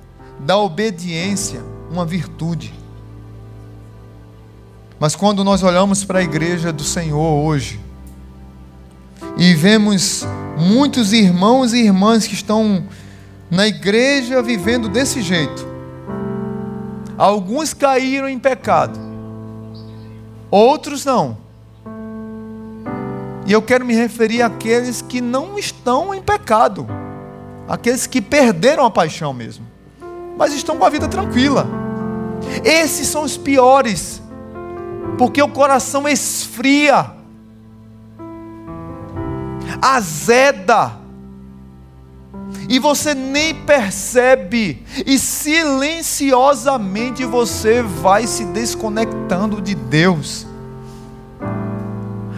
da 0.41 0.59
obediência 0.59 1.63
uma 1.91 2.05
virtude. 2.05 2.75
Mas 4.99 5.15
quando 5.15 5.45
nós 5.45 5.63
olhamos 5.63 6.05
para 6.05 6.19
a 6.19 6.23
igreja 6.23 6.73
do 6.73 6.83
Senhor 6.83 7.45
hoje 7.45 7.81
e 9.37 9.55
vemos 9.55 10.27
muitos 10.57 11.13
irmãos 11.13 11.73
e 11.73 11.79
irmãs 11.79 12.27
que 12.27 12.35
estão 12.35 12.85
na 13.51 13.67
igreja 13.67 14.43
vivendo 14.43 14.89
desse 14.89 15.21
jeito, 15.23 15.67
alguns 17.17 17.75
caíram 17.75 18.29
em 18.29 18.39
pecado, 18.39 18.99
outros 20.51 21.05
não. 21.05 21.45
E 23.47 23.53
eu 23.53 23.61
quero 23.61 23.85
me 23.85 23.95
referir 23.95 24.41
àqueles 24.41 25.03
que 25.03 25.21
não 25.21 25.59
estão 25.59 26.15
em 26.15 26.23
pecado, 26.23 26.87
aqueles 27.69 28.07
que 28.07 28.23
perderam 28.23 28.87
a 28.87 28.91
paixão 28.91 29.35
mesmo, 29.35 29.67
mas 30.39 30.55
estão 30.55 30.79
com 30.79 30.85
a 30.85 30.91
vida 30.91 31.09
tranquila. 31.09 31.67
Esses 32.65 33.07
são 33.09 33.23
os 33.23 33.37
piores, 33.37 34.23
porque 35.19 35.43
o 35.43 35.49
coração 35.49 36.09
esfria, 36.09 37.11
azeda, 39.81 41.05
e 42.69 42.79
você 42.79 43.15
nem 43.15 43.55
percebe, 43.55 44.83
e 45.07 45.19
silenciosamente 45.19 47.25
você 47.25 47.83
vai 47.83 48.27
se 48.27 48.45
desconectando 48.47 49.61
de 49.61 49.75
Deus. 49.75 50.47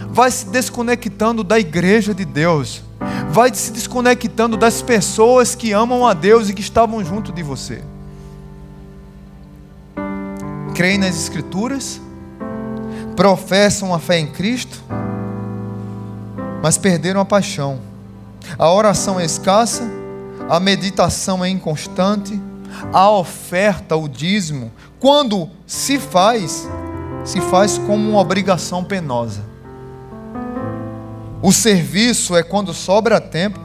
Vai 0.09 0.31
se 0.31 0.47
desconectando 0.47 1.45
da 1.45 1.59
igreja 1.59 2.15
de 2.15 2.25
Deus, 2.25 2.83
vai 3.31 3.55
se 3.55 3.71
desconectando 3.71 4.57
das 4.57 4.81
pessoas 4.81 5.55
que 5.55 5.73
amam 5.73 6.07
a 6.07 6.15
Deus 6.15 6.49
e 6.49 6.55
que 6.55 6.63
estavam 6.63 7.05
junto 7.05 7.31
de 7.33 7.43
você. 7.43 7.83
Creem 10.75 10.99
nas 10.99 11.17
Escrituras, 11.17 12.01
professam 13.15 13.95
a 13.95 13.99
fé 13.99 14.19
em 14.19 14.27
Cristo, 14.27 14.83
mas 16.67 16.77
perderam 16.77 17.21
a 17.21 17.25
paixão. 17.25 17.79
A 18.59 18.69
oração 18.73 19.21
é 19.21 19.25
escassa, 19.25 19.85
a 20.49 20.59
meditação 20.59 21.45
é 21.45 21.49
inconstante, 21.49 22.43
a 22.93 23.09
oferta, 23.09 23.95
o 23.95 24.09
dízimo, 24.09 24.73
quando 24.99 25.49
se 25.65 25.97
faz, 25.97 26.69
se 27.25 27.41
faz 27.41 27.79
como 27.79 28.11
uma 28.11 28.19
obrigação 28.19 28.83
penosa. 28.83 29.45
O 31.41 31.53
serviço 31.53 32.35
é 32.35 32.43
quando 32.43 32.75
sobra 32.75 33.21
tempo 33.21 33.61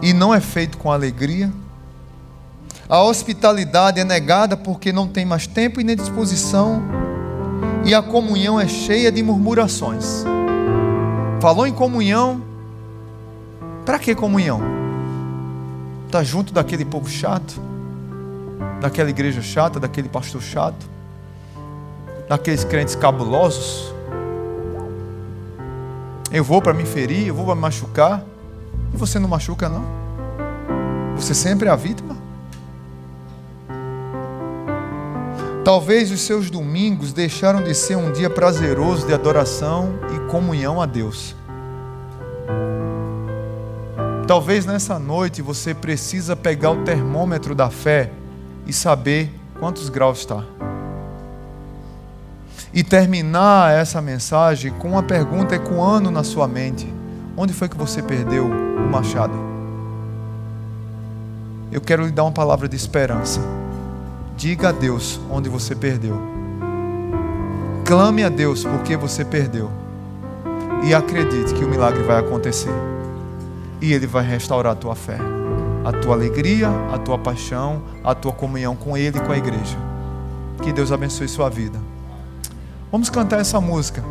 e 0.00 0.12
não 0.12 0.32
é 0.32 0.38
feito 0.38 0.78
com 0.78 0.92
alegria. 0.92 1.52
A 2.88 3.02
hospitalidade 3.02 3.98
é 3.98 4.04
negada 4.04 4.56
porque 4.56 4.92
não 4.92 5.08
tem 5.08 5.24
mais 5.24 5.44
tempo 5.44 5.80
e 5.80 5.84
nem 5.84 5.96
disposição. 5.96 6.80
E 7.84 7.96
a 7.96 8.00
comunhão 8.00 8.60
é 8.60 8.68
cheia 8.68 9.10
de 9.10 9.24
murmurações. 9.24 10.24
Falou 11.40 11.66
em 11.66 11.72
comunhão. 11.72 12.42
Para 13.86 13.98
que 13.98 14.14
comunhão? 14.14 14.60
Está 16.06 16.22
junto 16.22 16.52
daquele 16.52 16.84
povo 16.84 17.08
chato? 17.08 17.58
Daquela 18.78 19.08
igreja 19.08 19.40
chata, 19.40 19.80
daquele 19.80 20.08
pastor 20.08 20.42
chato? 20.42 20.86
Daqueles 22.28 22.62
crentes 22.62 22.94
cabulosos? 22.94 23.94
Eu 26.30 26.44
vou 26.44 26.60
para 26.60 26.74
me 26.74 26.84
ferir, 26.84 27.28
eu 27.28 27.34
vou 27.34 27.46
para 27.46 27.54
me 27.54 27.62
machucar. 27.62 28.22
E 28.92 28.96
você 28.98 29.18
não 29.18 29.28
machuca, 29.28 29.66
não? 29.66 29.84
Você 31.16 31.32
sempre 31.32 31.68
é 31.68 31.72
a 31.72 31.76
vítima? 31.76 32.19
Talvez 35.70 36.10
os 36.10 36.22
seus 36.22 36.50
domingos 36.50 37.12
deixaram 37.12 37.62
de 37.62 37.76
ser 37.76 37.94
um 37.94 38.10
dia 38.10 38.28
prazeroso 38.28 39.06
de 39.06 39.14
adoração 39.14 40.00
e 40.12 40.28
comunhão 40.28 40.82
a 40.82 40.84
Deus. 40.84 41.36
Talvez 44.26 44.66
nessa 44.66 44.98
noite 44.98 45.40
você 45.40 45.72
precisa 45.72 46.34
pegar 46.34 46.72
o 46.72 46.82
termômetro 46.82 47.54
da 47.54 47.70
fé 47.70 48.10
e 48.66 48.72
saber 48.72 49.32
quantos 49.60 49.88
graus 49.88 50.18
está 50.18 50.44
e 52.74 52.82
terminar 52.82 53.72
essa 53.72 54.02
mensagem 54.02 54.72
com 54.72 54.88
uma 54.88 55.04
pergunta 55.04 55.54
ecoando 55.54 56.10
na 56.10 56.24
sua 56.24 56.48
mente: 56.48 56.92
Onde 57.36 57.52
foi 57.52 57.68
que 57.68 57.76
você 57.76 58.02
perdeu 58.02 58.44
o 58.44 58.90
machado? 58.90 59.38
Eu 61.70 61.80
quero 61.80 62.04
lhe 62.04 62.10
dar 62.10 62.24
uma 62.24 62.32
palavra 62.32 62.68
de 62.68 62.74
esperança. 62.74 63.40
Diga 64.40 64.70
a 64.70 64.72
Deus 64.72 65.20
onde 65.30 65.50
você 65.50 65.74
perdeu. 65.74 66.18
Clame 67.84 68.24
a 68.24 68.30
Deus 68.30 68.64
porque 68.64 68.96
você 68.96 69.22
perdeu. 69.22 69.70
E 70.82 70.94
acredite 70.94 71.52
que 71.52 71.62
o 71.62 71.68
milagre 71.68 72.02
vai 72.04 72.18
acontecer. 72.18 72.72
E 73.82 73.92
Ele 73.92 74.06
vai 74.06 74.24
restaurar 74.24 74.72
a 74.72 74.74
tua 74.74 74.94
fé, 74.94 75.18
a 75.84 75.92
tua 75.92 76.14
alegria, 76.14 76.70
a 76.90 76.96
tua 76.96 77.18
paixão, 77.18 77.82
a 78.02 78.14
tua 78.14 78.32
comunhão 78.32 78.74
com 78.74 78.96
Ele 78.96 79.18
e 79.18 79.20
com 79.20 79.30
a 79.30 79.36
igreja. 79.36 79.76
Que 80.62 80.72
Deus 80.72 80.90
abençoe 80.90 81.28
sua 81.28 81.50
vida. 81.50 81.78
Vamos 82.90 83.10
cantar 83.10 83.40
essa 83.42 83.60
música. 83.60 84.02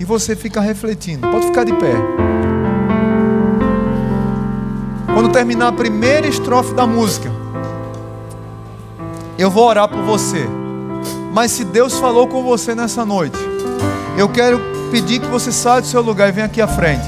E 0.00 0.04
você 0.04 0.34
fica 0.34 0.62
refletindo. 0.62 1.28
Pode 1.28 1.44
ficar 1.44 1.64
de 1.64 1.74
pé. 1.74 1.92
Quando 5.12 5.30
terminar 5.30 5.68
a 5.68 5.72
primeira 5.72 6.26
estrofe 6.26 6.72
da 6.72 6.86
música, 6.86 7.30
eu 9.38 9.50
vou 9.50 9.66
orar 9.66 9.88
por 9.88 10.02
você. 10.02 10.46
Mas 11.32 11.52
se 11.52 11.64
Deus 11.64 11.98
falou 11.98 12.26
com 12.26 12.42
você 12.42 12.74
nessa 12.74 13.04
noite, 13.04 13.38
eu 14.16 14.28
quero 14.28 14.60
pedir 14.90 15.20
que 15.20 15.26
você 15.28 15.52
saia 15.52 15.80
do 15.80 15.86
seu 15.86 16.02
lugar 16.02 16.28
e 16.28 16.32
venha 16.32 16.46
aqui 16.46 16.60
à 16.60 16.66
frente. 16.66 17.06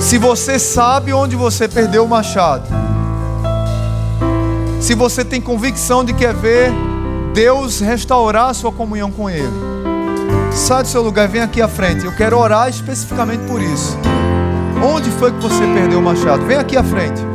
Se 0.00 0.18
você 0.18 0.58
sabe 0.58 1.12
onde 1.12 1.36
você 1.36 1.68
perdeu 1.68 2.04
o 2.04 2.08
machado, 2.08 2.64
se 4.80 4.94
você 4.94 5.24
tem 5.24 5.40
convicção 5.40 6.04
de 6.04 6.12
quer 6.12 6.34
ver 6.34 6.72
Deus 7.32 7.78
restaurar 7.78 8.50
a 8.50 8.54
sua 8.54 8.72
comunhão 8.72 9.12
com 9.12 9.30
Ele. 9.30 9.52
Sai 10.50 10.82
do 10.82 10.88
seu 10.88 11.02
lugar, 11.02 11.28
vem 11.28 11.40
aqui 11.40 11.62
à 11.62 11.68
frente. 11.68 12.04
Eu 12.04 12.16
quero 12.16 12.36
orar 12.36 12.68
especificamente 12.68 13.46
por 13.46 13.62
isso. 13.62 13.96
Onde 14.82 15.10
foi 15.12 15.30
que 15.30 15.40
você 15.40 15.64
perdeu 15.74 16.00
o 16.00 16.02
machado? 16.02 16.44
Vem 16.46 16.56
aqui 16.56 16.76
à 16.76 16.82
frente. 16.82 17.27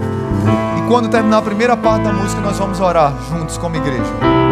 E 0.78 0.88
quando 0.88 1.10
terminar 1.10 1.38
a 1.38 1.42
primeira 1.42 1.78
parte 1.78 2.04
da 2.04 2.14
música, 2.14 2.42
nós 2.42 2.58
vamos 2.58 2.80
orar 2.80 3.14
juntos 3.30 3.58
como 3.58 3.76
igreja. 3.76 4.43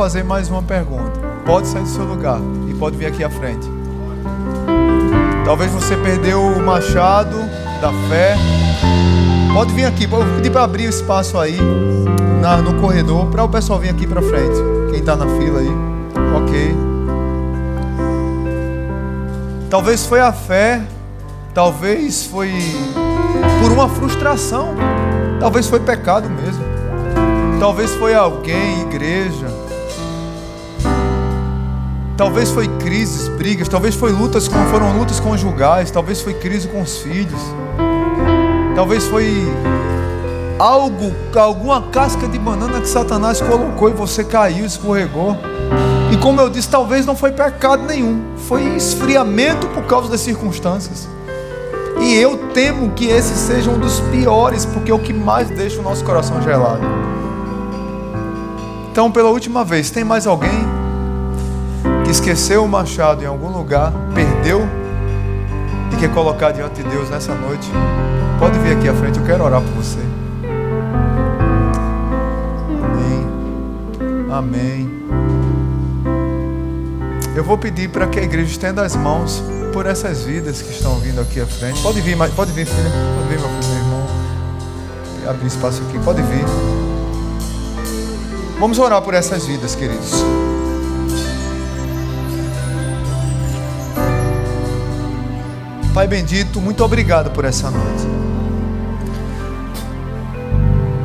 Fazer 0.00 0.24
mais 0.24 0.48
uma 0.48 0.62
pergunta. 0.62 1.20
Pode 1.44 1.68
sair 1.68 1.82
do 1.82 1.88
seu 1.90 2.04
lugar 2.04 2.40
e 2.70 2.72
pode 2.72 2.96
vir 2.96 3.04
aqui 3.04 3.22
à 3.22 3.28
frente. 3.28 3.68
Talvez 5.44 5.70
você 5.72 5.94
perdeu 5.94 6.40
o 6.40 6.62
machado 6.62 7.36
da 7.82 7.92
fé. 8.08 8.34
Pode 9.52 9.74
vir 9.74 9.84
aqui, 9.84 10.06
vou 10.06 10.24
pedir 10.36 10.48
para 10.48 10.64
abrir 10.64 10.86
o 10.86 10.88
espaço 10.88 11.36
aí 11.36 11.58
na- 12.40 12.56
no 12.56 12.80
corredor 12.80 13.26
para 13.26 13.44
o 13.44 13.48
pessoal 13.50 13.78
vir 13.78 13.90
aqui 13.90 14.06
para 14.06 14.22
frente. 14.22 14.56
Quem 14.88 15.00
está 15.00 15.14
na 15.14 15.26
fila 15.26 15.60
aí, 15.60 15.70
ok. 16.34 16.76
Talvez 19.68 20.06
foi 20.06 20.20
a 20.22 20.32
fé, 20.32 20.80
talvez 21.52 22.24
foi 22.24 22.54
por 23.62 23.70
uma 23.70 23.86
frustração, 23.86 24.70
talvez 25.38 25.66
foi 25.66 25.78
pecado 25.80 26.26
mesmo, 26.30 26.64
talvez 27.60 27.94
foi 27.96 28.14
alguém, 28.14 28.80
igreja, 28.80 29.46
talvez 32.20 32.50
foi 32.50 32.68
crises, 32.68 33.28
brigas, 33.28 33.66
talvez 33.66 33.94
foi 33.94 34.12
lutas, 34.12 34.46
foram 34.46 34.98
lutas 34.98 35.18
conjugais, 35.18 35.90
talvez 35.90 36.20
foi 36.20 36.34
crise 36.34 36.68
com 36.68 36.82
os 36.82 36.98
filhos, 36.98 37.40
talvez 38.76 39.06
foi 39.06 39.50
algo, 40.58 41.14
alguma 41.34 41.80
casca 41.84 42.28
de 42.28 42.38
banana 42.38 42.78
que 42.78 42.88
Satanás 42.88 43.40
colocou 43.40 43.88
e 43.88 43.94
você 43.94 44.22
caiu, 44.22 44.66
escorregou. 44.66 45.34
E 46.12 46.16
como 46.18 46.42
eu 46.42 46.50
disse, 46.50 46.68
talvez 46.68 47.06
não 47.06 47.16
foi 47.16 47.32
pecado 47.32 47.84
nenhum, 47.84 48.20
foi 48.36 48.64
esfriamento 48.76 49.66
por 49.68 49.84
causa 49.84 50.10
das 50.10 50.20
circunstâncias. 50.20 51.08
E 52.02 52.14
eu 52.16 52.36
temo 52.52 52.90
que 52.90 53.06
esse 53.06 53.34
seja 53.34 53.70
um 53.70 53.78
dos 53.78 53.98
piores, 54.12 54.66
porque 54.66 54.90
é 54.90 54.94
o 54.94 54.98
que 54.98 55.14
mais 55.14 55.48
deixa 55.48 55.80
o 55.80 55.82
nosso 55.82 56.04
coração 56.04 56.42
gelado. 56.42 56.82
Então, 58.92 59.10
pela 59.10 59.30
última 59.30 59.64
vez, 59.64 59.88
tem 59.88 60.04
mais 60.04 60.26
alguém 60.26 60.79
esqueceu 62.10 62.64
o 62.64 62.68
machado 62.68 63.22
em 63.22 63.26
algum 63.26 63.48
lugar, 63.48 63.92
perdeu 64.14 64.68
e 65.92 65.96
quer 65.96 66.12
colocar 66.12 66.50
diante 66.50 66.82
de 66.82 66.88
Deus 66.88 67.08
nessa 67.08 67.34
noite? 67.34 67.70
Pode 68.38 68.58
vir 68.58 68.76
aqui 68.76 68.88
à 68.88 68.94
frente, 68.94 69.18
eu 69.18 69.24
quero 69.24 69.44
orar 69.44 69.60
por 69.60 69.70
você. 69.72 69.98
Amém. 72.82 73.26
Amém. 74.30 74.90
Eu 77.36 77.44
vou 77.44 77.56
pedir 77.56 77.88
para 77.88 78.06
que 78.06 78.18
a 78.18 78.22
igreja 78.22 78.50
estenda 78.50 78.82
as 78.82 78.96
mãos 78.96 79.42
por 79.72 79.86
essas 79.86 80.22
vidas 80.22 80.60
que 80.60 80.72
estão 80.72 80.98
vindo 80.98 81.20
aqui 81.20 81.40
à 81.40 81.46
frente. 81.46 81.80
Pode 81.80 82.00
vir, 82.00 82.16
pode 82.34 82.52
vir, 82.52 82.66
filha. 82.66 82.90
Pode 83.16 83.28
vir, 83.28 83.38
meu 83.38 83.48
filho, 83.48 83.68
meu 83.68 83.78
irmão. 83.78 84.06
Abrir 85.28 85.46
espaço 85.46 85.82
aqui. 85.88 85.98
Pode 86.00 86.22
vir. 86.22 86.44
Vamos 88.58 88.78
orar 88.78 89.00
por 89.00 89.14
essas 89.14 89.46
vidas, 89.46 89.74
queridos. 89.74 90.24
Pai 96.00 96.08
bendito, 96.08 96.62
muito 96.62 96.82
obrigado 96.82 97.30
por 97.30 97.44
essa 97.44 97.70
noite. 97.70 98.08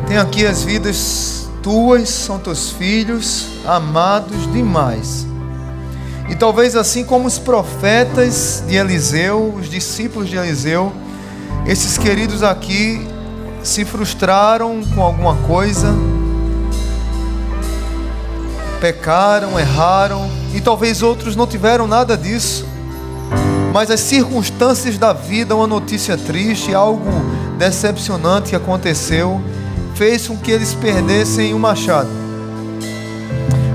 Tem 0.07 0.15
aqui 0.15 0.45
as 0.45 0.63
vidas 0.63 1.49
tuas, 1.61 2.07
são 2.07 2.39
teus 2.39 2.69
filhos, 2.69 3.45
amados 3.65 4.49
demais. 4.53 5.27
E 6.29 6.35
talvez 6.35 6.77
assim 6.77 7.03
como 7.03 7.27
os 7.27 7.37
profetas 7.37 8.63
de 8.65 8.77
Eliseu, 8.77 9.53
os 9.59 9.69
discípulos 9.69 10.29
de 10.29 10.37
Eliseu, 10.37 10.93
esses 11.67 11.97
queridos 11.97 12.41
aqui 12.41 13.05
se 13.61 13.83
frustraram 13.83 14.81
com 14.95 15.03
alguma 15.03 15.35
coisa, 15.45 15.93
pecaram, 18.79 19.59
erraram, 19.59 20.31
e 20.53 20.61
talvez 20.61 21.01
outros 21.01 21.35
não 21.35 21.45
tiveram 21.45 21.85
nada 21.85 22.17
disso. 22.17 22.74
Mas 23.75 23.91
as 23.91 23.99
circunstâncias 23.99 24.97
da 24.97 25.11
vida, 25.11 25.53
uma 25.53 25.67
notícia 25.67 26.15
triste, 26.15 26.73
algo 26.73 27.11
decepcionante 27.57 28.51
que 28.51 28.55
aconteceu, 28.55 29.41
fez 29.95 30.25
com 30.25 30.37
que 30.37 30.49
eles 30.49 30.73
perdessem 30.73 31.53
o 31.53 31.59
machado. 31.59 32.07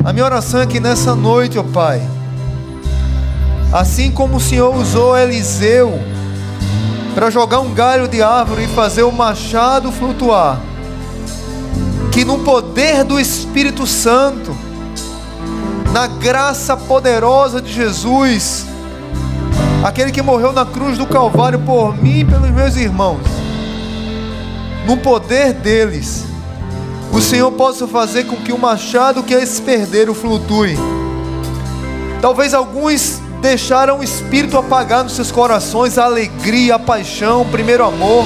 A 0.02 0.10
minha 0.10 0.24
oração 0.24 0.62
é 0.62 0.66
que 0.66 0.80
nessa 0.80 1.14
noite, 1.14 1.58
ó 1.58 1.62
Pai, 1.62 2.00
assim 3.74 4.10
como 4.10 4.38
o 4.38 4.40
Senhor 4.40 4.74
usou 4.74 5.18
Eliseu 5.18 6.00
para 7.14 7.28
jogar 7.28 7.60
um 7.60 7.74
galho 7.74 8.08
de 8.08 8.22
árvore 8.22 8.64
e 8.64 8.68
fazer 8.68 9.02
o 9.02 9.12
machado 9.12 9.92
flutuar, 9.92 10.58
que 12.10 12.24
no 12.24 12.38
poder 12.38 13.04
do 13.04 13.20
Espírito 13.20 13.86
Santo, 13.86 14.56
na 15.92 16.06
graça 16.06 16.74
poderosa 16.74 17.60
de 17.60 17.70
Jesus, 17.70 18.69
aquele 19.84 20.12
que 20.12 20.22
morreu 20.22 20.52
na 20.52 20.66
cruz 20.66 20.98
do 20.98 21.06
Calvário 21.06 21.58
por 21.60 21.96
mim 21.96 22.20
e 22.20 22.24
pelos 22.24 22.50
meus 22.50 22.76
irmãos, 22.76 23.20
no 24.86 24.96
poder 24.98 25.52
deles, 25.52 26.24
o 27.12 27.20
Senhor 27.20 27.50
possa 27.52 27.86
fazer 27.86 28.24
com 28.24 28.36
que 28.36 28.52
o 28.52 28.58
machado 28.58 29.22
que 29.22 29.34
eles 29.34 29.58
perderam 29.60 30.14
flutue. 30.14 30.76
Talvez 32.20 32.54
alguns 32.54 33.20
deixaram 33.40 34.00
o 34.00 34.04
Espírito 34.04 34.58
apagar 34.58 35.02
nos 35.02 35.14
seus 35.14 35.32
corações 35.32 35.96
a 35.96 36.04
alegria, 36.04 36.74
a 36.74 36.78
paixão, 36.78 37.42
o 37.42 37.46
primeiro 37.46 37.84
amor, 37.84 38.24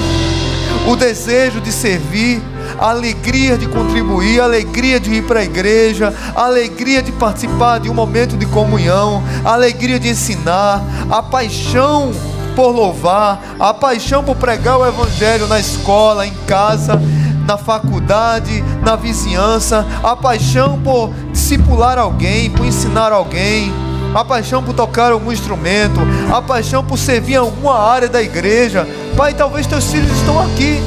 o 0.87 0.95
desejo 0.95 1.61
de 1.61 1.71
servir, 1.71 2.41
a 2.79 2.89
alegria 2.89 3.57
de 3.57 3.67
contribuir, 3.67 4.39
a 4.39 4.45
alegria 4.45 4.99
de 4.99 5.13
ir 5.13 5.23
para 5.23 5.41
a 5.41 5.43
igreja, 5.43 6.13
a 6.35 6.45
alegria 6.45 7.01
de 7.01 7.11
participar 7.11 7.79
de 7.79 7.89
um 7.89 7.93
momento 7.93 8.37
de 8.37 8.45
comunhão, 8.45 9.23
a 9.43 9.53
alegria 9.53 9.99
de 9.99 10.09
ensinar, 10.09 10.81
a 11.09 11.21
paixão 11.21 12.11
por 12.55 12.69
louvar, 12.71 13.55
a 13.59 13.73
paixão 13.73 14.23
por 14.23 14.35
pregar 14.35 14.77
o 14.77 14.85
Evangelho 14.85 15.47
na 15.47 15.59
escola, 15.59 16.25
em 16.25 16.33
casa, 16.47 17.01
na 17.45 17.57
faculdade, 17.57 18.63
na 18.81 18.95
vizinhança, 18.95 19.85
a 20.03 20.15
paixão 20.15 20.79
por 20.81 21.13
discipular 21.31 21.97
alguém, 21.97 22.49
por 22.49 22.65
ensinar 22.65 23.11
alguém, 23.11 23.71
a 24.15 24.23
paixão 24.23 24.63
por 24.63 24.73
tocar 24.73 25.11
algum 25.11 25.31
instrumento, 25.31 25.99
a 26.33 26.41
paixão 26.41 26.83
por 26.83 26.97
servir 26.97 27.33
em 27.33 27.37
alguma 27.37 27.77
área 27.77 28.07
da 28.07 28.21
igreja. 28.21 28.87
Pai, 29.17 29.33
talvez 29.33 29.67
teus 29.67 29.91
filhos 29.91 30.09
estão 30.11 30.39
aqui 30.39 30.81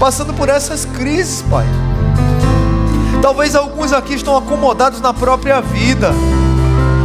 passando 0.00 0.32
por 0.32 0.48
essas 0.48 0.86
crises, 0.86 1.42
Pai. 1.42 1.66
Talvez 3.20 3.54
alguns 3.54 3.92
aqui 3.92 4.14
estão 4.14 4.34
acomodados 4.34 4.98
na 5.02 5.12
própria 5.12 5.60
vida. 5.60 6.10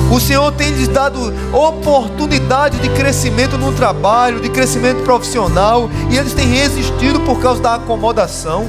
O 0.09 0.17
Senhor 0.17 0.49
tem 0.53 0.71
lhes 0.71 0.87
dado 0.87 1.33
oportunidade 1.51 2.79
de 2.79 2.87
crescimento 2.91 3.57
no 3.57 3.73
trabalho, 3.73 4.39
de 4.39 4.47
crescimento 4.47 5.03
profissional, 5.03 5.89
e 6.09 6.17
eles 6.17 6.33
têm 6.33 6.47
resistido 6.47 7.19
por 7.19 7.41
causa 7.41 7.61
da 7.61 7.75
acomodação. 7.75 8.65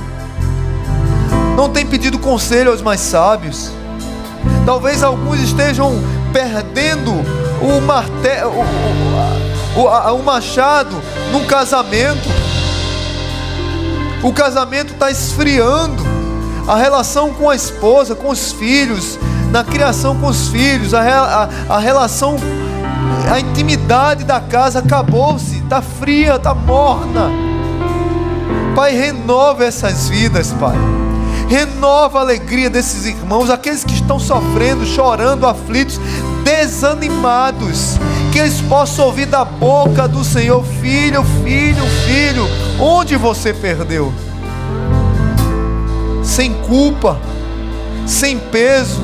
Não 1.57 1.69
têm 1.69 1.87
pedido 1.87 2.19
conselho 2.19 2.73
aos 2.73 2.83
mais 2.83 3.01
sábios. 3.01 3.71
Talvez 4.65 5.05
alguns 5.05 5.39
estejam 5.39 6.03
perdendo 6.33 7.13
o 7.63 7.81
martelo, 7.81 8.51
o, 9.77 9.81
o, 9.81 9.85
o, 9.85 10.15
o 10.15 10.23
machado 10.25 11.01
num 11.31 11.47
casamento. 11.47 12.46
O 14.27 14.33
casamento 14.33 14.93
está 14.93 15.09
esfriando. 15.09 16.03
A 16.67 16.75
relação 16.75 17.33
com 17.33 17.49
a 17.49 17.55
esposa, 17.55 18.17
com 18.17 18.29
os 18.29 18.51
filhos, 18.51 19.17
na 19.53 19.63
criação 19.63 20.19
com 20.19 20.27
os 20.27 20.49
filhos, 20.49 20.93
a, 20.93 21.49
a, 21.69 21.77
a 21.77 21.79
relação, 21.79 22.35
a 23.33 23.39
intimidade 23.39 24.25
da 24.25 24.41
casa 24.41 24.81
acabou-se, 24.81 25.59
está 25.59 25.81
fria, 25.81 26.35
está 26.35 26.53
morna. 26.53 27.31
Pai, 28.75 28.97
renova 28.97 29.65
essas 29.65 30.09
vidas, 30.09 30.53
Pai. 30.59 30.77
Renova 31.49 32.19
a 32.19 32.23
alegria 32.23 32.69
desses 32.69 33.07
irmãos, 33.07 33.49
aqueles 33.49 33.85
que 33.85 33.95
estão 33.95 34.19
sofrendo, 34.19 34.85
chorando, 34.85 35.47
aflitos, 35.47 36.01
desanimados. 36.43 37.97
Que 38.33 38.41
eles 38.41 38.61
possam 38.63 39.05
ouvir 39.05 39.27
da 39.27 39.45
boca 39.45 40.09
do 40.09 40.25
Senhor: 40.25 40.65
Filho, 40.65 41.23
filho, 41.45 41.85
filho, 42.05 42.66
onde 42.81 43.17
você 43.17 43.53
perdeu? 43.53 44.13
Sem 46.23 46.53
culpa, 46.55 47.19
sem 48.07 48.39
peso, 48.39 49.01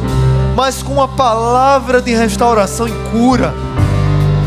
mas 0.54 0.82
com 0.82 0.94
uma 0.94 1.08
palavra 1.08 2.02
de 2.02 2.14
restauração 2.14 2.86
e 2.88 2.92
cura. 3.10 3.54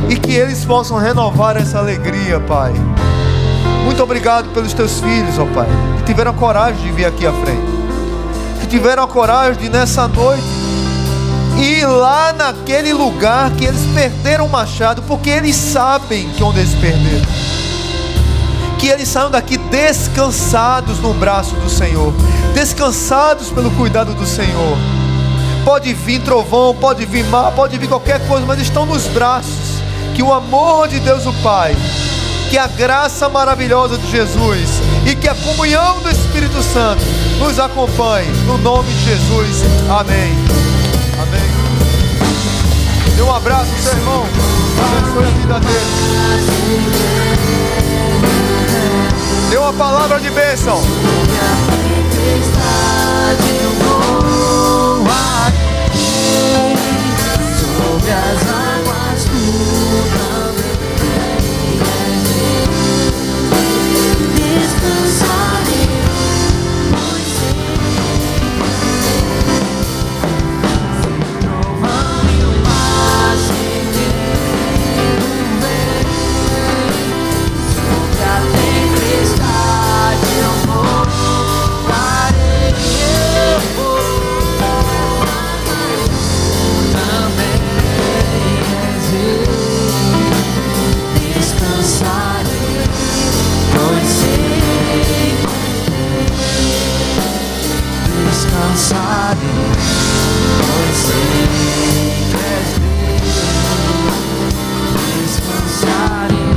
E 0.09 0.15
que 0.15 0.33
eles 0.33 0.63
possam 0.63 0.97
renovar 0.97 1.57
essa 1.57 1.79
alegria, 1.79 2.39
Pai. 2.39 2.73
Muito 3.85 4.01
obrigado 4.03 4.49
pelos 4.53 4.73
teus 4.73 4.99
filhos, 4.99 5.37
ó 5.39 5.45
Pai, 5.53 5.67
que 5.97 6.03
tiveram 6.03 6.31
a 6.31 6.33
coragem 6.33 6.81
de 6.81 6.91
vir 6.91 7.05
aqui 7.05 7.25
à 7.25 7.33
frente. 7.33 7.75
Que 8.61 8.67
tiveram 8.67 9.03
a 9.03 9.07
coragem 9.07 9.61
de 9.61 9.69
nessa 9.69 10.07
noite 10.07 10.43
ir 11.57 11.85
lá 11.85 12.33
naquele 12.33 12.93
lugar 12.93 13.51
que 13.51 13.65
eles 13.65 13.81
perderam 13.93 14.45
o 14.45 14.49
machado, 14.49 15.01
porque 15.03 15.29
eles 15.29 15.55
sabem 15.55 16.29
que 16.29 16.43
onde 16.43 16.59
eles 16.59 16.73
perderam. 16.73 17.34
Que 18.77 18.87
eles 18.87 19.07
saiam 19.07 19.31
daqui 19.31 19.57
descansados 19.57 20.99
no 20.99 21.13
braço 21.13 21.55
do 21.55 21.69
Senhor, 21.69 22.13
descansados 22.53 23.49
pelo 23.49 23.71
cuidado 23.71 24.13
do 24.13 24.25
Senhor. 24.25 24.77
Pode 25.63 25.93
vir 25.93 26.21
trovão, 26.21 26.75
pode 26.75 27.05
vir 27.05 27.25
mar, 27.25 27.51
pode 27.51 27.77
vir 27.77 27.87
qualquer 27.87 28.25
coisa, 28.27 28.45
mas 28.45 28.59
estão 28.59 28.85
nos 28.85 29.07
braços. 29.07 29.81
Que 30.13 30.21
o 30.21 30.31
amor 30.31 30.87
de 30.87 30.99
Deus 30.99 31.25
o 31.25 31.33
Pai, 31.41 31.75
que 32.49 32.57
a 32.57 32.67
graça 32.67 33.27
maravilhosa 33.27 33.97
de 33.97 34.09
Jesus 34.09 34.69
e 35.05 35.15
que 35.15 35.27
a 35.27 35.35
comunhão 35.35 35.99
do 36.01 36.09
Espírito 36.09 36.61
Santo 36.61 37.03
nos 37.39 37.59
acompanhe. 37.59 38.29
No 38.45 38.57
nome 38.59 38.87
de 38.93 39.05
Jesus. 39.05 39.63
Amém. 39.89 40.33
Amém. 41.21 41.55
Dê 43.15 43.21
um 43.21 43.33
abraço, 43.33 43.71
seu 43.81 43.93
irmão. 43.93 44.25
Abençoe 44.79 45.25
a 45.25 45.29
vida 45.29 45.59
dele. 45.59 47.05
Dê 49.49 49.57
uma 49.57 49.73
palavra 49.73 50.19
de 50.19 50.29
bênção. 50.29 50.81
cansarei, 98.55 99.71
pois 100.59 100.97
sei 100.97 101.47
que 102.31 102.37
és 102.37 102.69
Deus, 103.27 104.03
descansarei, 105.13 106.49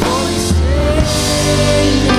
pois 0.00 0.44
sei. 0.48 2.13